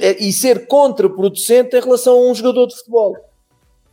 é, 0.00 0.24
e 0.24 0.32
ser 0.32 0.66
contraproducente 0.66 1.76
em 1.76 1.80
relação 1.80 2.14
a 2.14 2.30
um 2.30 2.34
jogador 2.34 2.66
de 2.66 2.76
futebol. 2.76 3.14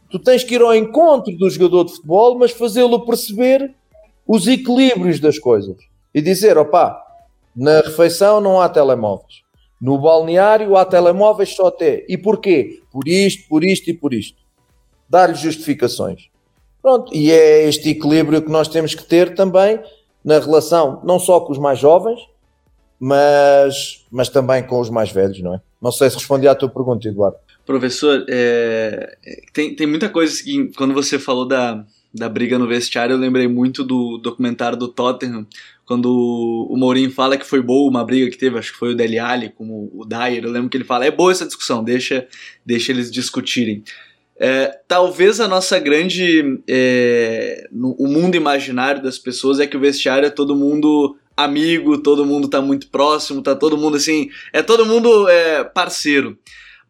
Tu 0.09 0.19
tens 0.19 0.43
que 0.43 0.55
ir 0.55 0.61
ao 0.61 0.75
encontro 0.75 1.35
do 1.35 1.49
jogador 1.49 1.85
de 1.85 1.93
futebol, 1.93 2.37
mas 2.37 2.51
fazê-lo 2.51 3.05
perceber 3.05 3.73
os 4.27 4.47
equilíbrios 4.47 5.19
das 5.19 5.37
coisas 5.39 5.75
e 6.13 6.21
dizer: 6.21 6.57
opá, 6.57 7.03
na 7.55 7.81
refeição 7.81 8.39
não 8.39 8.61
há 8.61 8.69
telemóveis, 8.69 9.41
no 9.81 9.97
balneário 9.97 10.77
há 10.77 10.85
telemóveis 10.85 11.55
só 11.55 11.67
até. 11.67 12.05
E 12.07 12.17
porquê? 12.17 12.81
Por 12.91 13.07
isto, 13.07 13.49
por 13.49 13.63
isto 13.63 13.89
e 13.89 13.93
por 13.93 14.13
isto. 14.13 14.41
Dar-lhe 15.09 15.35
justificações. 15.35 16.29
Pronto, 16.83 17.15
e 17.15 17.31
é 17.31 17.65
este 17.67 17.91
equilíbrio 17.91 18.41
que 18.41 18.51
nós 18.51 18.67
temos 18.67 18.93
que 18.93 19.05
ter 19.05 19.33
também 19.33 19.79
na 20.23 20.37
relação, 20.37 21.01
não 21.05 21.17
só 21.17 21.39
com 21.39 21.53
os 21.53 21.57
mais 21.57 21.79
jovens, 21.79 22.19
mas, 22.99 24.05
mas 24.11 24.27
também 24.27 24.61
com 24.63 24.81
os 24.81 24.89
mais 24.89 25.09
velhos, 25.09 25.41
não 25.41 25.55
é? 25.55 25.61
Não 25.81 25.93
sei 25.93 26.09
se 26.09 26.17
respondi 26.17 26.45
à 26.45 26.53
tua 26.53 26.67
pergunta, 26.67 27.07
Eduardo. 27.07 27.37
Professor, 27.65 28.25
é, 28.29 29.17
tem, 29.53 29.73
tem 29.73 29.87
muita 29.87 30.09
coisa 30.09 30.43
que, 30.43 30.71
quando 30.75 30.93
você 30.93 31.17
falou 31.17 31.45
da, 31.47 31.85
da 32.13 32.27
briga 32.27 32.59
no 32.59 32.67
vestiário, 32.67 33.13
eu 33.13 33.17
lembrei 33.17 33.47
muito 33.47 33.81
do 33.81 34.17
documentário 34.17 34.77
do 34.77 34.89
Tottenham, 34.89 35.47
quando 35.85 36.07
o 36.69 36.75
Mourinho 36.75 37.11
fala 37.11 37.37
que 37.37 37.45
foi 37.45 37.61
boa 37.61 37.89
uma 37.89 38.03
briga 38.03 38.29
que 38.29 38.37
teve, 38.37 38.57
acho 38.57 38.73
que 38.73 38.77
foi 38.77 38.91
o 38.91 38.95
Dele 38.95 39.19
Alli 39.19 39.49
com 39.49 39.89
o 39.93 40.05
Dyer, 40.05 40.43
eu 40.43 40.51
lembro 40.51 40.69
que 40.69 40.75
ele 40.75 40.83
fala, 40.83 41.05
é 41.05 41.11
boa 41.11 41.31
essa 41.31 41.45
discussão, 41.45 41.83
deixa, 41.83 42.27
deixa 42.65 42.91
eles 42.91 43.09
discutirem. 43.09 43.83
É, 44.39 44.79
talvez 44.87 45.39
a 45.39 45.47
nossa 45.47 45.79
grande. 45.79 46.61
É, 46.67 47.67
no, 47.71 47.91
o 47.93 48.07
mundo 48.07 48.35
imaginário 48.35 49.01
das 49.01 49.17
pessoas 49.17 49.59
é 49.59 49.67
que 49.67 49.77
o 49.77 49.79
vestiário 49.79 50.25
é 50.25 50.29
todo 50.29 50.55
mundo 50.55 51.17
amigo, 51.35 51.97
todo 51.97 52.25
mundo 52.25 52.47
tá 52.47 52.61
muito 52.61 52.87
próximo, 52.89 53.41
tá 53.41 53.55
todo 53.55 53.77
mundo 53.77 53.97
assim. 53.97 54.29
É 54.51 54.61
todo 54.61 54.85
mundo 54.85 55.27
é, 55.27 55.63
parceiro. 55.63 56.37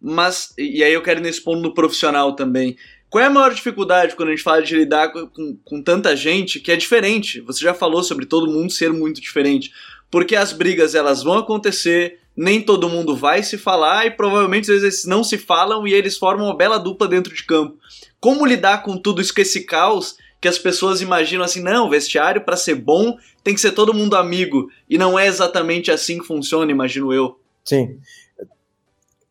Mas, 0.02 0.54
e 0.58 0.84
aí 0.84 0.94
eu 0.94 1.02
quero 1.02 1.22
ir 1.22 1.24
nesse 1.24 1.42
ponto 1.42 1.62
no 1.62 1.74
profissional 1.74 2.36
também. 2.36 2.76
Qual 3.10 3.24
é 3.24 3.28
a 3.28 3.30
maior 3.30 3.54
dificuldade 3.54 4.16
quando 4.16 4.30
a 4.30 4.32
gente 4.32 4.44
fala 4.44 4.62
de 4.62 4.76
lidar 4.76 5.14
com, 5.14 5.28
com, 5.28 5.58
com, 5.64 5.82
tanta 5.82 6.16
gente 6.16 6.60
que 6.60 6.72
é 6.72 6.76
diferente? 6.76 7.40
Você 7.42 7.64
já 7.64 7.74
falou 7.74 8.04
sobre 8.04 8.26
todo 8.26 8.52
mundo 8.52 8.72
ser 8.74 8.92
muito 8.92 9.22
diferente. 9.22 9.72
Porque 10.10 10.36
as 10.36 10.52
brigas 10.52 10.96
elas 10.96 11.24
vão 11.24 11.38
acontecer, 11.38 12.20
nem 12.36 12.62
todo 12.62 12.90
mundo 12.90 13.16
vai 13.16 13.44
se 13.44 13.58
falar 13.58 14.06
e 14.06 14.12
provavelmente 14.12 14.72
às 14.72 14.82
vezes 14.82 15.06
não 15.06 15.24
se 15.24 15.38
falam 15.38 15.88
e 15.88 15.94
eles 15.94 16.18
formam 16.18 16.48
uma 16.48 16.58
bela 16.58 16.80
dupla 16.80 17.08
dentro 17.08 17.34
de 17.34 17.44
campo. 17.46 17.78
Como 18.20 18.46
lidar 18.46 18.84
com 18.84 18.98
tudo 18.98 19.22
isso, 19.22 19.34
com 19.34 19.42
esse 19.42 19.66
caos 19.66 20.18
que 20.42 20.48
as 20.48 20.58
pessoas 20.58 21.02
imaginam 21.02 21.46
assim, 21.46 21.62
não, 21.62 21.90
vestiário 21.90 22.44
para 22.44 22.58
ser 22.58 22.76
bom 22.76 23.18
tem 23.44 23.54
que 23.54 23.62
ser 23.62 23.72
todo 23.72 23.94
mundo 23.94 24.16
amigo 24.16 24.70
e 24.90 24.98
não 24.98 25.18
é 25.18 25.28
exatamente 25.28 25.92
assim 25.92 26.20
que 26.20 26.28
funciona, 26.28 26.72
imagino 26.72 27.14
eu. 27.14 27.40
Sim. 27.64 27.98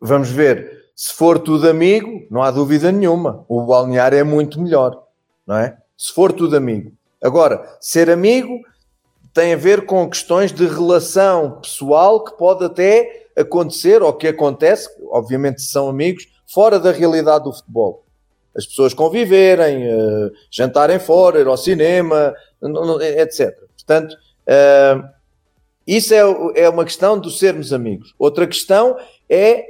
Vamos 0.00 0.30
ver 0.30 0.82
se 0.94 1.14
for 1.14 1.38
tudo 1.38 1.68
amigo, 1.68 2.26
não 2.30 2.42
há 2.42 2.50
dúvida 2.50 2.92
nenhuma. 2.92 3.44
O 3.48 3.62
balneário 3.62 4.18
é 4.18 4.22
muito 4.22 4.60
melhor, 4.60 5.02
não 5.46 5.56
é? 5.56 5.76
Se 5.96 6.12
for 6.12 6.32
tudo 6.32 6.56
amigo. 6.56 6.92
Agora, 7.22 7.76
ser 7.80 8.10
amigo 8.10 8.60
tem 9.32 9.54
a 9.54 9.56
ver 9.56 9.86
com 9.86 10.08
questões 10.08 10.52
de 10.52 10.66
relação 10.66 11.60
pessoal 11.60 12.22
que 12.22 12.36
pode 12.36 12.64
até 12.64 13.26
acontecer, 13.36 14.02
ou 14.02 14.12
que 14.12 14.28
acontece, 14.28 14.88
obviamente 15.10 15.62
são 15.62 15.88
amigos, 15.88 16.28
fora 16.46 16.78
da 16.78 16.92
realidade 16.92 17.44
do 17.44 17.52
futebol. 17.52 18.04
As 18.54 18.66
pessoas 18.66 18.92
conviverem, 18.92 19.88
uh, 19.88 20.30
jantarem 20.50 20.98
fora, 20.98 21.40
ir 21.40 21.46
ao 21.46 21.56
cinema, 21.56 22.34
etc. 23.18 23.56
Portanto, 23.74 24.12
uh, 24.12 25.08
isso 25.86 26.12
é, 26.12 26.20
é 26.56 26.68
uma 26.68 26.84
questão 26.84 27.18
de 27.18 27.30
sermos 27.36 27.72
amigos. 27.72 28.14
Outra 28.18 28.46
questão 28.46 28.96
é 29.28 29.64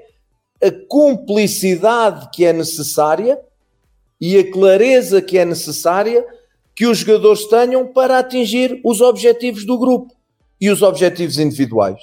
a 0.60 0.70
cumplicidade 0.88 2.28
que 2.32 2.44
é 2.44 2.52
necessária 2.52 3.38
e 4.20 4.38
a 4.38 4.50
clareza 4.52 5.22
que 5.22 5.38
é 5.38 5.44
necessária 5.44 6.24
que 6.82 6.86
os 6.88 6.98
jogadores 6.98 7.44
tenham 7.44 7.86
para 7.86 8.18
atingir 8.18 8.80
os 8.84 9.00
objetivos 9.00 9.64
do 9.64 9.78
grupo 9.78 10.12
e 10.60 10.68
os 10.68 10.82
objetivos 10.82 11.38
individuais. 11.38 12.00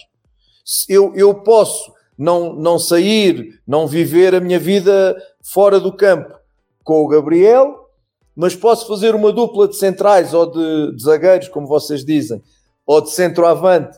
Eu, 0.88 1.14
eu 1.16 1.36
posso 1.36 1.92
não, 2.18 2.54
não 2.54 2.80
sair, 2.80 3.60
não 3.68 3.86
viver 3.86 4.34
a 4.34 4.40
minha 4.40 4.58
vida 4.58 5.22
fora 5.44 5.82
do 5.82 5.92
campo 5.92 6.34
com 6.82 7.04
o 7.04 7.10
Gabriel, 7.10 7.90
mas 8.34 8.56
posso 8.56 8.88
fazer 8.88 9.14
uma 9.16 9.34
dupla 9.34 9.68
de 9.68 9.76
centrais 9.76 10.34
ou 10.34 10.50
de, 10.50 10.96
de 10.96 11.04
zagueiros, 11.04 11.50
como 11.50 11.68
vocês 11.68 12.06
dizem, 12.06 12.42
ou 12.86 13.02
de 13.02 13.10
centroavante. 13.10 13.98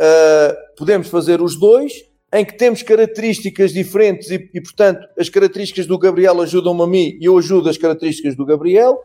Uh, 0.00 0.54
podemos 0.78 1.08
fazer 1.08 1.42
os 1.42 1.58
dois 1.58 1.92
em 2.32 2.44
que 2.44 2.56
temos 2.56 2.80
características 2.80 3.72
diferentes 3.72 4.30
e, 4.30 4.48
e, 4.54 4.60
portanto, 4.60 5.04
as 5.18 5.28
características 5.28 5.84
do 5.84 5.98
Gabriel 5.98 6.40
ajudam-me 6.42 6.82
a 6.82 6.86
mim 6.86 7.18
e 7.20 7.24
eu 7.24 7.36
ajudo 7.36 7.68
as 7.68 7.76
características 7.76 8.36
do 8.36 8.46
Gabriel, 8.46 9.02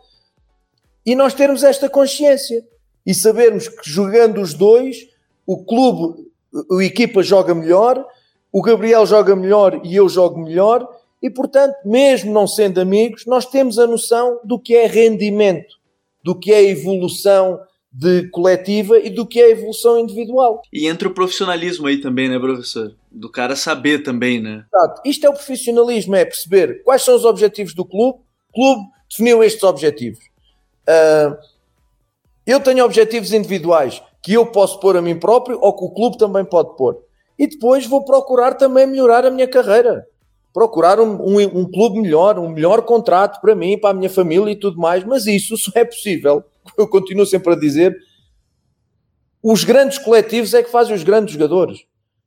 e 1.06 1.16
nós 1.16 1.34
termos 1.34 1.64
esta 1.64 1.90
consciência 1.90 2.64
e 3.06 3.14
sabermos 3.14 3.68
que 3.68 3.90
jogando 3.90 4.42
os 4.42 4.54
dois, 4.54 5.08
o 5.46 5.64
clube, 5.64 6.28
a 6.54 6.84
equipa 6.84 7.24
joga 7.24 7.56
melhor, 7.56 8.06
o 8.52 8.62
Gabriel 8.62 9.06
joga 9.06 9.36
melhor 9.36 9.82
e 9.84 9.96
eu 9.96 10.08
jogo 10.08 10.40
melhor, 10.40 10.88
e 11.22 11.30
portanto, 11.30 11.76
mesmo 11.86 12.32
não 12.34 12.48
sendo 12.48 12.82
amigos, 12.82 13.26
nós 13.26 13.46
temos 13.46 13.80
a 13.80 13.88
noção 13.88 14.40
do 14.44 14.60
que 14.60 14.76
é 14.76 14.88
rendimento, 14.88 15.76
do 16.24 16.38
que 16.38 16.52
é 16.52 16.64
evolução 16.64 17.60
de 17.92 18.30
coletiva 18.30 18.98
e 18.98 19.10
do 19.10 19.26
que 19.26 19.42
é 19.42 19.52
evolução 19.52 20.00
individual. 20.00 20.62
E 20.72 20.88
entra 20.88 21.08
o 21.08 21.14
profissionalismo 21.14 21.88
aí 21.88 22.00
também, 22.00 22.30
né, 22.30 22.40
professor? 22.40 22.96
Do 23.12 23.30
cara 23.30 23.56
saber 23.56 24.02
também, 24.04 24.42
né? 24.42 24.64
Exato. 24.74 25.02
Isto 25.06 25.26
é 25.26 25.30
o 25.30 25.34
profissionalismo, 25.34 26.16
é 26.16 26.24
perceber 26.24 26.84
quais 26.84 27.02
são 27.02 27.16
os 27.16 27.26
objetivos 27.26 27.74
do 27.74 27.84
clube, 27.84 28.20
o 28.50 28.54
clube 28.54 28.90
definiu 29.10 29.44
estes 29.44 29.64
objetivos. 29.64 30.31
Uh, 30.92 31.38
eu 32.46 32.60
tenho 32.60 32.84
objetivos 32.84 33.32
individuais, 33.32 34.02
que 34.22 34.34
eu 34.34 34.46
posso 34.46 34.80
pôr 34.80 34.98
a 34.98 35.02
mim 35.02 35.18
próprio 35.18 35.58
ou 35.62 35.76
que 35.76 35.86
o 35.86 35.90
clube 35.90 36.18
também 36.18 36.44
pode 36.44 36.76
pôr. 36.76 36.98
E 37.40 37.48
depois 37.48 37.86
vou 37.86 38.04
procurar 38.04 38.56
também 38.56 38.86
melhorar 38.86 39.26
a 39.26 39.32
minha 39.32 39.48
carreira. 39.48 40.06
Procurar 40.54 41.00
um, 41.00 41.14
um, 41.22 41.40
um 41.60 41.72
clube 41.72 42.02
melhor, 42.02 42.38
um 42.38 42.50
melhor 42.50 42.82
contrato 42.82 43.40
para 43.40 43.56
mim, 43.56 43.78
para 43.78 43.92
a 43.92 43.94
minha 43.94 44.10
família 44.10 44.52
e 44.52 44.56
tudo 44.56 44.78
mais. 44.78 45.04
Mas 45.04 45.26
isso 45.26 45.56
só 45.56 45.72
é 45.76 45.86
possível, 45.86 46.44
eu 46.78 46.88
continuo 46.88 47.26
sempre 47.26 47.54
a 47.54 47.56
dizer, 47.56 47.98
os 49.42 49.64
grandes 49.64 49.98
coletivos 49.98 50.54
é 50.54 50.62
que 50.62 50.70
fazem 50.70 50.94
os 50.94 51.04
grandes 51.04 51.34
jogadores. 51.34 51.80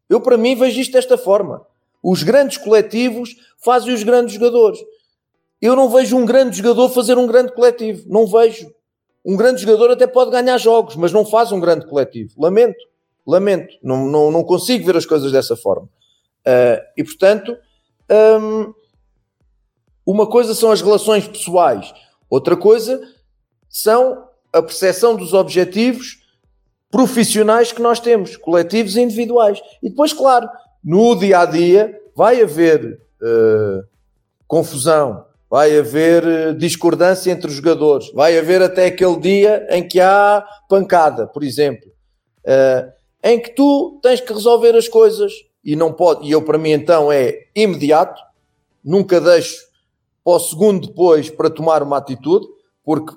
Eu, 0.08 0.20
para 0.20 0.36
mim, 0.36 0.56
vejo 0.56 0.80
isto 0.80 0.92
desta 0.92 1.16
forma. 1.16 1.64
Os 2.02 2.22
grandes 2.22 2.58
coletivos 2.58 3.36
fazem 3.62 3.94
os 3.94 4.02
grandes 4.02 4.34
jogadores. 4.34 4.78
Eu 5.64 5.74
não 5.74 5.88
vejo 5.88 6.14
um 6.18 6.26
grande 6.26 6.58
jogador 6.58 6.90
fazer 6.90 7.16
um 7.16 7.26
grande 7.26 7.50
coletivo. 7.54 8.04
Não 8.06 8.26
vejo. 8.26 8.70
Um 9.24 9.34
grande 9.34 9.62
jogador 9.62 9.92
até 9.92 10.06
pode 10.06 10.30
ganhar 10.30 10.58
jogos, 10.58 10.94
mas 10.94 11.10
não 11.10 11.24
faz 11.24 11.52
um 11.52 11.58
grande 11.58 11.86
coletivo. 11.86 12.34
Lamento. 12.36 12.76
Lamento. 13.26 13.74
Não, 13.82 14.04
não, 14.04 14.30
não 14.30 14.44
consigo 14.44 14.84
ver 14.84 14.94
as 14.94 15.06
coisas 15.06 15.32
dessa 15.32 15.56
forma. 15.56 15.88
Uh, 16.46 16.84
e, 16.98 17.02
portanto, 17.02 17.56
um, 18.42 18.74
uma 20.04 20.26
coisa 20.26 20.54
são 20.54 20.70
as 20.70 20.82
relações 20.82 21.26
pessoais. 21.26 21.94
Outra 22.28 22.58
coisa 22.58 23.00
são 23.66 24.22
a 24.52 24.60
percepção 24.60 25.16
dos 25.16 25.32
objetivos 25.32 26.26
profissionais 26.90 27.72
que 27.72 27.80
nós 27.80 27.98
temos, 27.98 28.36
coletivos 28.36 28.96
e 28.96 29.00
individuais. 29.00 29.62
E 29.82 29.88
depois, 29.88 30.12
claro, 30.12 30.46
no 30.84 31.14
dia 31.14 31.38
a 31.38 31.46
dia 31.46 31.98
vai 32.14 32.42
haver 32.42 33.00
uh, 33.22 33.82
confusão, 34.46 35.24
vai 35.54 35.78
haver 35.78 36.24
uh, 36.24 36.52
discordância 36.52 37.30
entre 37.30 37.46
os 37.46 37.54
jogadores, 37.54 38.10
vai 38.12 38.36
haver 38.36 38.60
até 38.60 38.86
aquele 38.86 39.20
dia 39.20 39.64
em 39.70 39.86
que 39.86 40.00
há 40.00 40.44
pancada, 40.68 41.28
por 41.28 41.44
exemplo, 41.44 41.86
uh, 42.44 42.90
em 43.22 43.38
que 43.38 43.50
tu 43.50 44.00
tens 44.02 44.20
que 44.20 44.32
resolver 44.32 44.74
as 44.74 44.88
coisas 44.88 45.32
e 45.64 45.76
não 45.76 45.92
pode, 45.92 46.26
e 46.26 46.32
eu 46.32 46.42
para 46.42 46.58
mim 46.58 46.72
então 46.72 47.12
é 47.12 47.44
imediato, 47.54 48.20
nunca 48.84 49.20
deixo 49.20 49.62
para 50.24 50.32
o 50.32 50.40
segundo 50.40 50.88
depois 50.88 51.30
para 51.30 51.48
tomar 51.48 51.84
uma 51.84 51.98
atitude, 51.98 52.48
porque 52.82 53.14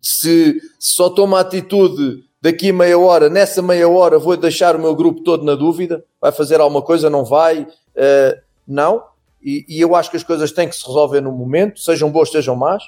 se, 0.00 0.60
se 0.78 0.94
só 0.94 1.10
tomo 1.10 1.34
a 1.34 1.40
atitude 1.40 2.22
daqui 2.40 2.70
a 2.70 2.72
meia 2.72 2.96
hora, 2.96 3.28
nessa 3.28 3.60
meia 3.60 3.88
hora 3.88 4.20
vou 4.20 4.36
deixar 4.36 4.76
o 4.76 4.80
meu 4.80 4.94
grupo 4.94 5.24
todo 5.24 5.44
na 5.44 5.56
dúvida, 5.56 6.04
vai 6.20 6.30
fazer 6.30 6.60
alguma 6.60 6.80
coisa, 6.80 7.10
não 7.10 7.24
vai, 7.24 7.62
uh, 7.62 8.40
não, 8.68 9.02
e, 9.42 9.64
e, 9.68 9.80
eu 9.80 9.94
acho 9.94 10.10
que 10.10 10.16
as 10.16 10.22
coisas 10.22 10.52
têm 10.52 10.68
que 10.68 10.76
se 10.76 10.86
resolver 10.86 11.20
no 11.20 11.32
momento, 11.32 11.80
sejam 11.80 12.10
boas, 12.10 12.30
sejam 12.30 12.54
más, 12.54 12.82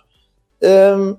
um, 0.62 1.16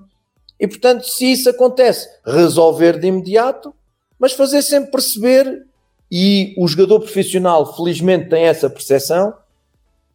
e 0.60 0.68
portanto, 0.68 1.04
se 1.04 1.32
isso 1.32 1.50
acontece, 1.50 2.08
resolver 2.26 3.00
de 3.00 3.08
imediato, 3.08 3.74
mas 4.18 4.34
fazer 4.34 4.62
sempre 4.62 4.92
perceber, 4.92 5.66
e 6.10 6.56
o 6.58 6.68
jogador 6.68 7.00
profissional 7.00 7.76
felizmente 7.76 8.30
tem 8.30 8.46
essa 8.46 8.70
percepção, 8.70 9.34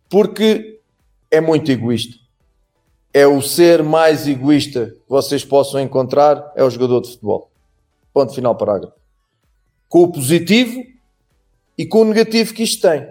porque 0.08 0.80
é 1.30 1.40
muito 1.40 1.70
egoísta. 1.70 2.18
É 3.12 3.26
o 3.26 3.42
ser 3.42 3.82
mais 3.82 4.26
egoísta 4.26 4.86
que 4.86 5.08
vocês 5.08 5.44
possam 5.44 5.80
encontrar, 5.80 6.52
é 6.56 6.64
o 6.64 6.70
jogador 6.70 7.00
de 7.02 7.10
futebol. 7.10 7.50
Ponto 8.12 8.34
final, 8.34 8.54
parágrafo. 8.54 8.94
Com 9.88 10.04
o 10.04 10.12
positivo 10.12 10.82
e 11.76 11.84
com 11.84 12.02
o 12.02 12.04
negativo 12.04 12.54
que 12.54 12.62
isto 12.62 12.88
tem. 12.88 13.06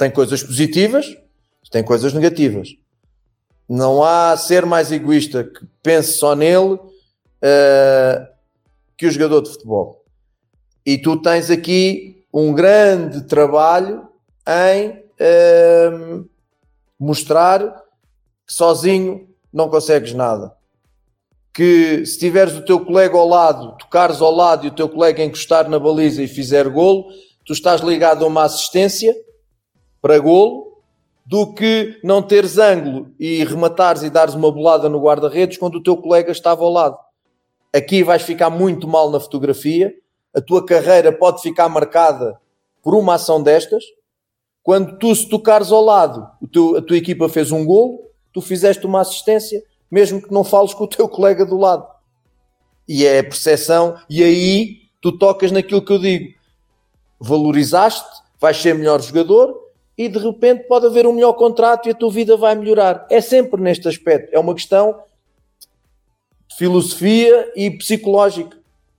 Tem 0.00 0.10
coisas 0.10 0.42
positivas, 0.42 1.14
tem 1.70 1.84
coisas 1.84 2.14
negativas. 2.14 2.70
Não 3.68 4.02
há 4.02 4.34
ser 4.34 4.64
mais 4.64 4.90
egoísta 4.90 5.44
que 5.44 5.60
pense 5.82 6.14
só 6.14 6.34
nele 6.34 6.72
uh, 6.72 8.26
que 8.96 9.06
o 9.06 9.10
jogador 9.10 9.42
de 9.42 9.50
futebol. 9.50 10.02
E 10.86 10.96
tu 10.96 11.20
tens 11.20 11.50
aqui 11.50 12.24
um 12.32 12.54
grande 12.54 13.24
trabalho 13.24 14.08
em 14.48 14.88
uh, 14.88 16.26
mostrar 16.98 17.60
que 18.46 18.54
sozinho 18.54 19.28
não 19.52 19.68
consegues 19.68 20.14
nada 20.14 20.56
que 21.52 22.06
se 22.06 22.18
tiveres 22.18 22.54
o 22.54 22.64
teu 22.64 22.80
colega 22.82 23.18
ao 23.18 23.28
lado, 23.28 23.76
tocares 23.76 24.22
ao 24.22 24.34
lado 24.34 24.64
e 24.64 24.68
o 24.68 24.74
teu 24.74 24.88
colega 24.88 25.22
encostar 25.22 25.68
na 25.68 25.78
baliza 25.78 26.22
e 26.22 26.28
fizer 26.28 26.66
golo, 26.70 27.04
tu 27.44 27.52
estás 27.52 27.82
ligado 27.82 28.24
a 28.24 28.28
uma 28.28 28.44
assistência 28.44 29.14
para 30.00 30.18
golo, 30.18 30.70
do 31.30 31.54
que 31.54 32.00
não 32.02 32.20
teres 32.20 32.58
ângulo 32.58 33.14
e 33.18 33.44
rematares 33.44 34.02
e 34.02 34.10
dares 34.10 34.34
uma 34.34 34.50
bolada 34.50 34.88
no 34.88 35.00
guarda-redes 35.00 35.58
quando 35.58 35.76
o 35.76 35.82
teu 35.82 35.96
colega 35.96 36.32
estava 36.32 36.64
ao 36.64 36.72
lado. 36.72 36.98
Aqui 37.72 38.02
vais 38.02 38.22
ficar 38.22 38.50
muito 38.50 38.88
mal 38.88 39.10
na 39.10 39.20
fotografia, 39.20 39.94
a 40.34 40.40
tua 40.40 40.66
carreira 40.66 41.12
pode 41.12 41.40
ficar 41.40 41.68
marcada 41.68 42.36
por 42.82 42.96
uma 42.96 43.14
ação 43.14 43.40
destas. 43.40 43.84
Quando 44.62 44.98
tu 44.98 45.14
se 45.14 45.28
tocares 45.28 45.70
ao 45.70 45.84
lado, 45.84 46.28
teu, 46.52 46.76
a 46.76 46.82
tua 46.82 46.96
equipa 46.96 47.28
fez 47.28 47.52
um 47.52 47.64
golo, 47.64 48.00
tu 48.32 48.40
fizeste 48.40 48.84
uma 48.84 49.00
assistência, 49.00 49.62
mesmo 49.88 50.20
que 50.20 50.32
não 50.32 50.42
fales 50.42 50.74
com 50.74 50.82
o 50.82 50.88
teu 50.88 51.08
colega 51.08 51.46
do 51.46 51.56
lado. 51.56 51.86
E 52.88 53.06
é 53.06 53.20
a 53.20 53.24
percepção, 53.24 53.96
e 54.08 54.22
aí 54.22 54.80
tu 55.00 55.16
tocas 55.16 55.52
naquilo 55.52 55.84
que 55.84 55.92
eu 55.92 55.98
digo. 55.98 56.34
Valorizaste, 57.20 58.08
vais 58.40 58.56
ser 58.56 58.74
melhor 58.74 59.00
jogador 59.00 59.69
e 60.00 60.08
de 60.08 60.18
repente 60.18 60.64
pode 60.66 60.86
haver 60.86 61.06
um 61.06 61.12
melhor 61.12 61.34
contrato 61.34 61.86
e 61.86 61.90
a 61.90 61.94
tua 61.94 62.10
vida 62.10 62.34
vai 62.34 62.54
melhorar. 62.54 63.06
É 63.10 63.20
sempre 63.20 63.60
neste 63.60 63.86
aspecto. 63.86 64.34
É 64.34 64.38
uma 64.38 64.54
questão 64.54 64.98
de 66.48 66.56
filosofia 66.56 67.52
e 67.54 67.70
psicológica. 67.70 68.56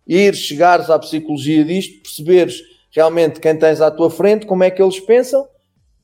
Ir, 0.07 0.35
chegares 0.35 0.91
à 0.91 0.99
psicologia 0.99 1.65
disto, 1.65 2.03
perceberes 2.03 2.61
realmente 2.91 3.39
quem 3.39 3.57
tens 3.57 3.81
à 3.81 3.89
tua 3.89 4.11
frente, 4.11 4.45
como 4.45 4.63
é 4.63 4.69
que 4.69 4.79
eles 4.79 4.99
pensam, 4.99 5.47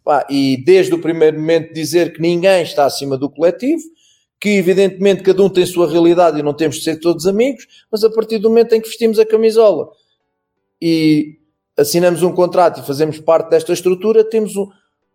pá, 0.04 0.26
e 0.32 0.64
desde 0.66 0.96
o 0.96 1.00
primeiro 1.00 1.38
momento 1.38 1.76
dizer 1.76 2.12
que 2.12 2.20
ninguém 2.20 2.64
está 2.64 2.84
acima 2.84 3.16
do 3.20 3.30
coletivo, 3.30 3.84
que 4.42 4.50
evidentemente 4.50 5.22
cada 5.22 5.44
um 5.44 5.50
tem 5.50 5.68
sua 5.68 5.88
realidade 5.88 6.40
e 6.40 6.42
não 6.42 6.56
temos 6.56 6.78
de 6.78 6.84
ser 6.84 7.00
todos 7.00 7.28
amigos, 7.28 7.68
mas 7.92 8.04
a 8.04 8.10
partir 8.10 8.40
do 8.40 8.50
momento 8.50 8.74
em 8.74 8.82
que 8.82 8.88
vestimos 8.88 9.20
a 9.20 9.26
camisola 9.28 9.92
e 10.82 11.38
assinamos 11.78 12.24
um 12.24 12.34
contrato 12.34 12.80
e 12.80 12.84
fazemos 12.84 13.20
parte 13.20 13.52
desta 13.52 13.72
estrutura, 13.72 14.24
temos 14.24 14.56
um, 14.56 14.68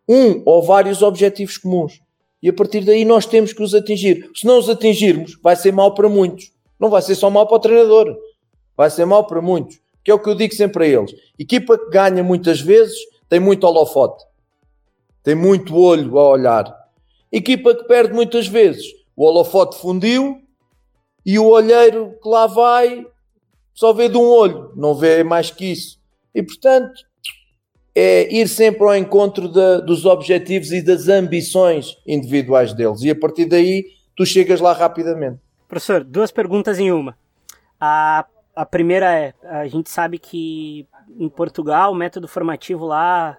um 0.09 0.43
ou 0.45 0.63
vários 0.63 1.03
objetivos 1.03 1.59
comuns. 1.59 2.01
E 2.43 2.49
a 2.49 2.53
partir 2.53 2.81
daí 2.85 3.05
nós 3.05 3.25
temos 3.25 3.53
que 3.53 3.63
os 3.63 3.75
atingir. 3.75 4.31
Se 4.35 4.47
não 4.47 4.59
os 4.59 4.69
atingirmos, 4.69 5.39
vai 5.43 5.55
ser 5.55 5.73
mal 5.73 5.95
para 5.95 6.09
muitos. 6.09 6.51
Não 6.79 6.91
vai 6.91 7.01
ser 7.01 7.15
só 7.15 7.31
mal 7.31 7.47
para 7.47 7.57
o 7.57 7.61
treinador. 7.61 8.17
Vai 8.77 8.91
ser 8.91 9.05
mal 9.05 9.27
para 9.27 9.41
muitos. 9.41 9.81
Que 10.05 10.11
é 10.11 10.15
o 10.15 10.19
que 10.19 10.29
eu 10.29 10.35
digo 10.35 10.53
sempre 10.53 10.85
a 10.85 10.89
eles. 10.89 11.15
Equipa 11.39 11.79
que 11.79 11.91
ganha 11.91 12.23
muitas 12.25 12.61
vezes 12.61 12.97
tem 13.29 13.39
muito 13.39 13.65
holofote. 13.65 14.25
Tem 15.23 15.37
muito 15.37 15.77
olho 15.77 16.19
a 16.19 16.31
olhar. 16.31 16.83
Equipa 17.31 17.75
que 17.75 17.85
perde 17.85 18.13
muitas 18.13 18.49
vezes 18.49 18.85
o 19.17 19.25
holofote 19.25 19.79
fundiu 19.79 20.41
e 21.25 21.39
o 21.39 21.47
olheiro 21.47 22.19
que 22.21 22.29
lá 22.29 22.47
vai 22.47 23.07
só 23.75 23.93
vê 23.93 24.09
de 24.09 24.17
um 24.17 24.27
olho, 24.27 24.73
não 24.77 24.95
vê 24.95 25.23
mais 25.23 25.51
que 25.51 25.67
isso. 25.67 25.99
E 26.35 26.43
portanto, 26.43 26.93
é 27.95 28.35
ir 28.35 28.49
sempre 28.49 28.85
ao 28.85 28.97
encontro 28.97 29.49
de, 29.49 29.83
dos 29.83 30.07
objetivos 30.07 30.73
e 30.73 30.83
das 30.83 31.09
ambições 31.09 31.97
individuais 32.07 32.73
deles. 32.73 33.03
E 33.03 33.11
a 33.11 33.17
partir 33.19 33.45
daí, 33.47 33.85
tu 34.17 34.25
chegas 34.25 34.61
lá 34.61 34.73
rapidamente. 34.73 35.39
Professor, 35.69 36.03
duas 36.05 36.31
perguntas 36.31 36.79
em 36.79 36.93
uma. 36.93 37.17
A, 37.81 38.27
a 38.55 38.67
primeira 38.67 39.13
é: 39.13 39.35
a 39.45 39.67
gente 39.67 39.91
sabe 39.91 40.19
que 40.19 40.87
em 41.19 41.29
Portugal 41.29 41.93
o 41.93 41.95
método 41.95 42.27
formativo 42.27 42.87
lá 42.87 43.39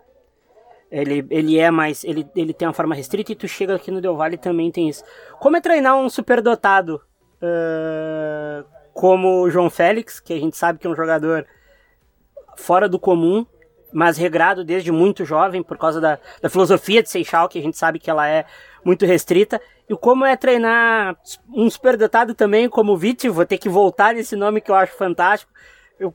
ele, 0.93 1.25
ele 1.31 1.57
é 1.57 1.71
mais. 1.71 2.03
Ele, 2.03 2.27
ele 2.35 2.53
tem 2.53 2.67
uma 2.67 2.73
forma 2.73 2.93
restrita 2.93 3.31
e 3.31 3.35
tu 3.35 3.47
chega 3.47 3.75
aqui 3.75 3.89
no 3.89 3.99
Del 3.99 4.15
Valle 4.15 4.37
também 4.37 4.71
tem 4.71 4.87
isso. 4.87 5.03
Como 5.39 5.57
é 5.57 5.61
treinar 5.61 5.97
um 5.97 6.07
superdotado 6.07 7.01
uh, 7.41 8.63
como 8.93 9.41
o 9.41 9.49
João 9.49 9.71
Félix, 9.71 10.19
que 10.19 10.31
a 10.31 10.39
gente 10.39 10.55
sabe 10.55 10.77
que 10.77 10.85
é 10.85 10.89
um 10.89 10.95
jogador 10.95 11.47
fora 12.55 12.87
do 12.87 12.99
comum, 12.99 13.43
mas 13.93 14.17
regrado 14.17 14.63
desde 14.63 14.91
muito 14.91 15.23
jovem 15.23 15.61
por 15.61 15.77
causa 15.77 16.01
da, 16.01 16.19
da 16.41 16.49
filosofia 16.49 17.03
de 17.03 17.09
Seixal, 17.09 17.47
que 17.47 17.59
a 17.59 17.61
gente 17.61 17.77
sabe 17.77 17.99
que 17.99 18.09
ela 18.09 18.27
é 18.27 18.45
muito 18.83 19.05
restrita. 19.05 19.61
E 19.87 19.95
como 19.95 20.25
é 20.25 20.35
treinar 20.35 21.15
um 21.53 21.69
superdotado 21.69 22.33
também 22.33 22.67
como 22.67 22.93
o 22.93 22.97
Viti, 22.97 23.29
vou 23.29 23.45
ter 23.45 23.57
que 23.57 23.69
voltar 23.69 24.13
nesse 24.13 24.35
nome 24.35 24.61
que 24.61 24.71
eu 24.71 24.75
acho 24.75 24.95
fantástico 24.95 25.51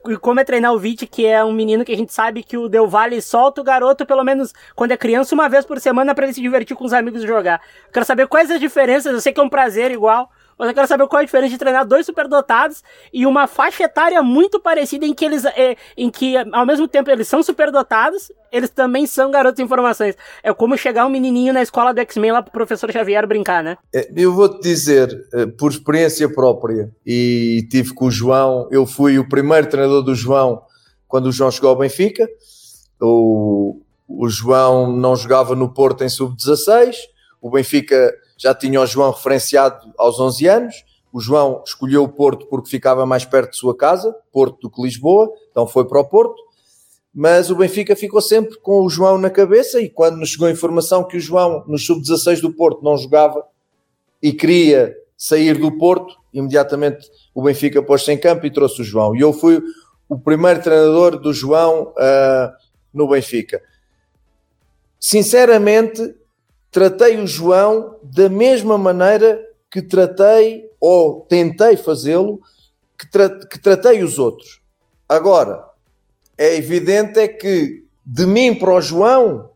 e 0.06 0.16
como 0.16 0.40
é 0.40 0.44
treinar 0.44 0.72
o 0.72 0.78
Vit, 0.78 1.06
que 1.06 1.24
é 1.24 1.42
um 1.42 1.52
menino 1.52 1.84
que 1.84 1.92
a 1.92 1.96
gente 1.96 2.12
sabe 2.12 2.42
que 2.42 2.56
o 2.56 2.68
Del 2.68 2.86
Valle 2.86 3.22
solta 3.22 3.60
o 3.60 3.64
garoto, 3.64 4.04
pelo 4.04 4.24
menos 4.24 4.52
quando 4.74 4.92
é 4.92 4.96
criança, 4.96 5.34
uma 5.34 5.48
vez 5.48 5.64
por 5.64 5.78
semana 5.80 6.14
para 6.14 6.24
ele 6.24 6.34
se 6.34 6.40
divertir 6.40 6.76
com 6.76 6.84
os 6.84 6.92
amigos 6.92 7.22
e 7.22 7.26
jogar. 7.26 7.60
Quero 7.92 8.04
saber 8.04 8.26
quais 8.26 8.50
as 8.50 8.60
diferenças, 8.60 9.12
eu 9.12 9.20
sei 9.20 9.32
que 9.32 9.40
é 9.40 9.42
um 9.42 9.48
prazer 9.48 9.90
igual, 9.90 10.30
mas 10.58 10.68
eu 10.68 10.74
quero 10.74 10.88
saber 10.88 11.06
qual 11.06 11.20
é 11.20 11.22
a 11.22 11.26
diferença 11.26 11.50
de 11.50 11.58
treinar 11.58 11.86
dois 11.86 12.04
superdotados 12.04 12.82
e 13.12 13.24
uma 13.24 13.46
faixa 13.46 13.84
etária 13.84 14.22
muito 14.22 14.58
parecida 14.60 15.06
em 15.06 15.14
que 15.14 15.24
eles, 15.24 15.44
é, 15.44 15.76
em 15.96 16.10
que 16.10 16.36
ao 16.52 16.66
mesmo 16.66 16.88
tempo 16.88 17.10
eles 17.10 17.28
são 17.28 17.42
superdotados, 17.42 18.32
eles 18.50 18.70
também 18.70 19.06
são 19.06 19.30
garotos 19.30 19.56
de 19.56 19.62
informações. 19.62 20.16
É 20.42 20.52
como 20.52 20.76
chegar 20.76 21.06
um 21.06 21.10
menininho 21.10 21.52
na 21.52 21.62
escola 21.62 21.94
do 21.94 22.00
X-Men 22.00 22.32
lá 22.32 22.42
pro 22.42 22.50
professor 22.50 22.90
Xavier 22.90 23.26
brincar, 23.26 23.62
né? 23.62 23.76
É, 23.94 24.10
eu 24.16 24.32
vou-te 24.32 24.60
dizer, 24.60 25.08
eh, 25.32 25.46
por 25.46 25.70
experiência 25.70 26.28
própria, 26.32 26.90
e 27.06 27.66
tive 27.70 27.94
com 27.94 28.06
o 28.06 28.10
João, 28.10 28.68
eu 28.70 28.84
fui 28.86 29.18
o 29.18 29.28
primeiro 29.28 29.68
treinador 29.68 30.02
do 30.02 30.14
João 30.14 30.62
quando 31.06 31.26
o 31.26 31.32
João 31.32 31.50
chegou 31.50 31.70
ao 31.70 31.78
Benfica, 31.78 32.28
o, 33.00 33.80
o 34.06 34.28
João 34.28 34.92
não 34.92 35.16
jogava 35.16 35.54
no 35.54 35.72
Porto 35.72 36.04
em 36.04 36.08
sub-16, 36.08 36.96
o 37.40 37.50
Benfica 37.50 38.12
já 38.38 38.54
tinha 38.54 38.80
o 38.80 38.86
João 38.86 39.10
referenciado 39.10 39.92
aos 39.98 40.18
11 40.18 40.46
anos. 40.46 40.84
O 41.12 41.20
João 41.20 41.62
escolheu 41.66 42.04
o 42.04 42.08
Porto 42.08 42.46
porque 42.46 42.70
ficava 42.70 43.04
mais 43.04 43.24
perto 43.24 43.50
de 43.50 43.56
sua 43.56 43.76
casa, 43.76 44.14
Porto 44.32 44.60
do 44.60 44.70
que 44.70 44.80
Lisboa, 44.80 45.30
então 45.50 45.66
foi 45.66 45.84
para 45.84 46.00
o 46.00 46.04
Porto. 46.04 46.40
Mas 47.12 47.50
o 47.50 47.56
Benfica 47.56 47.96
ficou 47.96 48.20
sempre 48.20 48.56
com 48.60 48.82
o 48.82 48.88
João 48.88 49.18
na 49.18 49.28
cabeça 49.28 49.80
e 49.80 49.88
quando 49.88 50.18
nos 50.18 50.28
chegou 50.28 50.46
a 50.46 50.52
informação 50.52 51.02
que 51.02 51.16
o 51.16 51.20
João 51.20 51.64
no 51.66 51.76
sub-16 51.76 52.40
do 52.40 52.52
Porto 52.52 52.84
não 52.84 52.96
jogava 52.96 53.44
e 54.22 54.32
queria 54.32 54.94
sair 55.16 55.58
do 55.58 55.76
Porto, 55.76 56.14
imediatamente 56.32 57.10
o 57.34 57.42
Benfica 57.42 57.82
pôs-se 57.82 58.12
em 58.12 58.18
campo 58.18 58.46
e 58.46 58.52
trouxe 58.52 58.82
o 58.82 58.84
João. 58.84 59.16
E 59.16 59.20
eu 59.20 59.32
fui 59.32 59.60
o 60.08 60.18
primeiro 60.18 60.62
treinador 60.62 61.18
do 61.18 61.32
João 61.32 61.92
uh, 61.92 62.52
no 62.94 63.08
Benfica. 63.08 63.60
Sinceramente, 65.00 66.14
tratei 66.70 67.18
o 67.18 67.26
João 67.26 67.96
da 68.02 68.28
mesma 68.28 68.76
maneira 68.76 69.44
que 69.70 69.82
tratei 69.82 70.70
ou 70.80 71.22
tentei 71.22 71.76
fazê-lo, 71.76 72.40
que, 72.98 73.10
tra 73.10 73.28
que 73.46 73.58
tratei 73.58 74.02
os 74.02 74.18
outros. 74.18 74.60
Agora, 75.08 75.64
é 76.36 76.56
evidente 76.56 77.18
é 77.18 77.28
que 77.28 77.84
de 78.04 78.26
mim 78.26 78.54
para 78.54 78.74
o 78.74 78.80
João 78.80 79.50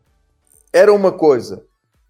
era 0.71 0.93
uma 0.93 1.11
coisa, 1.11 1.65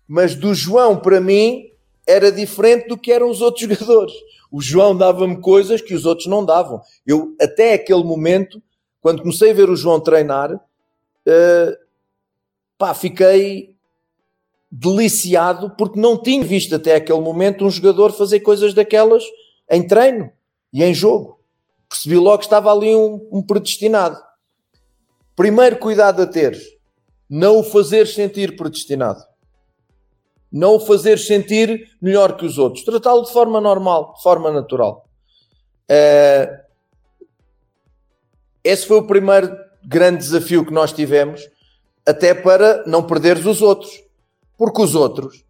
mas 0.07 0.35
do 0.35 0.53
João 0.53 0.99
para 0.99 1.21
mim 1.21 1.71
era 2.05 2.31
diferente 2.31 2.87
do 2.87 2.97
que 2.97 3.11
eram 3.11 3.29
os 3.29 3.41
outros 3.41 3.63
jogadores. 3.67 4.13
O 4.51 4.61
João 4.61 4.95
dava-me 4.95 5.37
coisas 5.37 5.81
que 5.81 5.93
os 5.93 6.05
outros 6.05 6.27
não 6.27 6.45
davam. 6.45 6.81
Eu, 7.05 7.35
até 7.41 7.73
aquele 7.73 8.03
momento, 8.03 8.61
quando 9.01 9.21
comecei 9.21 9.51
a 9.51 9.53
ver 9.53 9.69
o 9.69 9.75
João 9.75 9.99
treinar, 9.99 10.53
uh, 10.53 11.77
pá, 12.77 12.93
fiquei 12.93 13.72
deliciado 14.75 15.69
porque 15.77 15.99
não 15.99 16.19
tinha 16.19 16.43
visto 16.43 16.73
até 16.73 16.95
aquele 16.95 17.19
momento 17.19 17.63
um 17.63 17.69
jogador 17.69 18.11
fazer 18.11 18.39
coisas 18.39 18.73
daquelas 18.73 19.23
em 19.69 19.85
treino 19.85 20.31
e 20.73 20.83
em 20.83 20.91
jogo. 20.95 21.39
Percebi 21.87 22.15
logo 22.15 22.39
que 22.39 22.45
estava 22.45 22.71
ali 22.71 22.95
um, 22.95 23.27
um 23.31 23.43
predestinado. 23.43 24.17
Primeiro 25.35 25.77
cuidado 25.77 26.23
a 26.23 26.25
ter, 26.25 26.59
não 27.29 27.59
o 27.59 27.63
fazer 27.63 28.07
sentir 28.07 28.55
predestinado. 28.55 29.23
Não 30.51 30.75
o 30.75 30.79
fazer 30.79 31.19
sentir 31.19 31.95
melhor 32.01 32.35
que 32.35 32.45
os 32.45 32.57
outros. 32.57 32.83
Tratá-lo 32.83 33.23
de 33.23 33.31
forma 33.31 33.61
normal, 33.61 34.13
de 34.15 34.23
forma 34.23 34.51
natural. 34.51 35.07
Uh, 35.89 36.63
esse 38.63 38.87
foi 38.87 38.97
o 38.97 39.07
primeiro 39.07 39.55
grande 39.83 40.17
desafio 40.17 40.65
que 40.65 40.71
nós 40.71 40.93
tivemos, 40.93 41.41
até 42.05 42.33
para 42.33 42.83
não 42.87 43.03
perderes 43.03 43.45
os 43.45 43.61
outros. 43.61 44.02
Porque 44.63 44.81
os 44.81 44.95
outros, 44.95 45.43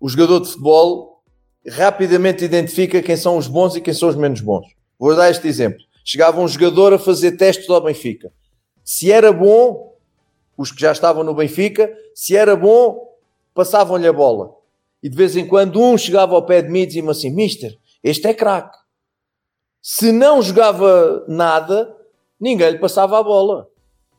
o 0.00 0.08
jogador 0.08 0.40
de 0.40 0.48
futebol, 0.48 1.22
rapidamente 1.68 2.44
identifica 2.44 3.00
quem 3.00 3.16
são 3.16 3.38
os 3.38 3.46
bons 3.46 3.76
e 3.76 3.80
quem 3.80 3.94
são 3.94 4.08
os 4.08 4.16
menos 4.16 4.40
bons. 4.40 4.66
Vou 4.98 5.14
dar 5.14 5.30
este 5.30 5.46
exemplo. 5.46 5.78
Chegava 6.04 6.40
um 6.40 6.48
jogador 6.48 6.92
a 6.92 6.98
fazer 6.98 7.36
testes 7.36 7.70
ao 7.70 7.80
Benfica. 7.80 8.32
Se 8.82 9.12
era 9.12 9.32
bom, 9.32 9.96
os 10.56 10.72
que 10.72 10.80
já 10.80 10.90
estavam 10.90 11.22
no 11.22 11.32
Benfica, 11.32 11.96
se 12.12 12.36
era 12.36 12.56
bom, 12.56 13.16
passavam-lhe 13.54 14.08
a 14.08 14.12
bola. 14.12 14.52
E 15.00 15.08
de 15.08 15.16
vez 15.16 15.36
em 15.36 15.46
quando 15.46 15.80
um 15.80 15.96
chegava 15.96 16.34
ao 16.34 16.44
pé 16.44 16.60
de 16.60 16.68
mim 16.68 16.80
e 16.80 16.86
dizia-me 16.86 17.10
assim: 17.10 17.30
Mister, 17.30 17.78
este 18.02 18.26
é 18.26 18.34
craque. 18.34 18.76
Se 19.80 20.10
não 20.10 20.42
jogava 20.42 21.24
nada, 21.28 21.96
ninguém 22.40 22.72
lhe 22.72 22.78
passava 22.80 23.16
a 23.16 23.22
bola. 23.22 23.68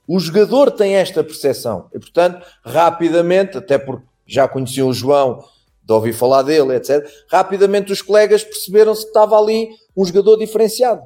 O 0.08 0.18
jogador 0.18 0.72
tem 0.72 0.95
esta 0.95 1.22
percepção. 1.22 1.89
E, 1.93 2.00
portanto, 2.00 2.48
rapidamente, 2.64 3.58
até 3.58 3.78
porque 3.78 4.08
já 4.28 4.47
conheciam 4.47 4.89
o 4.89 4.93
João, 4.93 5.43
de 5.88 5.93
ouvir 5.93 6.13
falar 6.13 6.41
dele, 6.41 6.75
etc. 6.75 7.07
Rapidamente 7.32 7.93
os 7.93 8.01
colegas 8.01 8.43
perceberam-se 8.43 9.03
que 9.03 9.07
estava 9.07 9.39
ali 9.39 9.69
um 9.95 10.05
jogador 10.05 10.36
diferenciado. 10.36 11.01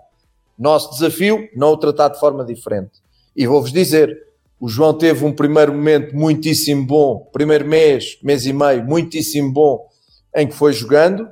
Nosso 0.58 0.92
desafio, 0.92 1.48
não 1.56 1.74
o 1.74 1.78
tratar 1.78 2.10
de 2.10 2.20
forma 2.20 2.44
diferente. 2.44 2.92
E 3.36 3.46
vou-vos 3.46 3.72
dizer, 3.72 4.18
o 4.60 4.68
João 4.68 4.94
teve 4.94 5.24
um 5.24 5.34
primeiro 5.34 5.72
momento 5.72 6.16
muitíssimo 6.16 6.86
bom, 6.86 7.30
primeiro 7.32 7.66
mês, 7.68 8.18
mês 8.24 8.46
e 8.46 8.54
meio, 8.54 8.84
muitíssimo 8.84 9.52
bom, 9.52 9.88
em 10.36 10.48
que 10.48 10.54
foi 10.54 10.74
jogando, 10.74 11.30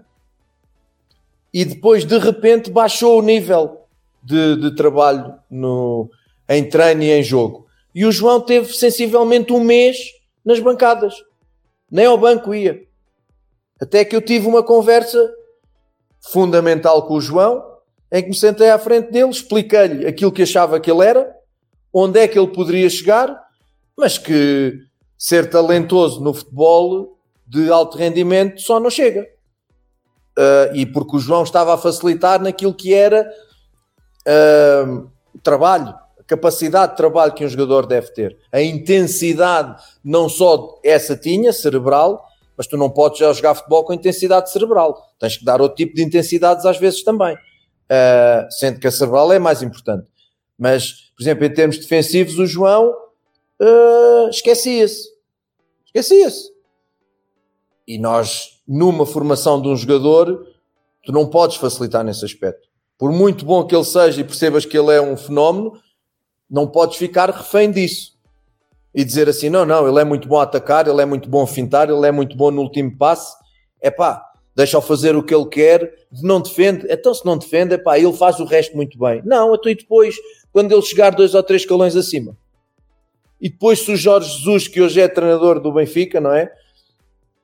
e 1.51 1.65
depois 1.65 2.05
de 2.05 2.17
repente 2.19 2.69
baixou 2.69 3.17
o 3.17 3.21
nível 3.21 3.81
de, 4.21 4.55
de 4.57 4.75
trabalho 4.75 5.33
no, 5.49 6.09
em 6.47 6.67
treino 6.67 7.01
e 7.01 7.11
em 7.11 7.23
jogo. 7.23 7.65
E 7.93 8.05
o 8.05 8.11
João 8.11 8.39
teve 8.39 8.71
sensivelmente 8.73 9.51
um 9.51 9.63
mês 9.63 9.97
nas 10.45 10.59
bancadas 10.59 11.15
nem 11.91 12.05
ao 12.05 12.17
banco 12.17 12.53
ia. 12.53 12.81
Até 13.81 14.03
que 14.03 14.15
eu 14.15 14.21
tive 14.21 14.47
uma 14.47 14.63
conversa 14.63 15.19
fundamental 16.31 17.07
com 17.07 17.15
o 17.15 17.21
João, 17.21 17.63
em 18.11 18.23
que 18.23 18.29
me 18.29 18.35
sentei 18.35 18.69
à 18.69 18.79
frente 18.79 19.11
dele, 19.11 19.29
expliquei-lhe 19.29 20.05
aquilo 20.05 20.31
que 20.31 20.43
achava 20.43 20.79
que 20.79 20.91
ele 20.91 21.05
era, 21.05 21.31
onde 21.93 22.19
é 22.19 22.27
que 22.27 22.37
ele 22.37 22.47
poderia 22.47 22.89
chegar, 22.89 23.39
mas 23.97 24.17
que 24.17 24.73
ser 25.17 25.49
talentoso 25.49 26.21
no 26.21 26.33
futebol 26.33 27.17
de 27.45 27.69
alto 27.71 27.97
rendimento 27.97 28.61
só 28.61 28.79
não 28.79 28.89
chega. 28.89 29.27
Uh, 30.37 30.75
e 30.75 30.85
porque 30.85 31.17
o 31.17 31.19
João 31.19 31.43
estava 31.43 31.73
a 31.73 31.77
facilitar 31.77 32.41
naquilo 32.41 32.73
que 32.73 32.93
era 32.93 33.29
uh, 34.25 35.09
trabalho, 35.43 35.93
capacidade 36.29 36.91
de 36.91 36.97
trabalho 36.97 37.33
que 37.33 37.43
um 37.43 37.49
jogador 37.49 37.87
deve 37.87 38.11
ter, 38.13 38.37
a 38.51 38.61
intensidade, 38.61 39.81
não 40.03 40.29
só 40.29 40.79
essa 40.83 41.17
tinha, 41.17 41.51
cerebral, 41.51 42.23
mas 42.55 42.67
tu 42.67 42.77
não 42.77 42.89
podes 42.89 43.17
já 43.17 43.33
jogar 43.33 43.55
futebol 43.55 43.83
com 43.83 43.93
intensidade 43.93 44.51
cerebral. 44.51 45.01
Tens 45.19 45.37
que 45.37 45.43
dar 45.43 45.59
outro 45.59 45.77
tipo 45.77 45.95
de 45.95 46.03
intensidades 46.03 46.65
às 46.65 46.77
vezes 46.77 47.03
também. 47.03 47.35
Uh, 47.35 48.51
sendo 48.51 48.79
que 48.79 48.85
a 48.85 48.91
cerebral 48.91 49.31
é 49.31 49.39
mais 49.39 49.63
importante. 49.63 50.05
Mas, 50.57 51.11
por 51.15 51.23
exemplo, 51.23 51.45
em 51.45 51.53
termos 51.53 51.77
defensivos, 51.79 52.37
o 52.37 52.45
João 52.45 52.93
uh, 53.59 54.29
esquecia-se. 54.29 55.07
Esquecia-se. 55.87 56.51
E 57.87 57.97
nós, 57.97 58.61
numa 58.67 59.05
formação 59.05 59.59
de 59.59 59.67
um 59.67 59.75
jogador, 59.75 60.45
tu 61.03 61.11
não 61.11 61.27
podes 61.27 61.55
facilitar 61.55 62.03
nesse 62.03 62.23
aspecto. 62.23 62.67
Por 62.99 63.11
muito 63.11 63.45
bom 63.45 63.65
que 63.65 63.73
ele 63.73 63.85
seja 63.85 64.19
e 64.19 64.23
percebas 64.23 64.65
que 64.65 64.77
ele 64.77 64.93
é 64.93 65.01
um 65.01 65.15
fenómeno, 65.15 65.79
não 66.49 66.67
podes 66.67 66.97
ficar 66.97 67.29
refém 67.29 67.69
disso 67.71 68.17
e 68.93 69.03
dizer 69.03 69.29
assim: 69.29 69.49
não, 69.49 69.65
não, 69.65 69.87
ele 69.87 69.99
é 69.99 70.03
muito 70.03 70.27
bom 70.27 70.39
a 70.39 70.43
atacar, 70.43 70.87
ele 70.87 71.01
é 71.01 71.05
muito 71.05 71.29
bom 71.29 71.43
a 71.43 71.47
fintar, 71.47 71.89
ele 71.89 72.05
é 72.05 72.11
muito 72.11 72.35
bom 72.35 72.51
no 72.51 72.61
último 72.61 72.95
passe. 72.97 73.35
É 73.81 73.91
pá, 73.91 74.23
deixa-o 74.55 74.81
fazer 74.81 75.15
o 75.15 75.23
que 75.23 75.33
ele 75.33 75.45
quer, 75.47 75.93
não 76.21 76.41
defende. 76.41 76.87
Então, 76.89 77.13
se 77.13 77.25
não 77.25 77.37
defende, 77.37 77.75
é 77.75 77.77
pá, 77.77 77.97
ele 77.97 78.13
faz 78.13 78.39
o 78.39 78.45
resto 78.45 78.75
muito 78.75 78.97
bem. 78.97 79.21
Não, 79.23 79.53
então 79.53 79.71
e 79.71 79.75
depois, 79.75 80.15
quando 80.51 80.71
ele 80.71 80.81
chegar 80.81 81.11
dois 81.11 81.33
ou 81.33 81.43
três 81.43 81.61
escalões 81.61 81.95
acima. 81.95 82.35
E 83.39 83.49
depois, 83.49 83.79
se 83.79 83.91
o 83.91 83.95
Jorge 83.95 84.37
Jesus, 84.37 84.67
que 84.67 84.81
hoje 84.81 84.99
é 84.99 85.07
treinador 85.07 85.61
do 85.61 85.71
Benfica, 85.71 86.19
não 86.19 86.33
é? 86.33 86.51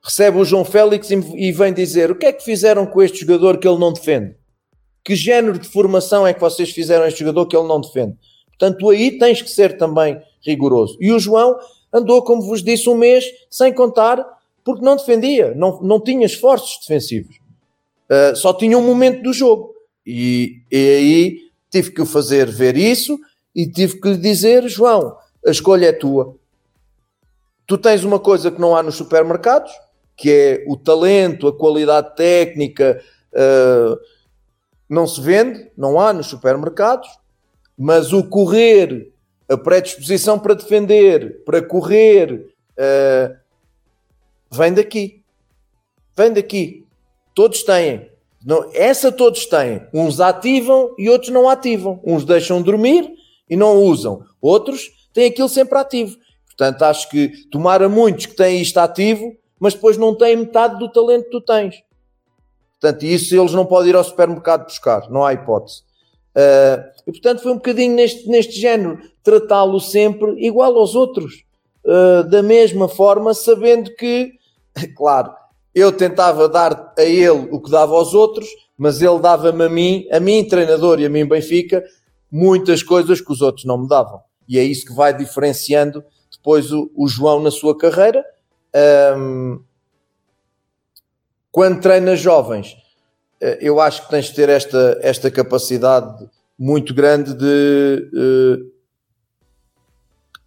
Recebe 0.02 0.38
o 0.38 0.44
João 0.44 0.64
Félix 0.64 1.10
e 1.10 1.52
vem 1.52 1.72
dizer: 1.72 2.10
o 2.10 2.14
que 2.14 2.26
é 2.26 2.32
que 2.32 2.44
fizeram 2.44 2.86
com 2.86 3.02
este 3.02 3.20
jogador 3.20 3.58
que 3.58 3.66
ele 3.66 3.78
não 3.78 3.92
defende? 3.92 4.36
Que 5.02 5.14
género 5.14 5.58
de 5.58 5.68
formação 5.68 6.26
é 6.26 6.34
que 6.34 6.40
vocês 6.40 6.70
fizeram 6.70 7.04
a 7.04 7.08
este 7.08 7.20
jogador 7.20 7.46
que 7.46 7.56
ele 7.56 7.66
não 7.66 7.80
defende? 7.80 8.16
Portanto, 8.58 8.88
aí 8.90 9.18
tens 9.18 9.42
que 9.42 9.50
ser 9.50 9.76
também 9.76 10.20
rigoroso. 10.40 10.96
E 11.00 11.12
o 11.12 11.18
João 11.18 11.58
andou, 11.92 12.22
como 12.22 12.42
vos 12.42 12.62
disse, 12.62 12.88
um 12.88 12.96
mês 12.96 13.24
sem 13.50 13.72
contar, 13.72 14.24
porque 14.64 14.84
não 14.84 14.96
defendia, 14.96 15.54
não, 15.54 15.80
não 15.82 16.00
tinha 16.00 16.26
esforços 16.26 16.78
defensivos. 16.80 17.36
Uh, 18.10 18.34
só 18.34 18.52
tinha 18.52 18.78
um 18.78 18.86
momento 18.86 19.22
do 19.22 19.32
jogo. 19.32 19.74
E, 20.04 20.60
e 20.70 20.76
aí 20.76 21.38
tive 21.70 21.90
que 21.90 22.00
o 22.00 22.06
fazer 22.06 22.46
ver 22.46 22.76
isso 22.76 23.18
e 23.54 23.66
tive 23.66 24.00
que 24.00 24.08
lhe 24.08 24.16
dizer: 24.16 24.66
João, 24.68 25.16
a 25.46 25.50
escolha 25.50 25.86
é 25.86 25.92
tua. 25.92 26.36
Tu 27.66 27.76
tens 27.76 28.04
uma 28.04 28.20
coisa 28.20 28.50
que 28.50 28.60
não 28.60 28.76
há 28.76 28.82
nos 28.82 28.94
supermercados, 28.94 29.72
que 30.16 30.30
é 30.30 30.64
o 30.68 30.76
talento, 30.76 31.48
a 31.48 31.56
qualidade 31.56 32.14
técnica, 32.14 33.02
uh, 33.32 33.98
não 34.88 35.06
se 35.06 35.20
vende, 35.20 35.68
não 35.76 35.98
há 36.00 36.12
nos 36.12 36.28
supermercados 36.28 37.08
mas 37.76 38.12
o 38.12 38.24
correr, 38.24 39.12
a 39.48 39.56
predisposição 39.56 40.38
para 40.38 40.54
defender, 40.54 41.44
para 41.44 41.62
correr, 41.62 42.46
uh, 42.78 43.36
vem 44.50 44.72
daqui. 44.72 45.22
Vem 46.16 46.32
daqui. 46.32 46.86
Todos 47.34 47.62
têm. 47.62 48.10
Não, 48.44 48.70
essa 48.72 49.12
todos 49.12 49.44
têm. 49.46 49.86
Uns 49.92 50.20
ativam 50.20 50.94
e 50.96 51.10
outros 51.10 51.30
não 51.30 51.48
ativam. 51.48 52.00
Uns 52.04 52.24
deixam 52.24 52.62
dormir 52.62 53.12
e 53.48 53.56
não 53.56 53.76
usam. 53.82 54.24
Outros 54.40 54.90
têm 55.12 55.26
aquilo 55.26 55.48
sempre 55.48 55.78
ativo. 55.78 56.16
Portanto, 56.46 56.82
acho 56.82 57.10
que 57.10 57.46
tomara 57.50 57.88
muitos 57.88 58.26
que 58.26 58.34
têm 58.34 58.62
isto 58.62 58.78
ativo, 58.78 59.36
mas 59.60 59.74
depois 59.74 59.98
não 59.98 60.14
têm 60.14 60.36
metade 60.36 60.78
do 60.78 60.90
talento 60.90 61.24
que 61.24 61.30
tu 61.30 61.40
tens. 61.40 61.82
Portanto, 62.80 63.02
isso 63.02 63.34
eles 63.34 63.52
não 63.52 63.66
podem 63.66 63.90
ir 63.90 63.96
ao 63.96 64.04
supermercado 64.04 64.64
buscar. 64.64 65.10
Não 65.10 65.24
há 65.24 65.32
hipótese. 65.34 65.85
Uh, 66.36 66.92
e 67.06 67.12
portanto 67.12 67.42
foi 67.42 67.52
um 67.52 67.56
bocadinho 67.56 67.94
neste, 67.94 68.28
neste 68.28 68.60
género, 68.60 69.00
tratá-lo 69.22 69.80
sempre 69.80 70.32
igual 70.44 70.76
aos 70.76 70.94
outros, 70.94 71.44
uh, 71.82 72.28
da 72.28 72.42
mesma 72.42 72.88
forma, 72.88 73.32
sabendo 73.32 73.94
que, 73.96 74.32
claro, 74.94 75.32
eu 75.74 75.90
tentava 75.90 76.46
dar 76.46 76.92
a 76.96 77.02
ele 77.02 77.48
o 77.50 77.60
que 77.60 77.70
dava 77.70 77.94
aos 77.94 78.12
outros, 78.12 78.46
mas 78.76 79.00
ele 79.00 79.18
dava-me 79.18 79.64
a 79.64 79.68
mim, 79.68 80.06
a 80.12 80.20
mim 80.20 80.46
treinador 80.46 81.00
e 81.00 81.06
a 81.06 81.08
mim 81.08 81.26
Benfica, 81.26 81.82
muitas 82.30 82.82
coisas 82.82 83.20
que 83.20 83.32
os 83.32 83.40
outros 83.40 83.64
não 83.64 83.78
me 83.78 83.88
davam. 83.88 84.20
E 84.46 84.58
é 84.58 84.62
isso 84.62 84.86
que 84.86 84.94
vai 84.94 85.16
diferenciando 85.16 86.04
depois 86.30 86.70
o, 86.70 86.90
o 86.94 87.08
João 87.08 87.42
na 87.42 87.50
sua 87.50 87.76
carreira. 87.76 88.24
Um, 89.16 89.60
quando 91.50 91.80
treina 91.80 92.14
jovens, 92.14 92.76
eu 93.60 93.80
acho 93.80 94.02
que 94.04 94.10
tens 94.10 94.26
de 94.26 94.34
ter 94.34 94.48
esta, 94.48 94.98
esta 95.02 95.30
capacidade 95.30 96.28
muito 96.58 96.94
grande 96.94 97.34
de 97.34 98.10
uh, 98.14 98.76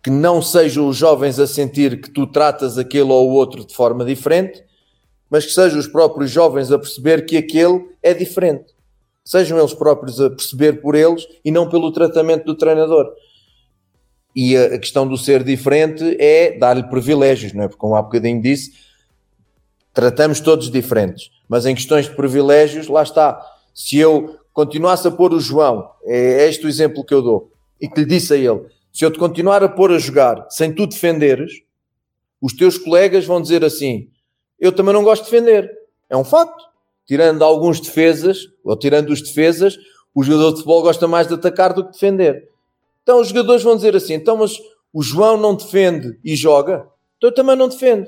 que 0.04 0.10
não 0.10 0.42
sejam 0.42 0.88
os 0.88 0.98
jovens 0.98 1.40
a 1.40 1.46
sentir 1.46 2.02
que 2.02 2.10
tu 2.10 2.26
tratas 2.26 2.78
aquele 2.78 3.12
ou 3.12 3.30
o 3.30 3.34
outro 3.34 3.66
de 3.66 3.76
forma 3.76 4.06
diferente, 4.06 4.64
mas 5.30 5.46
que 5.46 5.52
sejam 5.52 5.78
os 5.78 5.88
próprios 5.88 6.32
jovens 6.32 6.72
a 6.72 6.80
perceber 6.80 7.26
que 7.26 7.38
aquele 7.38 7.88
é 8.02 8.14
diferente. 8.14 8.74
Sejam 9.24 9.60
eles 9.60 9.74
próprios 9.74 10.20
a 10.20 10.30
perceber 10.30 10.82
por 10.82 10.96
eles 10.96 11.28
e 11.46 11.52
não 11.52 11.70
pelo 11.70 11.92
tratamento 11.92 12.46
do 12.46 12.56
treinador. 12.56 13.14
E 14.36 14.58
a, 14.58 14.80
questão 14.80 15.08
do 15.08 15.18
ser 15.18 15.44
diferente 15.44 16.16
é 16.20 16.58
dar-lhe 16.58 16.84
privilégios, 16.84 17.54
não 17.54 17.64
é? 17.64 17.68
Porque, 17.68 17.80
como 17.80 17.96
há 17.96 18.02
bocadinho 18.02 18.42
disse, 18.42 18.72
tratamos 19.94 20.40
todos 20.40 20.72
diferentes. 20.72 21.30
Mas 21.50 21.66
em 21.66 21.74
questões 21.74 22.06
de 22.08 22.16
privilégios, 22.16 22.88
lá 22.88 23.02
está. 23.02 23.44
Se 23.74 23.98
eu 23.98 24.38
continuasse 24.54 25.08
a 25.08 25.12
pôr 25.12 25.34
o 25.34 25.40
João, 25.40 25.90
é 26.04 26.48
este 26.48 26.66
o 26.66 26.70
exemplo 26.70 27.04
que 27.04 27.14
eu 27.14 27.22
dou, 27.22 27.52
e 27.82 27.90
que 27.90 28.02
lhe 28.02 28.06
disse 28.06 28.34
a 28.34 28.38
ele: 28.38 28.66
se 28.94 29.04
eu 29.04 29.12
te 29.12 29.18
continuar 29.18 29.64
a 29.64 29.68
pôr 29.68 29.92
a 29.92 29.98
jogar 29.98 30.46
sem 30.50 30.74
tu 30.74 30.86
defenderes, 30.86 31.52
os 32.42 32.54
teus 32.54 32.78
colegas 32.78 33.26
vão 33.26 33.42
dizer 33.42 33.66
assim: 33.66 34.10
eu 34.60 34.72
também 34.72 34.94
não 34.94 35.04
gosto 35.04 35.26
de 35.26 35.32
defender. 35.32 35.72
É 36.10 36.16
um 36.16 36.24
facto. 36.24 36.70
Tirando 37.06 37.42
alguns 37.42 37.80
defesas, 37.80 38.48
ou 38.64 38.78
tirando 38.78 39.10
os 39.10 39.20
defesas, 39.20 39.76
o 40.14 40.24
jogador 40.24 40.50
de 40.52 40.56
futebol 40.58 40.84
gosta 40.84 41.08
mais 41.08 41.28
de 41.28 41.34
atacar 41.34 41.74
do 41.74 41.84
que 41.86 41.94
defender. 41.94 42.48
Então 43.02 43.20
os 43.20 43.30
jogadores 43.30 43.64
vão 43.64 43.76
dizer 43.76 43.96
assim: 43.96 44.14
então, 44.14 44.38
mas 44.38 44.58
o 44.94 45.02
João 45.02 45.38
não 45.38 45.56
defende 45.56 46.20
e 46.24 46.36
joga, 46.36 46.88
então 47.18 47.30
eu 47.30 47.34
também 47.34 47.56
não 47.56 47.68
defendo. 47.68 48.08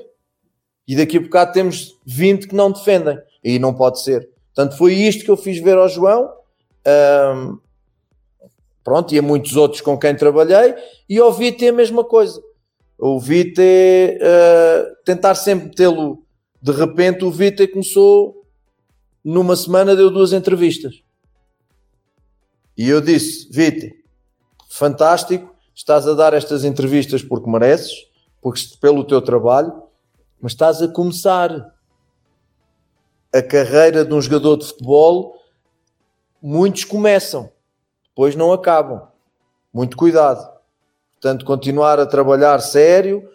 E 0.86 0.96
daqui 0.96 1.16
a 1.16 1.20
bocado 1.20 1.52
temos 1.52 1.98
20 2.04 2.48
que 2.48 2.54
não 2.54 2.70
defendem. 2.70 3.18
E 3.42 3.58
não 3.58 3.74
pode 3.74 4.02
ser. 4.02 4.28
Portanto, 4.54 4.76
foi 4.76 4.94
isto 4.94 5.24
que 5.24 5.30
eu 5.30 5.36
fiz 5.36 5.58
ver 5.58 5.76
ao 5.76 5.88
João. 5.88 6.30
Um, 7.34 7.58
pronto, 8.84 9.14
e 9.14 9.18
a 9.18 9.22
muitos 9.22 9.56
outros 9.56 9.80
com 9.80 9.98
quem 9.98 10.14
trabalhei. 10.14 10.74
E 11.08 11.20
ouvi-te 11.20 11.66
a 11.68 11.72
mesma 11.72 12.04
coisa. 12.04 12.42
Ouvi-te 12.98 13.60
uh, 14.20 15.04
tentar 15.04 15.34
sempre 15.34 15.70
tê-lo 15.70 16.22
de 16.62 16.70
repente 16.70 17.24
o 17.24 17.30
Vita 17.30 17.66
começou 17.66 18.46
numa 19.24 19.56
semana 19.56 19.96
deu 19.96 20.10
duas 20.10 20.32
entrevistas. 20.32 21.02
E 22.78 22.88
eu 22.88 23.00
disse, 23.00 23.48
Vita, 23.50 23.92
fantástico, 24.70 25.52
estás 25.74 26.06
a 26.06 26.14
dar 26.14 26.32
estas 26.34 26.64
entrevistas 26.64 27.22
porque 27.22 27.50
mereces, 27.50 27.92
porque 28.40 28.60
pelo 28.80 29.04
teu 29.04 29.20
trabalho, 29.20 29.82
mas 30.40 30.52
estás 30.52 30.80
a 30.80 30.88
começar 30.88 31.50
a 33.34 33.42
carreira 33.42 34.04
de 34.04 34.12
um 34.12 34.20
jogador 34.20 34.56
de 34.56 34.66
futebol. 34.66 35.36
Muitos 36.40 36.84
começam, 36.84 37.50
depois 38.08 38.36
não 38.36 38.52
acabam. 38.52 39.02
Muito 39.72 39.96
cuidado. 39.96 40.50
Portanto, 41.12 41.44
continuar 41.44 41.98
a 41.98 42.06
trabalhar 42.06 42.60
sério, 42.60 43.28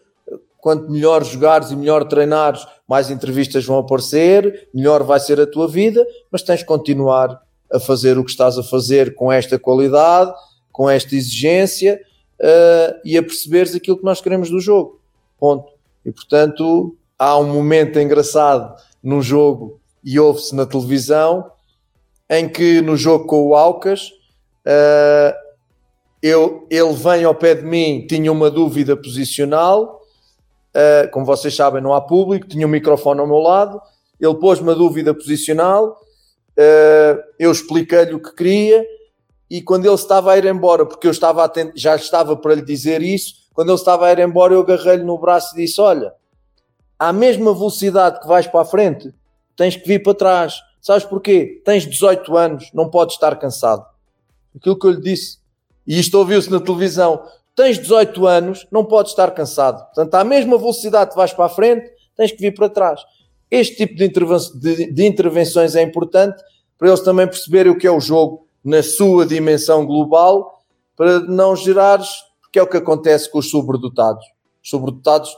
quanto 0.57 0.91
melhor 0.91 1.23
jogares 1.23 1.71
e 1.71 1.75
melhor 1.75 2.03
treinares, 2.05 2.65
mais 2.87 3.09
entrevistas 3.09 3.65
vão 3.65 3.79
aparecer, 3.79 4.69
melhor 4.73 5.03
vai 5.03 5.19
ser 5.19 5.39
a 5.39 5.47
tua 5.47 5.67
vida, 5.67 6.05
mas 6.29 6.43
tens 6.43 6.59
de 6.59 6.65
continuar 6.65 7.41
a 7.71 7.79
fazer 7.79 8.17
o 8.17 8.23
que 8.23 8.31
estás 8.31 8.57
a 8.57 8.63
fazer 8.63 9.15
com 9.15 9.31
esta 9.31 9.57
qualidade, 9.57 10.33
com 10.71 10.89
esta 10.89 11.15
exigência 11.15 11.99
uh, 12.39 12.99
e 13.03 13.17
a 13.17 13.23
perceberes 13.23 13.73
aquilo 13.75 13.97
que 13.97 14.05
nós 14.05 14.21
queremos 14.21 14.49
do 14.49 14.59
jogo. 14.59 15.01
Ponto. 15.39 15.71
E 16.05 16.11
portanto, 16.11 16.95
há 17.17 17.37
um 17.37 17.47
momento 17.47 17.99
engraçado 17.99 18.75
num 19.01 19.21
jogo 19.21 19.79
e 20.07 20.19
ouve-se 20.19 20.55
na 20.55 20.65
televisão 20.65 21.51
em 22.29 22.47
que 22.47 22.81
no 22.81 22.95
jogo 22.95 23.25
com 23.25 23.47
o 23.47 23.55
Alcas 23.55 24.09
uh, 24.65 25.35
eu, 26.21 26.65
ele 26.69 26.93
vem 26.93 27.23
ao 27.23 27.35
pé 27.35 27.55
de 27.55 27.63
mim, 27.63 28.05
tinha 28.07 28.31
uma 28.31 28.49
dúvida 28.49 28.95
posicional 28.95 29.97
Uh, 30.77 31.09
como 31.09 31.25
vocês 31.25 31.55
sabem, 31.55 31.81
não 31.81 31.91
há 31.91 31.99
público, 31.99 32.47
tinha 32.47 32.67
um 32.67 32.69
microfone 32.69 33.19
ao 33.19 33.25
meu 33.25 33.39
lado, 33.39 33.81
ele 34.19 34.35
pôs 34.35 34.59
uma 34.59 34.75
dúvida 34.75 35.11
posicional, 35.11 35.99
uh, 36.51 37.23
eu 37.39 37.51
expliquei-lhe 37.51 38.13
o 38.13 38.21
que 38.21 38.35
queria, 38.35 38.85
e 39.49 39.59
quando 39.59 39.87
ele 39.87 39.95
estava 39.95 40.33
a 40.33 40.37
ir 40.37 40.45
embora, 40.45 40.85
porque 40.85 41.07
eu 41.07 41.11
estava 41.11 41.51
já 41.75 41.95
estava 41.95 42.37
para 42.37 42.53
lhe 42.53 42.61
dizer 42.61 43.01
isso, 43.01 43.33
quando 43.55 43.69
ele 43.69 43.77
estava 43.77 44.05
a 44.05 44.11
ir 44.11 44.19
embora, 44.19 44.53
eu 44.53 44.61
agarrei-lhe 44.61 45.03
no 45.03 45.17
braço 45.17 45.55
e 45.55 45.65
disse: 45.65 45.81
Olha, 45.81 46.13
à 46.99 47.11
mesma 47.11 47.55
velocidade 47.55 48.19
que 48.19 48.27
vais 48.27 48.45
para 48.45 48.61
a 48.61 48.65
frente, 48.65 49.11
tens 49.57 49.75
que 49.75 49.85
vir 49.85 50.01
para 50.01 50.13
trás. 50.13 50.61
Sabes 50.79 51.03
porquê? 51.03 51.61
Tens 51.65 51.85
18 51.85 52.37
anos, 52.37 52.71
não 52.73 52.89
podes 52.89 53.15
estar 53.15 53.35
cansado. 53.35 53.85
Aquilo 54.55 54.79
que 54.79 54.87
eu 54.87 54.91
lhe 54.91 55.01
disse. 55.01 55.39
E 55.85 55.99
isto 55.99 56.17
ouviu-se 56.17 56.49
na 56.49 56.61
televisão 56.61 57.21
tens 57.57 57.79
18 57.79 58.27
anos, 58.27 58.67
não 58.71 58.85
podes 58.85 59.11
estar 59.11 59.31
cansado. 59.31 59.83
Portanto, 59.85 60.13
à 60.13 60.23
mesma 60.23 60.59
velocidade 60.59 61.09
que 61.09 61.17
vais 61.17 61.33
para 61.33 61.45
a 61.45 61.49
frente, 61.49 61.89
tens 62.15 62.31
que 62.31 62.37
vir 62.37 62.53
para 62.53 62.69
trás. 62.69 63.01
Este 63.49 63.75
tipo 63.77 63.95
de, 63.95 64.05
interven 64.05 64.37
de, 64.55 64.91
de 64.93 65.05
intervenções 65.05 65.75
é 65.75 65.81
importante 65.81 66.39
para 66.77 66.89
eles 66.89 66.99
também 66.99 67.25
perceberem 67.25 67.71
o 67.71 67.77
que 67.77 67.87
é 67.87 67.91
o 67.91 67.99
jogo 67.99 68.47
na 68.63 68.83
sua 68.83 69.25
dimensão 69.25 69.85
global, 69.87 70.61
para 70.95 71.19
não 71.21 71.55
gerares, 71.55 72.09
porque 72.41 72.59
é 72.59 72.61
o 72.61 72.67
que 72.67 72.77
acontece 72.77 73.31
com 73.31 73.39
os 73.39 73.49
sobredotados. 73.49 74.23
Os 74.63 74.69
sobredotados 74.69 75.35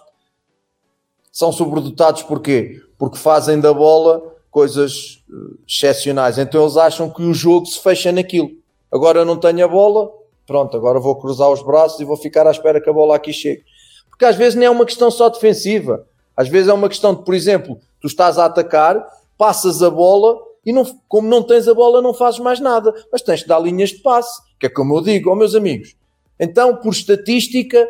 são 1.40 1.54
sobredotados 1.54 2.22
porquê? 2.24 2.82
Porque 2.98 3.18
fazem 3.18 3.62
da 3.62 3.74
bola 3.74 4.22
coisas 4.52 5.24
eh, 5.32 5.56
excepcionais. 5.66 6.38
Então 6.38 6.62
eles 6.62 6.76
acham 6.76 7.10
que 7.10 7.24
o 7.24 7.34
jogo 7.34 7.66
se 7.66 7.80
fecha 7.80 8.12
naquilo. 8.12 8.52
Agora 8.92 9.20
eu 9.20 9.26
não 9.26 9.38
tenho 9.38 9.64
a 9.64 9.68
bola, 9.70 10.12
pronto, 10.46 10.76
agora 10.76 11.00
vou 11.00 11.16
cruzar 11.16 11.50
os 11.50 11.64
braços 11.64 11.98
e 12.02 12.04
vou 12.04 12.18
ficar 12.18 12.46
à 12.46 12.52
espera 12.52 12.82
que 12.82 12.90
a 12.90 12.94
bola 12.94 13.16
aqui 13.16 13.32
chegue. 13.32 13.64
Porque 14.10 14.26
às 14.26 14.36
vezes 14.36 14.56
não 14.56 14.66
é 14.66 14.70
uma 14.70 14.86
questão 14.86 15.10
só 15.10 15.30
defensiva. 15.30 16.06
Às 16.36 16.50
vezes 16.50 16.68
é 16.68 16.74
uma 16.74 16.90
questão 16.90 17.16
de, 17.16 17.24
por 17.24 17.34
exemplo, 17.34 17.80
tu 18.02 18.08
estás 18.08 18.38
a 18.38 18.44
atacar, 18.44 19.02
passas 19.38 19.82
a 19.82 19.90
bola 19.90 20.38
e 20.66 20.74
não, 20.74 20.84
como 21.08 21.30
não 21.30 21.42
tens 21.42 21.70
a 21.70 21.74
bola 21.74 22.02
não 22.02 22.14
fazes 22.14 22.42
mais 22.42 22.60
nada. 22.60 22.94
Mas 23.14 23.22
tens 23.22 23.40
de 23.40 23.48
dar 23.48 23.60
linhas 23.60 23.92
de 23.92 24.00
passe, 24.00 24.42
que 24.60 24.66
é 24.66 24.70
como 24.70 24.98
eu 24.98 25.02
digo, 25.02 25.32
ó 25.32 25.36
meus 25.36 25.56
amigos. 25.56 25.96
Então, 26.38 26.76
por 26.76 26.92
estatística, 26.92 27.88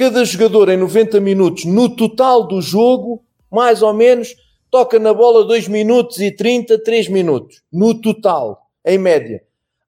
cada 0.00 0.24
jogador 0.24 0.70
em 0.70 0.78
90 0.78 1.20
minutos, 1.20 1.66
no 1.66 1.94
total 1.94 2.48
do 2.48 2.62
jogo, 2.62 3.22
mais 3.52 3.82
ou 3.82 3.92
menos, 3.92 4.34
toca 4.70 4.98
na 4.98 5.12
bola 5.12 5.44
2 5.44 5.68
minutos 5.68 6.18
e 6.20 6.30
30, 6.30 6.82
3 6.82 7.08
minutos. 7.08 7.60
No 7.70 7.92
total, 8.00 8.66
em 8.82 8.96
média. 8.96 9.42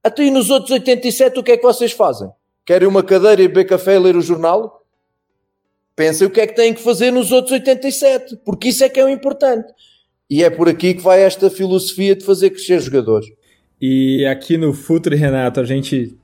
Até 0.04 0.30
nos 0.30 0.50
outros 0.50 0.70
87 0.70 1.38
o 1.38 1.42
que 1.42 1.52
é 1.52 1.56
que 1.56 1.62
vocês 1.62 1.92
fazem? 1.92 2.28
Querem 2.66 2.86
uma 2.86 3.02
cadeira 3.02 3.40
e 3.40 3.48
beber 3.48 3.64
café 3.64 3.94
e 3.94 3.98
ler 3.98 4.14
o 4.14 4.20
jornal? 4.20 4.84
Pensem 5.96 6.26
o 6.26 6.30
que 6.30 6.42
é 6.42 6.46
que 6.46 6.56
têm 6.56 6.74
que 6.74 6.82
fazer 6.82 7.10
nos 7.10 7.32
outros 7.32 7.52
87, 7.52 8.36
porque 8.44 8.68
isso 8.68 8.84
é 8.84 8.90
que 8.90 9.00
é 9.00 9.04
o 9.06 9.08
importante. 9.08 9.72
E 10.28 10.44
é 10.44 10.50
por 10.50 10.68
aqui 10.68 10.92
que 10.92 11.00
vai 11.00 11.22
esta 11.22 11.48
filosofia 11.48 12.14
de 12.14 12.22
fazer 12.22 12.50
crescer 12.50 12.80
jogadores. 12.80 13.30
E 13.80 14.26
aqui 14.26 14.58
no 14.58 14.74
Futre, 14.74 15.16
Renato, 15.16 15.58
a 15.58 15.64
gente 15.64 16.14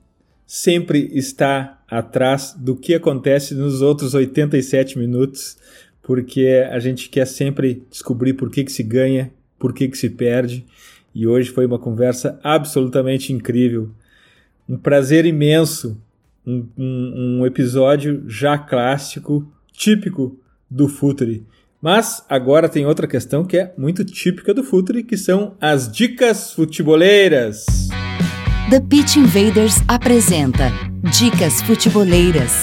sempre 0.45 1.09
está 1.11 1.78
atrás 1.89 2.55
do 2.57 2.75
que 2.75 2.93
acontece 2.93 3.53
nos 3.53 3.81
outros 3.81 4.13
87 4.13 4.97
minutos, 4.97 5.57
porque 6.01 6.67
a 6.71 6.79
gente 6.79 7.09
quer 7.09 7.25
sempre 7.25 7.83
descobrir 7.89 8.33
por 8.33 8.49
que, 8.49 8.63
que 8.63 8.71
se 8.71 8.83
ganha, 8.83 9.31
por 9.57 9.73
que, 9.73 9.87
que 9.87 9.97
se 9.97 10.09
perde 10.09 10.65
e 11.13 11.27
hoje 11.27 11.49
foi 11.49 11.65
uma 11.65 11.79
conversa 11.79 12.39
absolutamente 12.43 13.33
incrível. 13.33 13.89
Um 14.67 14.77
prazer 14.77 15.25
imenso, 15.25 15.99
um, 16.45 16.65
um, 16.77 17.39
um 17.39 17.45
episódio 17.45 18.23
já 18.27 18.57
clássico, 18.57 19.51
típico 19.71 20.39
do 20.69 20.87
Futuri. 20.87 21.45
Mas 21.81 22.23
agora 22.29 22.69
tem 22.69 22.85
outra 22.85 23.07
questão 23.07 23.43
que 23.43 23.57
é 23.57 23.73
muito 23.77 24.03
típica 24.05 24.53
do 24.53 24.63
Futuri, 24.63 25.03
que 25.03 25.17
são 25.17 25.55
as 25.59 25.91
dicas 25.91 26.53
futeboleiras. 26.53 27.65
The 28.69 28.81
Pitch 28.81 29.15
Invaders 29.15 29.81
apresenta 29.87 30.71
Dicas 31.17 31.59
Futeboleiras. 31.63 32.61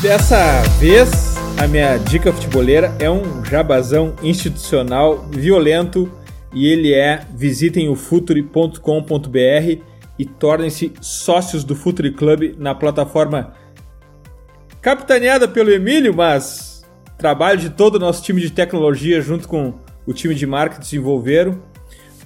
Dessa 0.00 0.62
vez, 0.78 1.36
a 1.58 1.66
minha 1.66 1.98
dica 1.98 2.32
futeboleira 2.32 2.96
é 2.98 3.10
um 3.10 3.44
jabazão 3.44 4.14
institucional 4.22 5.26
violento 5.30 6.10
e 6.52 6.66
ele 6.66 6.92
é 6.92 7.20
visitem 7.34 7.88
o 7.88 7.94
futuri.com.br 7.94 8.80
e 10.18 10.24
tornem-se 10.24 10.92
sócios 11.00 11.64
do 11.64 11.74
Futuri 11.74 12.12
Club 12.12 12.54
na 12.58 12.74
plataforma 12.74 13.54
capitaneada 14.82 15.46
pelo 15.46 15.70
Emílio, 15.70 16.14
mas 16.14 16.84
trabalho 17.16 17.58
de 17.58 17.70
todo 17.70 17.96
o 17.96 17.98
nosso 17.98 18.22
time 18.22 18.40
de 18.40 18.50
tecnologia 18.50 19.20
junto 19.20 19.46
com 19.46 19.74
o 20.06 20.12
time 20.12 20.34
de 20.34 20.46
marketing 20.46 20.82
desenvolveram. 20.82 21.62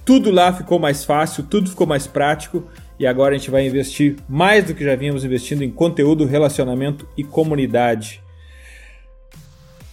Tudo 0.05 0.31
lá 0.31 0.53
ficou 0.53 0.79
mais 0.79 1.05
fácil, 1.05 1.45
tudo 1.45 1.71
ficou 1.71 1.87
mais 1.87 2.07
prático 2.07 2.65
e 2.99 3.07
agora 3.07 3.35
a 3.35 3.39
gente 3.39 3.51
vai 3.51 3.67
investir 3.67 4.17
mais 4.29 4.65
do 4.65 4.75
que 4.75 4.85
já 4.85 4.95
vínhamos 4.95 5.25
investindo 5.25 5.63
em 5.63 5.71
conteúdo, 5.71 6.25
relacionamento 6.25 7.09
e 7.17 7.25
comunidade. 7.25 8.23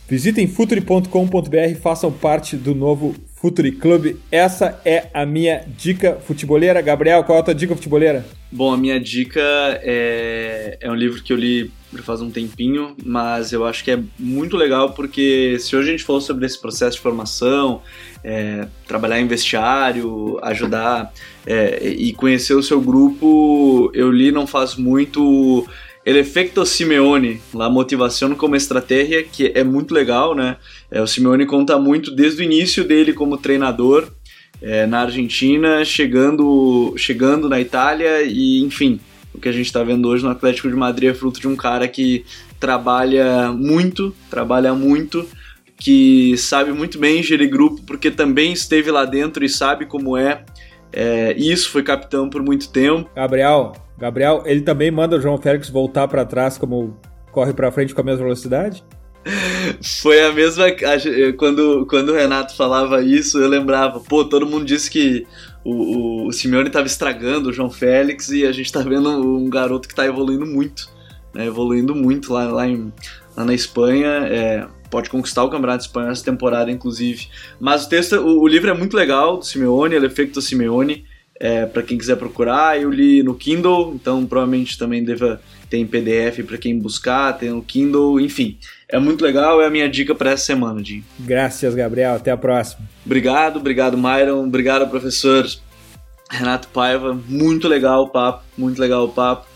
Visitem 0.08 0.48
futuri.com.br 0.48 1.70
e 1.70 1.76
façam 1.76 2.12
parte 2.12 2.58
do 2.58 2.76
novo 2.76 3.16
Futuri 3.42 3.72
Club. 3.72 4.18
Essa 4.32 4.80
é 4.86 5.08
a 5.12 5.26
minha 5.26 5.66
dica 5.68 6.20
futeboleira. 6.22 6.80
Gabriel, 6.80 7.24
qual 7.24 7.40
é 7.40 7.42
a 7.42 7.44
tua 7.44 7.56
dica 7.56 7.76
futeboleira? 7.76 8.24
Bom, 8.52 8.72
a 8.72 8.78
minha 8.78 9.00
dica 9.00 9.42
é, 9.82 10.78
é 10.80 10.92
um 10.92 10.94
livro 10.94 11.24
que 11.24 11.34
eu 11.34 11.38
li 11.38 11.72
faz 12.04 12.22
um 12.22 12.30
tempinho, 12.30 12.96
mas 13.04 13.52
eu 13.52 13.66
acho 13.66 13.84
que 13.84 13.92
é 13.92 14.00
muito 14.18 14.56
legal 14.56 14.94
porque 14.94 15.58
se 15.60 15.76
hoje 15.76 15.90
a 15.90 15.92
gente 15.92 16.04
falou 16.04 16.22
sobre 16.22 16.46
esse 16.46 16.62
processo 16.62 16.98
de 16.98 17.02
formação, 17.02 17.82
é, 18.24 18.68
trabalhar 18.88 19.20
em 19.20 19.28
vestiário, 19.28 20.40
ajudar 20.44 21.12
é, 21.46 21.90
e 21.90 22.14
conhecer 22.14 22.54
o 22.54 22.64
seu 22.64 22.80
grupo, 22.80 23.92
eu 23.94 24.12
li 24.12 24.32
não 24.32 24.46
faz 24.46 24.76
muito 24.76 25.68
El 26.04 26.18
Efecto 26.18 26.66
Simeone, 26.66 27.40
lá 27.54 27.70
Motivação 27.70 28.34
como 28.34 28.56
Estratégia, 28.56 29.24
que 29.24 29.52
é 29.54 29.64
muito 29.64 29.94
legal, 29.94 30.34
né? 30.34 30.58
É, 30.90 31.00
o 31.02 31.06
Simeone 31.06 31.46
conta 31.46 31.78
muito 31.78 32.10
desde 32.10 32.42
o 32.42 32.44
início 32.44 32.84
dele 32.84 33.14
como 33.14 33.38
treinador 33.38 34.12
é, 34.62 34.88
na 34.88 35.02
Argentina, 35.02 35.86
chegando, 35.86 36.94
chegando 36.98 37.48
na 37.48 37.60
Itália 37.60 38.24
e, 38.24 38.62
enfim, 38.62 39.00
o 39.34 39.40
que 39.40 39.48
a 39.48 39.52
gente 39.52 39.68
está 39.68 39.84
vendo 39.84 40.08
hoje 40.08 40.24
no 40.24 40.32
Atlético 40.32 40.70
de 40.70 40.76
Madrid 40.76 41.10
é 41.10 41.14
fruto 41.14 41.40
de 41.40 41.48
um 41.48 41.56
cara 41.56 41.88
que 41.88 42.26
trabalha 42.60 43.52
muito, 43.52 44.16
trabalha 44.30 44.74
muito, 44.74 45.28
que 45.78 46.36
sabe 46.38 46.72
muito 46.72 47.00
bem 47.00 47.24
gerir 47.24 47.50
grupo, 47.50 47.82
porque 47.84 48.10
também 48.10 48.54
esteve 48.54 48.90
lá 48.92 49.06
dentro 49.06 49.46
e 49.46 49.50
sabe 49.50 49.86
como 49.86 50.18
é. 50.18 50.44
é 50.92 51.34
isso 51.38 51.70
foi 51.70 51.84
capitão 51.84 52.30
por 52.30 52.44
muito 52.44 52.70
tempo. 52.70 53.10
Gabriel, 53.16 53.74
Gabriel, 54.02 54.42
ele 54.48 54.62
também 54.62 54.90
manda 54.90 55.16
o 55.16 55.22
João 55.22 55.38
Félix 55.38 55.70
voltar 55.70 56.08
para 56.08 56.26
trás 56.26 56.58
como 56.58 56.98
corre 57.32 57.54
para 57.54 57.72
frente 57.72 57.94
com 57.94 58.02
a 58.02 58.04
mesma 58.04 58.24
velocidade? 58.24 58.84
Foi 60.02 60.20
a 60.22 60.32
mesma. 60.32 60.66
Quando, 61.38 61.86
quando 61.86 62.10
o 62.10 62.16
Renato 62.16 62.56
falava 62.56 63.04
isso, 63.04 63.38
eu 63.38 63.48
lembrava, 63.48 64.00
pô, 64.00 64.26
todo 64.26 64.48
mundo 64.48 64.66
disse 64.66 64.90
que 64.90 65.28
o, 65.64 65.72
o, 65.72 66.28
o 66.28 66.32
Simeone 66.32 66.68
estava 66.68 66.88
estragando 66.88 67.50
o 67.50 67.54
João 67.54 67.70
Félix 67.70 68.30
e 68.30 68.44
a 68.44 68.52
gente 68.52 68.66
está 68.66 68.82
vendo 68.82 69.08
um 69.08 69.48
garoto 69.48 69.88
que 69.88 69.94
está 69.94 70.04
evoluindo 70.04 70.48
muito, 70.48 70.90
né, 71.32 71.46
evoluindo 71.46 71.94
muito 71.94 72.34
lá, 72.34 72.46
lá, 72.46 72.68
em, 72.68 72.92
lá 73.38 73.46
na 73.46 73.54
Espanha. 73.54 74.08
É, 74.26 74.68
pode 74.90 75.12
conquistar 75.12 75.44
o 75.44 75.50
Campeonato 75.52 75.86
Espanhol 75.86 76.10
essa 76.10 76.26
temporada, 76.26 76.72
inclusive. 76.72 77.28
Mas 77.60 77.86
o 77.86 77.90
texto, 77.90 78.16
o, 78.16 78.42
o 78.42 78.48
livro 78.48 78.72
é 78.72 78.74
muito 78.74 78.98
legal, 78.98 79.38
do 79.38 79.46
Simeone, 79.46 79.94
ele 79.94 80.08
é 80.08 80.10
feito 80.10 80.34
do 80.34 80.42
Simeone. 80.42 81.06
É, 81.44 81.66
para 81.66 81.82
quem 81.82 81.98
quiser 81.98 82.18
procurar, 82.18 82.80
eu 82.80 82.92
li 82.92 83.24
no 83.24 83.34
Kindle, 83.34 83.94
então 83.96 84.28
provavelmente 84.28 84.78
também 84.78 85.04
deva 85.04 85.42
ter 85.72 85.78
em 85.78 85.88
PDF 85.88 86.46
para 86.46 86.56
quem 86.56 86.78
buscar, 86.78 87.36
tem 87.36 87.50
no 87.50 87.64
Kindle, 87.64 88.20
enfim. 88.20 88.60
É 88.88 89.00
muito 89.00 89.24
legal, 89.24 89.60
é 89.60 89.66
a 89.66 89.70
minha 89.72 89.90
dica 89.90 90.14
para 90.14 90.30
essa 90.30 90.46
semana, 90.46 90.84
Jim. 90.84 91.04
Graças, 91.20 91.74
Gabriel. 91.74 92.14
Até 92.14 92.30
a 92.30 92.38
próxima. 92.38 92.88
Obrigado, 93.04 93.58
obrigado, 93.58 93.98
Myron. 93.98 94.46
Obrigado, 94.46 94.88
professor 94.88 95.48
Renato 96.30 96.68
Paiva. 96.68 97.20
Muito 97.28 97.68
legal 97.68 98.04
o 98.04 98.10
papo, 98.10 98.44
muito 98.56 98.80
legal 98.80 99.06
o 99.06 99.10
papo. 99.10 99.48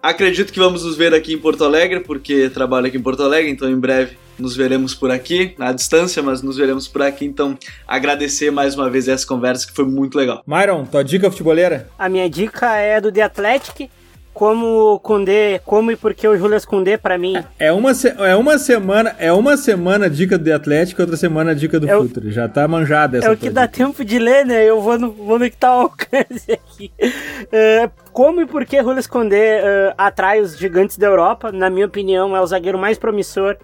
Acredito 0.00 0.52
que 0.52 0.60
vamos 0.60 0.84
nos 0.84 0.96
ver 0.96 1.12
aqui 1.12 1.34
em 1.34 1.38
Porto 1.38 1.64
Alegre, 1.64 1.98
porque 1.98 2.50
trabalho 2.50 2.86
aqui 2.86 2.98
em 2.98 3.02
Porto 3.02 3.24
Alegre, 3.24 3.50
então 3.50 3.68
em 3.68 3.80
breve 3.80 4.16
nos 4.38 4.56
veremos 4.56 4.94
por 4.94 5.10
aqui, 5.10 5.54
na 5.58 5.72
distância, 5.72 6.22
mas 6.22 6.42
nos 6.42 6.56
veremos 6.56 6.88
por 6.88 7.02
aqui. 7.02 7.24
Então, 7.24 7.56
agradecer 7.86 8.50
mais 8.50 8.74
uma 8.74 8.88
vez 8.90 9.08
essa 9.08 9.26
conversa 9.26 9.66
que 9.66 9.74
foi 9.74 9.84
muito 9.84 10.16
legal. 10.16 10.42
Myron, 10.46 10.84
tua 10.84 11.02
dica 11.02 11.30
futeboleira? 11.30 11.88
A 11.98 12.08
minha 12.08 12.28
dica 12.28 12.76
é 12.76 13.00
do 13.00 13.12
The 13.12 13.22
Athletic 13.22 13.90
como 14.32 14.94
o 14.94 14.98
Kundê, 14.98 15.60
como 15.64 15.90
e 15.90 15.96
por 15.96 16.14
que 16.14 16.26
o 16.26 16.36
Julius 16.36 16.64
Kundê 16.64 16.96
para 16.96 17.18
mim. 17.18 17.34
É 17.58 17.70
uma, 17.70 17.92
é 18.18 18.34
uma 18.34 18.58
semana, 18.58 19.14
é 19.18 19.32
uma 19.32 19.56
semana 19.56 20.08
dica 20.08 20.38
do 20.38 20.52
Atlético, 20.52 21.02
outra 21.02 21.16
semana 21.16 21.54
dica 21.54 21.78
do 21.78 21.88
é 21.88 21.94
Futuro. 21.94 22.30
Já 22.30 22.48
tá 22.48 22.66
manjada 22.66 23.18
essa 23.18 23.28
É 23.28 23.30
o 23.30 23.36
que 23.36 23.50
dá 23.50 23.68
tempo 23.68 24.04
de 24.04 24.18
ler, 24.18 24.46
né? 24.46 24.64
Eu 24.64 24.80
vou 24.80 24.98
no, 24.98 25.12
vou 25.12 25.38
no 25.38 25.50
que 25.50 25.56
tá 25.56 25.68
ao 25.68 25.80
alcance 25.92 26.50
aqui. 26.50 26.90
Uh, 26.98 27.90
como 28.12 28.40
e 28.40 28.46
por 28.46 28.64
que 28.64 28.82
Julius 28.82 29.06
Kundê 29.06 29.60
uh, 29.60 29.94
atrai 29.98 30.40
os 30.40 30.56
gigantes 30.56 30.96
da 30.96 31.06
Europa? 31.06 31.52
Na 31.52 31.68
minha 31.68 31.86
opinião, 31.86 32.34
é 32.34 32.40
o 32.40 32.46
zagueiro 32.46 32.78
mais 32.78 32.98
promissor 32.98 33.56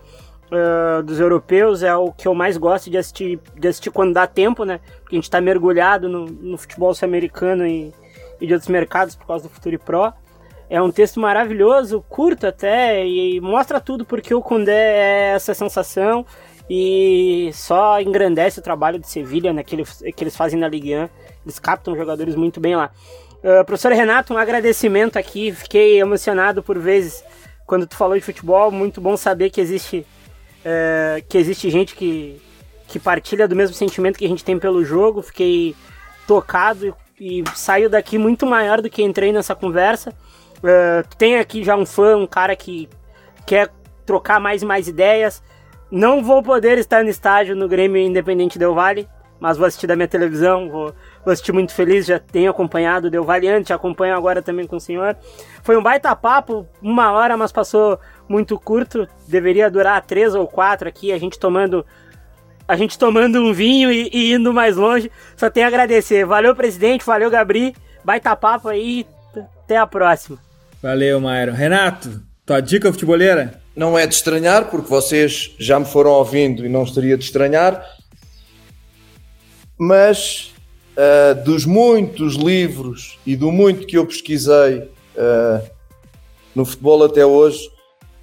uh, 0.51 1.03
dos 1.03 1.21
europeus, 1.21 1.83
é 1.83 1.95
o 1.95 2.13
que 2.13 2.27
eu 2.27 2.35
mais 2.35 2.57
gosto 2.57 2.91
de 2.91 2.99
assistir, 2.99 3.41
de 3.55 3.69
assistir 3.69 3.91
quando 3.91 4.15
dá 4.15 4.27
tempo, 4.27 4.65
né? 4.65 4.81
Porque 5.01 5.17
a 5.17 5.19
gente 5.19 5.31
tá 5.31 5.41
mergulhado 5.41 6.09
no, 6.09 6.27
no 6.27 6.59
futebol 6.59 6.95
sul-americano 6.95 7.67
e, 7.67 7.93
e 8.41 8.47
de 8.47 8.53
outros 8.53 8.69
mercados 8.69 9.15
por 9.15 9.27
causa 9.27 9.45
do 9.45 9.51
Futuro 9.51 9.79
Pro. 9.79 10.13
É 10.71 10.83
um 10.83 10.91
texto 10.91 11.19
maravilhoso, 11.19 12.05
curto 12.09 12.47
até, 12.47 13.07
e 13.07 13.41
mostra 13.41 13.81
tudo 13.81 14.05
porque 14.05 14.35
o 14.35 14.43
Condé 14.43 14.73
é 14.73 15.35
essa 15.35 15.55
sensação 15.55 16.27
e 16.69 17.51
só 17.55 18.01
engrandece 18.01 18.61
o 18.61 18.63
trabalho 18.63 18.99
de 18.99 19.09
Sevilha 19.09 19.53
naquele 19.53 19.85
que 19.85 20.23
eles 20.23 20.37
fazem 20.37 20.59
na 20.59 20.69
Ligue 20.69 20.95
1. 20.95 21.09
Eles 21.45 21.59
captam 21.59 21.97
jogadores 21.97 22.35
muito 22.35 22.61
bem 22.61 22.77
lá. 22.77 22.91
Uh, 23.39 23.65
professor 23.65 23.93
Renato, 23.93 24.35
um 24.35 24.39
agradecimento 24.39 25.19
aqui. 25.19 25.51
Fiquei 25.53 25.99
emocionado 25.99 26.63
por 26.63 26.79
vezes 26.79 27.25
quando 27.67 27.87
tu 27.87 27.97
falou 27.97 28.17
de 28.17 28.21
futebol. 28.21 28.71
Muito 28.71 29.01
bom 29.01 29.17
saber 29.17 29.49
que 29.49 29.61
existe, 29.61 30.07
uh, 30.61 31.25
que 31.29 31.39
existe 31.39 31.71
gente 31.71 31.95
que, 31.95 32.41
que 32.87 32.99
partilha 32.99 33.47
do 33.47 33.57
mesmo 33.57 33.75
sentimento 33.75 34.19
que 34.19 34.25
a 34.25 34.29
gente 34.29 34.45
tem 34.45 34.59
pelo 34.59 34.85
jogo. 34.85 35.23
Fiquei 35.23 35.75
tocado 36.27 36.95
e, 37.19 37.41
e 37.41 37.45
saio 37.55 37.89
daqui 37.89 38.19
muito 38.19 38.47
maior 38.47 38.81
do 38.81 38.91
que 38.91 39.03
entrei 39.03 39.33
nessa 39.33 39.55
conversa. 39.55 40.11
Uh, 40.59 41.07
tem 41.17 41.39
aqui 41.39 41.63
já 41.63 41.77
um 41.77 41.87
fã, 41.87 42.17
um 42.17 42.27
cara 42.27 42.55
que 42.57 42.89
quer 43.47 43.71
trocar 44.05 44.41
mais 44.41 44.63
e 44.63 44.67
mais 44.67 44.89
ideias. 44.89 45.43
Não 45.91 46.23
vou 46.23 46.43
poder 46.43 46.79
estar 46.79 47.03
no 47.03 47.11
estádio 47.11 47.57
no 47.57 47.69
Grêmio 47.69 48.03
Independente 48.03 48.59
Del 48.59 48.75
Vale, 48.75 49.09
mas 49.41 49.57
vou 49.57 49.67
assistir 49.67 49.87
da 49.87 49.97
minha 49.97 50.09
televisão, 50.09 50.69
vou, 50.69 50.95
vou 51.25 51.33
assistir 51.33 51.53
muito 51.53 51.73
feliz, 51.73 52.07
já 52.07 52.19
tenho 52.19 52.51
acompanhado 52.51 53.07
o 53.07 53.11
Del 53.11 53.25
Vale 53.25 53.49
antes, 53.49 53.71
acompanho 53.71 54.15
agora 54.15 54.43
também 54.43 54.67
com 54.67 54.77
o 54.77 54.81
senhor. 54.81 55.17
Foi 55.63 55.77
um 55.77 55.83
baita 55.83 56.15
papo, 56.15 56.67
uma 56.83 57.13
hora, 57.13 57.37
mas 57.37 57.53
passou 57.53 57.99
muito 58.29 58.59
curto, 58.59 59.09
deveria 59.27 59.71
durar 59.71 60.05
três 60.05 60.35
ou 60.35 60.47
quatro 60.47 60.89
aqui, 60.89 61.13
a 61.13 61.19
gente 61.19 61.39
tomando 61.39 61.85
a 62.67 62.77
gente 62.77 62.99
tomando 62.99 63.41
um 63.41 63.53
vinho 63.53 63.91
e, 63.91 64.11
e 64.13 64.35
indo 64.35 64.53
mais 64.53 64.77
longe. 64.77 65.11
Só 65.35 65.49
tenho 65.49 65.65
a 65.65 65.69
agradecer. 65.69 66.27
Valeu, 66.27 66.55
presidente, 66.55 67.05
valeu, 67.05 67.31
Gabri. 67.31 67.75
Baita 68.05 68.37
papo 68.37 68.69
aí, 68.69 69.07
até 69.65 69.79
a 69.79 69.87
próxima. 69.87 70.39
Valeu, 70.83 71.19
Mauro. 71.19 71.53
Renato, 71.53 72.23
tua 72.45 72.61
dica 72.61 72.93
futeboleira? 72.93 73.59
Não 73.75 73.99
é 73.99 74.07
de 74.07 74.15
estranhar, 74.15 74.71
porque 74.71 74.89
vocês 74.89 75.55
já 75.59 75.81
me 75.81 75.87
foram 75.87 76.11
ouvindo 76.11 76.67
e 76.67 76.69
não 76.69 76.83
estaria 76.83 77.17
de 77.17 77.25
estranhar, 77.25 77.83
mas 79.79 80.53
uh, 80.97 81.43
dos 81.45 81.65
muitos 81.65 82.35
livros 82.35 83.19
e 83.25 83.37
do 83.37 83.53
muito 83.53 83.87
que 83.87 83.97
eu 83.97 84.05
pesquisei 84.05 84.79
uh, 84.79 85.71
no 86.55 86.65
futebol 86.65 87.05
até 87.05 87.25
hoje, 87.25 87.71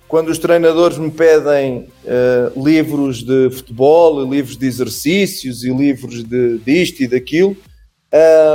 quando 0.07 0.29
os 0.29 0.37
treinadores 0.37 0.97
me 0.97 1.11
pedem 1.11 1.89
uh, 2.03 2.63
livros 2.63 3.23
de 3.23 3.49
futebol, 3.49 4.23
livros 4.23 4.57
de 4.57 4.65
exercícios 4.65 5.63
e 5.63 5.73
livros 5.73 6.23
de 6.23 6.59
disto 6.59 7.01
e 7.01 7.07
daquilo, 7.07 7.55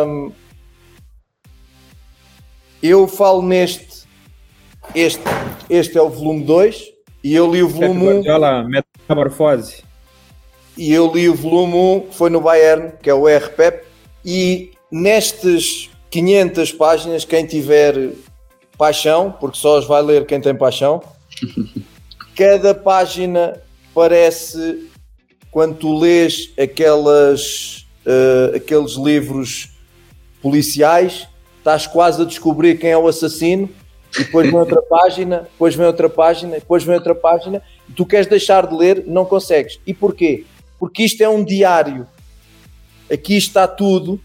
um, 0.07 0.33
eu 2.83 3.07
falo 3.07 3.43
neste 3.43 4.01
este, 4.95 5.23
este 5.69 5.99
é 5.99 6.03
o 6.03 6.09
volume 6.09 6.45
2, 6.45 7.01
E 7.23 7.35
eu 7.35 7.53
li 7.53 7.63
o 7.63 7.69
volume 7.69 8.01
1. 8.01 8.07
Guardiola, 8.07 8.65
Metamorfose. 8.65 9.85
E 10.77 10.93
eu 10.93 11.13
li 11.13 11.29
o 11.29 11.35
volume 11.35 11.75
1, 11.75 12.01
que 12.09 12.15
foi 12.15 12.31
no 12.31 12.41
Bayern, 12.41 12.93
que 13.03 13.11
é 13.11 13.15
o 13.15 13.27
RPEP. 13.27 13.85
E 14.25 14.73
nestes 14.91 15.91
500 16.11 16.73
páginas, 16.73 17.25
quem 17.25 17.45
tiver 17.45 18.13
paixão, 18.79 19.31
porque 19.39 19.59
só 19.59 19.79
as 19.79 19.85
vai 19.85 20.01
ler 20.03 20.25
quem 20.25 20.41
tem 20.41 20.55
paixão, 20.55 21.03
cada 22.37 22.75
página 22.75 23.61
parece, 23.95 24.89
quando 25.51 25.77
tu 25.77 25.99
lês 25.99 26.53
aquelas, 26.59 27.87
uh, 28.07 28.57
aqueles 28.57 28.93
livros 28.93 29.71
policiais, 30.41 31.29
estás 31.59 31.87
quase 31.87 32.23
a 32.23 32.25
descobrir 32.25 32.79
quem 32.79 32.91
é 32.91 32.99
o 32.99 33.07
assassino, 33.07 33.69
e 34.19 34.25
depois 34.25 34.47
vem 34.47 34.59
outra 34.59 34.83
página, 34.89 35.41
depois 35.41 35.75
vem 35.75 35.87
outra 35.87 36.09
página, 36.09 36.55
depois 36.55 36.83
vem 36.83 36.95
outra 36.95 37.15
página, 37.15 37.63
e 37.89 37.93
tu 37.93 38.07
queres 38.07 38.27
deixar 38.27 38.67
de 38.67 38.75
ler, 38.75 39.05
não 39.07 39.25
consegues. 39.25 39.79
E 39.87 39.93
porquê? 39.93 40.45
Porque 40.79 41.03
isto 41.03 41.23
é 41.23 41.29
um 41.29 41.45
diário. 41.45 42.07
Aqui 43.13 43.37
está 43.37 43.69
tudo 43.69 44.21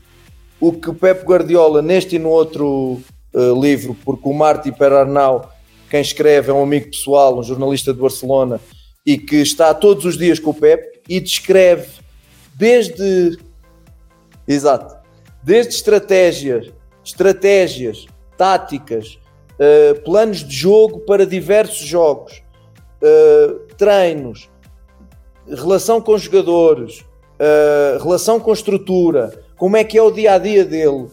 o 0.60 0.72
que 0.72 0.90
o 0.90 0.94
Pep 0.94 1.26
Guardiola, 1.26 1.82
neste 1.82 2.16
e 2.16 2.20
no 2.20 2.30
outro 2.30 3.02
uh, 3.34 3.62
livro, 3.62 3.96
porque 4.06 4.28
o 4.28 4.34
Marti 4.34 4.72
Perarnau, 4.72 5.52
quem 5.96 6.02
escreve, 6.02 6.52
é 6.52 6.54
um 6.54 6.62
amigo 6.62 6.88
pessoal, 6.88 7.40
um 7.40 7.44
jornalista 7.44 7.94
de 7.94 8.02
Barcelona, 8.02 8.60
e 9.06 9.18
que 9.18 9.38
está 9.38 9.74
todos 9.74 10.04
os 10.04 10.18
dias 10.18 10.40
com 10.40 10.50
o 10.50 10.54
Pep, 10.54 10.84
e 11.08 11.22
descreve 11.22 11.88
desde. 12.54 13.40
Exato. 14.46 14.94
Desde 15.42 15.74
estratégias, 15.74 16.70
estratégias, 17.02 18.08
táticas, 18.38 19.18
uh, 19.54 20.02
planos 20.02 20.40
de 20.46 20.54
jogo 20.54 21.00
para 21.00 21.26
diversos 21.26 21.88
jogos, 21.88 22.44
uh, 23.02 23.60
treinos, 23.78 24.50
relação 25.48 26.02
com 26.02 26.18
jogadores, 26.18 27.06
uh, 27.40 28.04
relação 28.04 28.38
com 28.38 28.52
estrutura, 28.52 29.32
como 29.56 29.78
é 29.78 29.84
que 29.86 29.98
é 29.98 30.02
o 30.02 30.12
dia 30.12 30.34
a 30.34 30.38
dia 30.38 30.66
dele. 30.66 31.08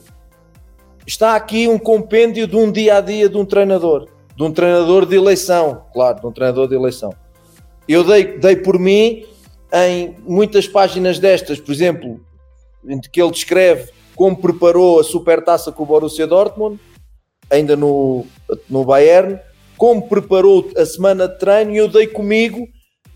Está 1.06 1.36
aqui 1.36 1.68
um 1.68 1.78
compêndio 1.78 2.48
de 2.48 2.56
um 2.56 2.72
dia 2.72 2.96
a 2.96 3.00
dia 3.00 3.28
de 3.28 3.36
um 3.36 3.44
treinador, 3.44 4.08
de 4.36 4.42
um 4.42 4.52
treinador 4.52 5.06
de 5.06 5.16
eleição, 5.16 5.84
claro, 5.92 6.20
de 6.20 6.26
um 6.26 6.32
treinador 6.32 6.68
de 6.68 6.74
eleição. 6.74 7.14
Eu 7.88 8.04
dei, 8.04 8.38
dei 8.38 8.56
por 8.56 8.78
mim 8.78 9.24
em 9.72 10.16
muitas 10.26 10.66
páginas 10.66 11.18
destas, 11.18 11.58
por 11.58 11.72
exemplo, 11.72 12.20
em 12.86 13.00
que 13.00 13.20
ele 13.20 13.30
descreve 13.30 13.90
como 14.14 14.36
preparou 14.36 15.00
a 15.00 15.04
supertaça 15.04 15.72
com 15.72 15.82
o 15.82 15.86
Borussia 15.86 16.26
Dortmund, 16.26 16.78
ainda 17.50 17.76
no, 17.76 18.26
no 18.68 18.84
Bayern, 18.84 19.38
como 19.76 20.08
preparou 20.08 20.70
a 20.76 20.84
semana 20.84 21.26
de 21.26 21.38
treino 21.38 21.72
e 21.72 21.78
eu 21.78 21.88
dei 21.88 22.06
comigo 22.06 22.68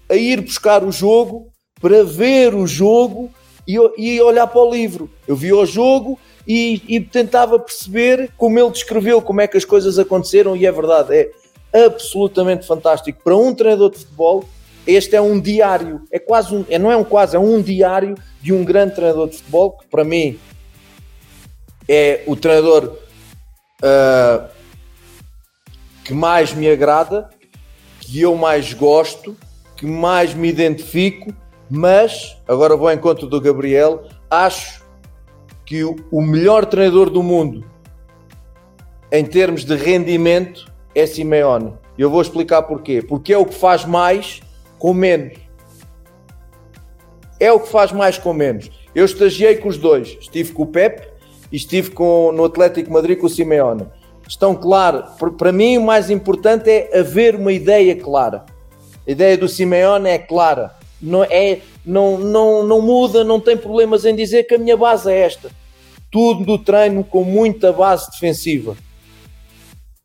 a 0.09 0.15
ir 0.15 0.41
buscar 0.41 0.83
o 0.83 0.91
jogo 0.91 1.49
para 1.81 2.03
ver 2.03 2.55
o 2.55 2.67
jogo 2.67 3.31
e, 3.69 3.77
e 3.99 4.21
olhar 4.21 4.47
para 4.47 4.61
o 4.61 4.71
livro. 4.71 5.11
Eu 5.27 5.37
vi 5.37 5.53
o 5.53 5.67
jogo 5.67 6.19
e, 6.47 6.83
e, 6.87 7.01
tentava 7.01 7.59
perceber 7.59 8.31
como 8.37 8.59
ele 8.59 8.71
descreveu, 8.71 9.21
como 9.21 9.41
é 9.41 9.49
que 9.49 9.57
as 9.57 9.65
coisas 9.65 9.99
aconteceram, 9.99 10.57
e 10.57 10.65
é 10.65 10.71
verdade, 10.71 11.13
é 11.13 11.85
absolutamente 11.85 12.67
fantástico. 12.67 13.21
Para 13.25 13.37
um 13.37 13.53
treinador 13.53 13.91
de 13.91 13.99
futebol, 13.99 14.45
este 14.87 15.17
é 15.17 15.21
um 15.21 15.41
diário, 15.41 16.03
é 16.13 16.19
quase 16.19 16.55
um, 16.55 16.65
é, 16.69 16.79
não 16.79 16.93
é 16.93 16.97
um 16.97 17.03
quase, 17.03 17.35
é 17.35 17.39
um 17.39 17.61
diário 17.61 18.15
de 18.41 18.53
um 18.53 18.65
grande 18.65 18.95
treinador 18.95 19.29
de 19.29 19.37
futebol, 19.39 19.73
que 19.73 19.87
para 19.89 20.05
mim 20.05 20.39
é 21.89 22.23
o 22.27 22.37
treinador 22.37 22.97
uh, 23.83 24.49
que 26.05 26.15
mais 26.15 26.53
me 26.53 26.71
agrada, 26.71 27.29
que 28.01 28.21
eu 28.21 28.37
mais 28.37 28.73
gosto, 28.73 29.37
que 29.77 29.85
mais 29.85 30.33
me 30.33 30.49
identifico, 30.49 31.35
mas 31.69 32.37
agora 32.47 32.77
vou 32.77 32.89
ao 32.89 32.95
encontro 32.95 33.27
do 33.27 33.41
Gabriel. 33.41 34.05
Acho 34.31 34.86
que 35.67 35.83
o 35.85 36.23
melhor 36.23 36.65
treinador 36.65 37.11
do 37.11 37.23
mundo 37.23 37.69
em 39.11 39.25
termos 39.25 39.65
de 39.65 39.75
rendimento 39.75 40.73
é 40.95 41.05
Simeone. 41.05 41.75
Eu 41.99 42.09
vou 42.09 42.23
explicar 42.23 42.63
porquê. 42.63 43.03
Porque 43.03 43.33
é 43.33 43.39
o 43.39 43.45
que 43.45 43.55
faz 43.55 43.85
mais 43.85 44.41
com 44.79 44.95
menos. 44.95 45.39
É 47.41 47.53
o 47.53 47.61
que 47.61 47.69
faz 47.69 47.93
mais 47.93 48.17
com 48.17 48.33
menos. 48.33 48.71
Eu 48.95 49.05
estagiei 49.05 49.57
com 49.57 49.69
os 49.69 49.77
dois. 49.77 50.17
Estive 50.21 50.53
com 50.53 50.63
o 50.63 50.67
Pep 50.67 51.03
e 51.51 51.57
estive 51.57 51.91
com, 51.91 52.33
no 52.33 52.45
Atlético 52.45 52.93
Madrid 52.93 53.19
com 53.19 53.27
o 53.27 53.31
Simeone. 53.31 53.87
Estão 54.29 54.55
claro. 54.55 55.05
Para 55.37 55.53
mim, 55.53 55.79
o 55.79 55.85
mais 55.85 56.11
importante 56.11 56.71
é 56.71 56.99
haver 56.99 57.35
uma 57.35 57.53
ideia 57.53 57.95
clara. 57.97 58.45
A 59.07 59.11
ideia 59.11 59.37
do 59.37 59.49
Simeone 59.49 60.09
é 60.09 60.19
clara. 60.19 60.76
Não, 61.01 61.25
é, 61.25 61.61
não, 61.85 62.19
não, 62.19 62.63
não 62.65 62.81
muda, 62.81 63.23
não 63.23 63.39
tem 63.39 63.57
problemas 63.57 64.05
em 64.05 64.15
dizer 64.15 64.45
que 64.45 64.55
a 64.55 64.59
minha 64.59 64.77
base 64.77 65.11
é 65.11 65.21
esta. 65.21 65.51
Tudo 66.11 66.45
do 66.45 66.59
treino 66.59 67.05
com 67.05 67.23
muita 67.23 67.73
base 67.73 68.11
defensiva. 68.11 68.77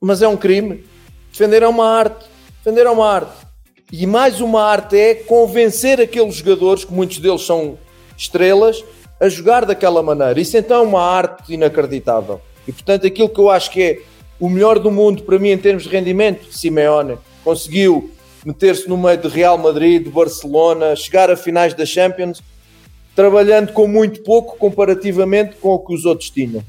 Mas 0.01 0.22
é 0.22 0.27
um 0.27 0.35
crime. 0.35 0.84
Defender 1.31 1.63
é 1.63 1.68
uma 1.68 1.88
arte. 1.88 2.26
Defender 2.57 2.85
é 2.85 2.89
uma 2.89 3.07
arte. 3.07 3.45
E 3.91 4.05
mais 4.07 4.41
uma 4.41 4.63
arte 4.63 4.97
é 4.97 5.15
convencer 5.15 5.99
aqueles 5.99 6.35
jogadores, 6.35 6.85
que 6.85 6.93
muitos 6.93 7.19
deles 7.19 7.41
são 7.41 7.77
estrelas, 8.18 8.84
a 9.19 9.30
jogar 9.30 9.65
daquela 9.65 10.01
maneira. 10.01 10.39
Isso 10.39 10.57
então 10.57 10.81
é 10.81 10.88
uma 10.88 11.01
arte 11.01 11.53
inacreditável. 11.53 12.41
E 12.68 12.72
portanto, 12.72 13.05
aquilo 13.05 13.30
que 13.30 13.39
eu 13.39 13.49
acho 13.49 13.69
que 13.69 13.81
é 13.81 13.99
o 14.39 14.49
melhor 14.49 14.80
do 14.80 14.89
mundo 14.89 15.23
para 15.23 15.38
mim 15.38 15.49
em 15.49 15.57
termos 15.57 15.84
de 15.84 15.89
rendimento, 15.89 16.51
Simeone 16.51 17.18
conseguiu 17.43 18.11
meter-se 18.45 18.88
no 18.88 18.97
meio 18.97 19.18
de 19.18 19.27
Real 19.27 19.57
Madrid, 19.57 20.03
de 20.03 20.09
Barcelona, 20.09 20.95
chegar 20.95 21.30
a 21.30 21.35
finais 21.35 21.73
da 21.73 21.85
Champions, 21.85 22.41
trabalhando 23.15 23.73
com 23.73 23.88
muito 23.88 24.22
pouco 24.23 24.57
comparativamente 24.57 25.55
com 25.57 25.69
o 25.69 25.80
que 25.80 25.93
os 25.93 26.05
outros 26.05 26.30
tinham. 26.30 26.63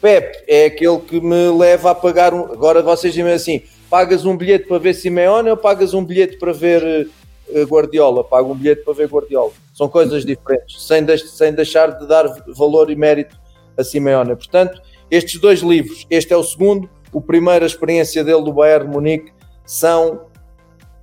Pep 0.00 0.44
é 0.46 0.66
aquele 0.66 0.98
que 0.98 1.20
me 1.20 1.50
leva 1.50 1.90
a 1.90 1.94
pagar 1.94 2.34
um... 2.34 2.44
Agora 2.44 2.82
vocês 2.82 3.14
dizem 3.14 3.32
assim: 3.32 3.62
pagas 3.88 4.24
um 4.24 4.36
bilhete 4.36 4.66
para 4.66 4.78
ver 4.78 4.94
Simeone 4.94 5.50
ou 5.50 5.56
pagas 5.56 5.94
um 5.94 6.04
bilhete 6.04 6.38
para 6.38 6.52
ver 6.52 7.08
uh, 7.48 7.62
Guardiola? 7.64 8.22
Pago 8.22 8.52
um 8.52 8.54
bilhete 8.54 8.82
para 8.84 8.94
ver 8.94 9.08
Guardiola. 9.08 9.52
São 9.74 9.88
coisas 9.88 10.24
diferentes, 10.24 10.82
sem, 10.86 11.04
de... 11.04 11.18
sem 11.18 11.52
deixar 11.52 11.98
de 11.98 12.06
dar 12.06 12.24
valor 12.48 12.90
e 12.90 12.96
mérito 12.96 13.36
a 13.76 13.82
Simeone. 13.82 14.36
Portanto, 14.36 14.80
estes 15.10 15.40
dois 15.40 15.60
livros, 15.60 16.06
este 16.10 16.32
é 16.32 16.36
o 16.36 16.42
segundo, 16.42 16.88
o 17.12 17.20
primeiro, 17.20 17.64
a 17.64 17.66
experiência 17.66 18.22
dele 18.22 18.42
do 18.42 18.52
Bayern 18.52 18.86
de 18.86 18.92
Munique, 18.92 19.32
são 19.64 20.25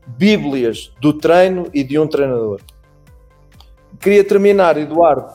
bíblias 0.05 0.91
do 0.99 1.13
treino 1.13 1.69
e 1.73 1.83
de 1.83 1.97
um 1.97 2.07
treinador. 2.07 2.61
Queria 3.99 4.23
terminar, 4.23 4.77
Eduardo, 4.77 5.31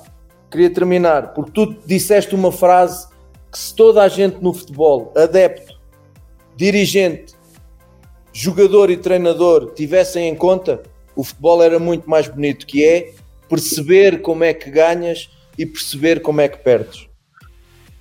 queria 0.50 0.70
terminar, 0.70 1.32
porque 1.34 1.50
tu 1.52 1.76
disseste 1.86 2.34
uma 2.34 2.52
frase 2.52 3.08
que 3.50 3.58
se 3.58 3.74
toda 3.74 4.02
a 4.02 4.08
gente 4.08 4.42
no 4.42 4.52
futebol, 4.52 5.12
adepto, 5.16 5.78
dirigente, 6.56 7.34
jogador 8.32 8.90
e 8.90 8.96
treinador 8.96 9.72
tivessem 9.74 10.28
em 10.28 10.34
conta, 10.34 10.82
o 11.16 11.24
futebol 11.24 11.62
era 11.62 11.78
muito 11.78 12.08
mais 12.08 12.28
bonito 12.28 12.66
que 12.66 12.84
é 12.84 13.12
perceber 13.48 14.20
como 14.20 14.44
é 14.44 14.52
que 14.52 14.70
ganhas 14.70 15.30
e 15.56 15.66
perceber 15.66 16.20
como 16.20 16.40
é 16.40 16.48
que 16.48 16.58
perdes. 16.58 17.08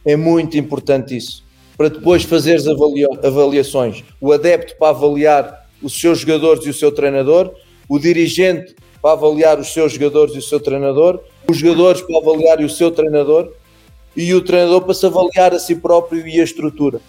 É 0.06 0.16
muito 0.16 0.58
importante 0.58 1.16
isso. 1.16 1.44
Para 1.76 1.90
depois 1.90 2.24
fazeres 2.24 2.68
avalia 2.68 3.08
avaliações. 3.24 4.04
O 4.22 4.32
adepto 4.32 4.76
para 4.78 4.90
avaliar 4.90 5.67
os 5.82 6.00
seus 6.00 6.20
jogadores 6.20 6.66
e 6.66 6.70
o 6.70 6.74
seu 6.74 6.92
treinador, 6.92 7.54
o 7.88 8.00
dirigente 8.00 8.76
para 9.02 9.14
avaliar 9.14 9.60
os 9.60 9.72
seus 9.74 9.94
jogadores 9.94 10.36
e 10.36 10.40
o 10.40 10.42
seu 10.42 10.60
treinador, 10.60 11.22
os 11.48 11.58
jogadores 11.58 12.02
para 12.02 12.18
avaliar 12.18 12.60
o 12.60 12.70
seu 12.70 12.92
treinador 12.92 13.54
e 14.16 14.34
o 14.34 14.42
treinador 14.42 14.82
para 14.82 14.94
se 14.94 15.06
avaliar 15.06 15.54
a 15.54 15.60
si 15.60 15.76
próprio 15.76 16.28
e 16.28 16.42
a 16.42 16.44
estrutura. 16.44 17.00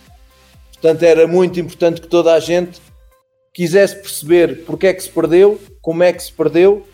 Portanto, 0.73 1.03
era 1.03 1.27
muito 1.27 1.59
importante 1.59 2.01
que 2.01 2.07
toda 2.07 2.35
a 2.35 2.41
gente 2.41 2.81
quisesse 3.53 3.97
perceber 3.97 4.65
porque 4.65 4.87
é 4.87 4.95
que 4.95 5.03
se 5.03 5.11
perdeu, 5.11 5.59
como 5.81 6.03
é 6.03 6.13
que 6.13 6.23
se 6.23 6.33
perdeu 6.33 6.87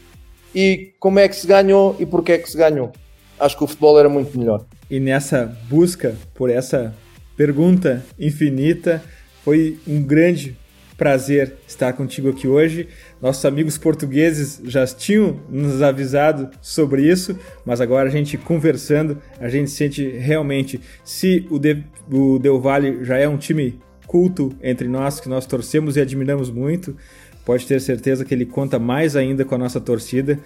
e 0.55 0.95
como 0.99 1.19
é 1.19 1.29
que 1.29 1.37
se 1.37 1.47
ganhou 1.47 1.97
e 1.99 2.07
porque 2.07 2.33
é 2.33 2.39
que 2.39 2.49
se 2.49 2.57
ganhou. 2.57 2.93
Acho 3.39 3.59
que 3.59 3.65
o 3.65 3.67
futebol 3.67 3.99
era 3.99 4.09
muito 4.09 4.39
melhor. 4.39 4.65
E 4.89 5.01
nessa 5.01 5.55
busca 5.69 6.17
por 6.35 6.49
essa 6.49 6.95
pergunta 7.37 8.05
infinita, 8.19 9.03
foi 9.45 9.79
um 9.87 10.03
grande 10.03 10.57
prazer 10.97 11.55
estar 11.67 11.93
contigo 11.93 12.31
aqui 12.31 12.47
hoje. 12.47 12.89
Nossos 13.21 13.45
amigos 13.45 13.77
portugueses 13.77 14.61
já 14.65 14.87
tinham 14.87 15.41
nos 15.49 15.83
avisado 15.83 16.51
sobre 16.61 17.03
isso, 17.03 17.39
mas 17.65 17.81
agora 17.81 18.09
a 18.09 18.13
gente 18.13 18.39
conversando, 18.39 19.19
a 19.41 19.49
gente 19.49 19.71
sente 19.71 20.07
realmente 20.09 20.81
se 21.05 21.47
o, 21.51 21.59
De, 21.59 21.83
o 22.11 22.39
Del 22.39 22.61
Valle 22.61 23.05
já 23.05 23.17
é 23.17 23.29
um 23.29 23.37
time 23.37 23.79
culto 24.07 24.53
entre 24.63 24.87
nós, 24.87 25.19
que 25.21 25.29
nós 25.29 25.47
torcemos 25.47 25.97
e 25.97 26.01
admiramos 26.01 26.51
muito, 26.51 26.97
pode 27.45 27.67
ter 27.67 27.81
certeza 27.81 28.25
que 28.25 28.33
ele 28.33 28.47
conta 28.47 28.79
mais 28.79 29.17
ainda 29.17 29.45
com 29.45 29.55
a 29.55 29.59
nossa 29.59 29.81
torcida, 29.81 30.39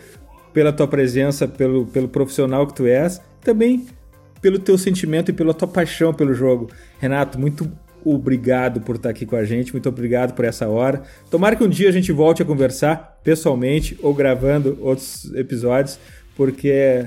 pela 0.52 0.72
tua 0.72 0.88
presença, 0.88 1.46
pelo, 1.46 1.86
pelo 1.86 2.08
profissional 2.08 2.66
que 2.66 2.74
tu 2.74 2.86
és, 2.86 3.20
também 3.42 3.86
pelo 4.40 4.58
teu 4.58 4.78
sentimento 4.78 5.30
e 5.30 5.34
pela 5.34 5.52
tua 5.52 5.68
paixão 5.68 6.14
pelo 6.14 6.32
jogo. 6.32 6.70
Renato, 6.98 7.38
muito 7.38 7.70
obrigado 8.04 8.80
por 8.80 8.96
estar 8.96 9.10
aqui 9.10 9.26
com 9.26 9.36
a 9.36 9.44
gente, 9.44 9.72
muito 9.72 9.88
obrigado 9.88 10.34
por 10.34 10.44
essa 10.44 10.68
hora. 10.68 11.02
Tomara 11.30 11.56
que 11.56 11.64
um 11.64 11.68
dia 11.68 11.88
a 11.88 11.92
gente 11.92 12.12
volte 12.12 12.42
a 12.42 12.44
conversar 12.44 13.18
pessoalmente 13.22 13.98
ou 14.02 14.14
gravando 14.14 14.78
outros 14.80 15.32
episódios, 15.34 15.98
porque 16.36 17.06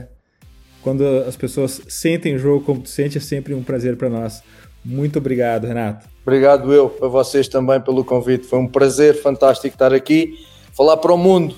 quando 0.82 1.06
as 1.28 1.36
pessoas 1.36 1.82
sentem 1.88 2.36
o 2.36 2.40
jogo 2.40 2.66
como 2.66 2.82
tu 2.82 2.90
sente, 2.90 3.18
é 3.18 3.22
sempre 3.22 3.54
um 3.54 3.64
prazer 3.64 3.96
para 3.96 4.10
nós. 4.10 4.44
Muito 4.84 5.20
obrigado, 5.20 5.68
Renato. 5.68 6.08
Obrigado 6.24 6.74
eu, 6.74 6.96
a 7.02 7.08
vocês 7.08 7.48
também 7.48 7.80
pelo 7.80 8.04
convite. 8.04 8.46
Foi 8.46 8.60
um 8.60 8.68
prazer 8.68 9.16
fantástico 9.22 9.74
estar 9.74 9.94
aqui, 9.94 10.34
falar 10.76 10.98
para 10.98 11.14
o 11.14 11.18
mundo, 11.18 11.56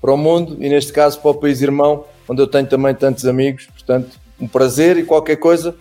para 0.00 0.12
o 0.12 0.16
mundo 0.16 0.56
e 0.60 0.68
neste 0.68 0.92
caso 0.92 1.20
para 1.20 1.30
o 1.30 1.34
país 1.34 1.62
irmão, 1.62 2.04
onde 2.28 2.42
eu 2.42 2.46
tenho 2.46 2.66
também 2.66 2.94
tantos 2.94 3.26
amigos. 3.26 3.66
Portanto, 3.66 4.18
um 4.40 4.46
prazer 4.46 4.96
e 4.96 5.04
qualquer 5.04 5.36
coisa, 5.36 5.74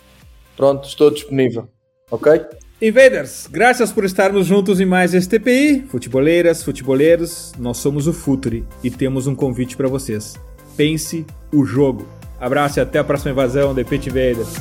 pronto, 0.55 0.87
estou 0.87 1.11
disponível. 1.11 1.67
Ok? 2.09 2.41
Invaders, 2.81 3.47
graças 3.49 3.89
por 3.93 4.03
estarmos 4.03 4.47
juntos 4.47 4.81
em 4.81 4.85
mais 4.85 5.13
este 5.13 5.39
TPI. 5.39 5.85
Futeboleiras, 5.87 6.61
futeboleiros, 6.61 7.53
nós 7.57 7.77
somos 7.77 8.05
o 8.05 8.11
Futuri 8.11 8.65
e 8.83 8.91
temos 8.91 9.27
um 9.27 9.35
convite 9.35 9.77
para 9.77 9.87
vocês. 9.87 10.35
Pense 10.75 11.25
o 11.53 11.63
jogo. 11.63 12.05
Abraço 12.37 12.79
e 12.79 12.81
até 12.81 12.99
a 12.99 13.03
próxima 13.03 13.31
invasão 13.31 13.73
de 13.73 13.85
Pit 13.85 14.09
Invaders. 14.09 14.55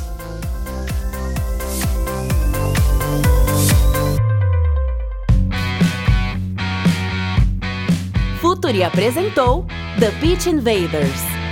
Futuri 8.40 8.84
apresentou 8.84 9.66
The 9.98 10.12
Pitch 10.20 10.46
Invaders. 10.46 11.43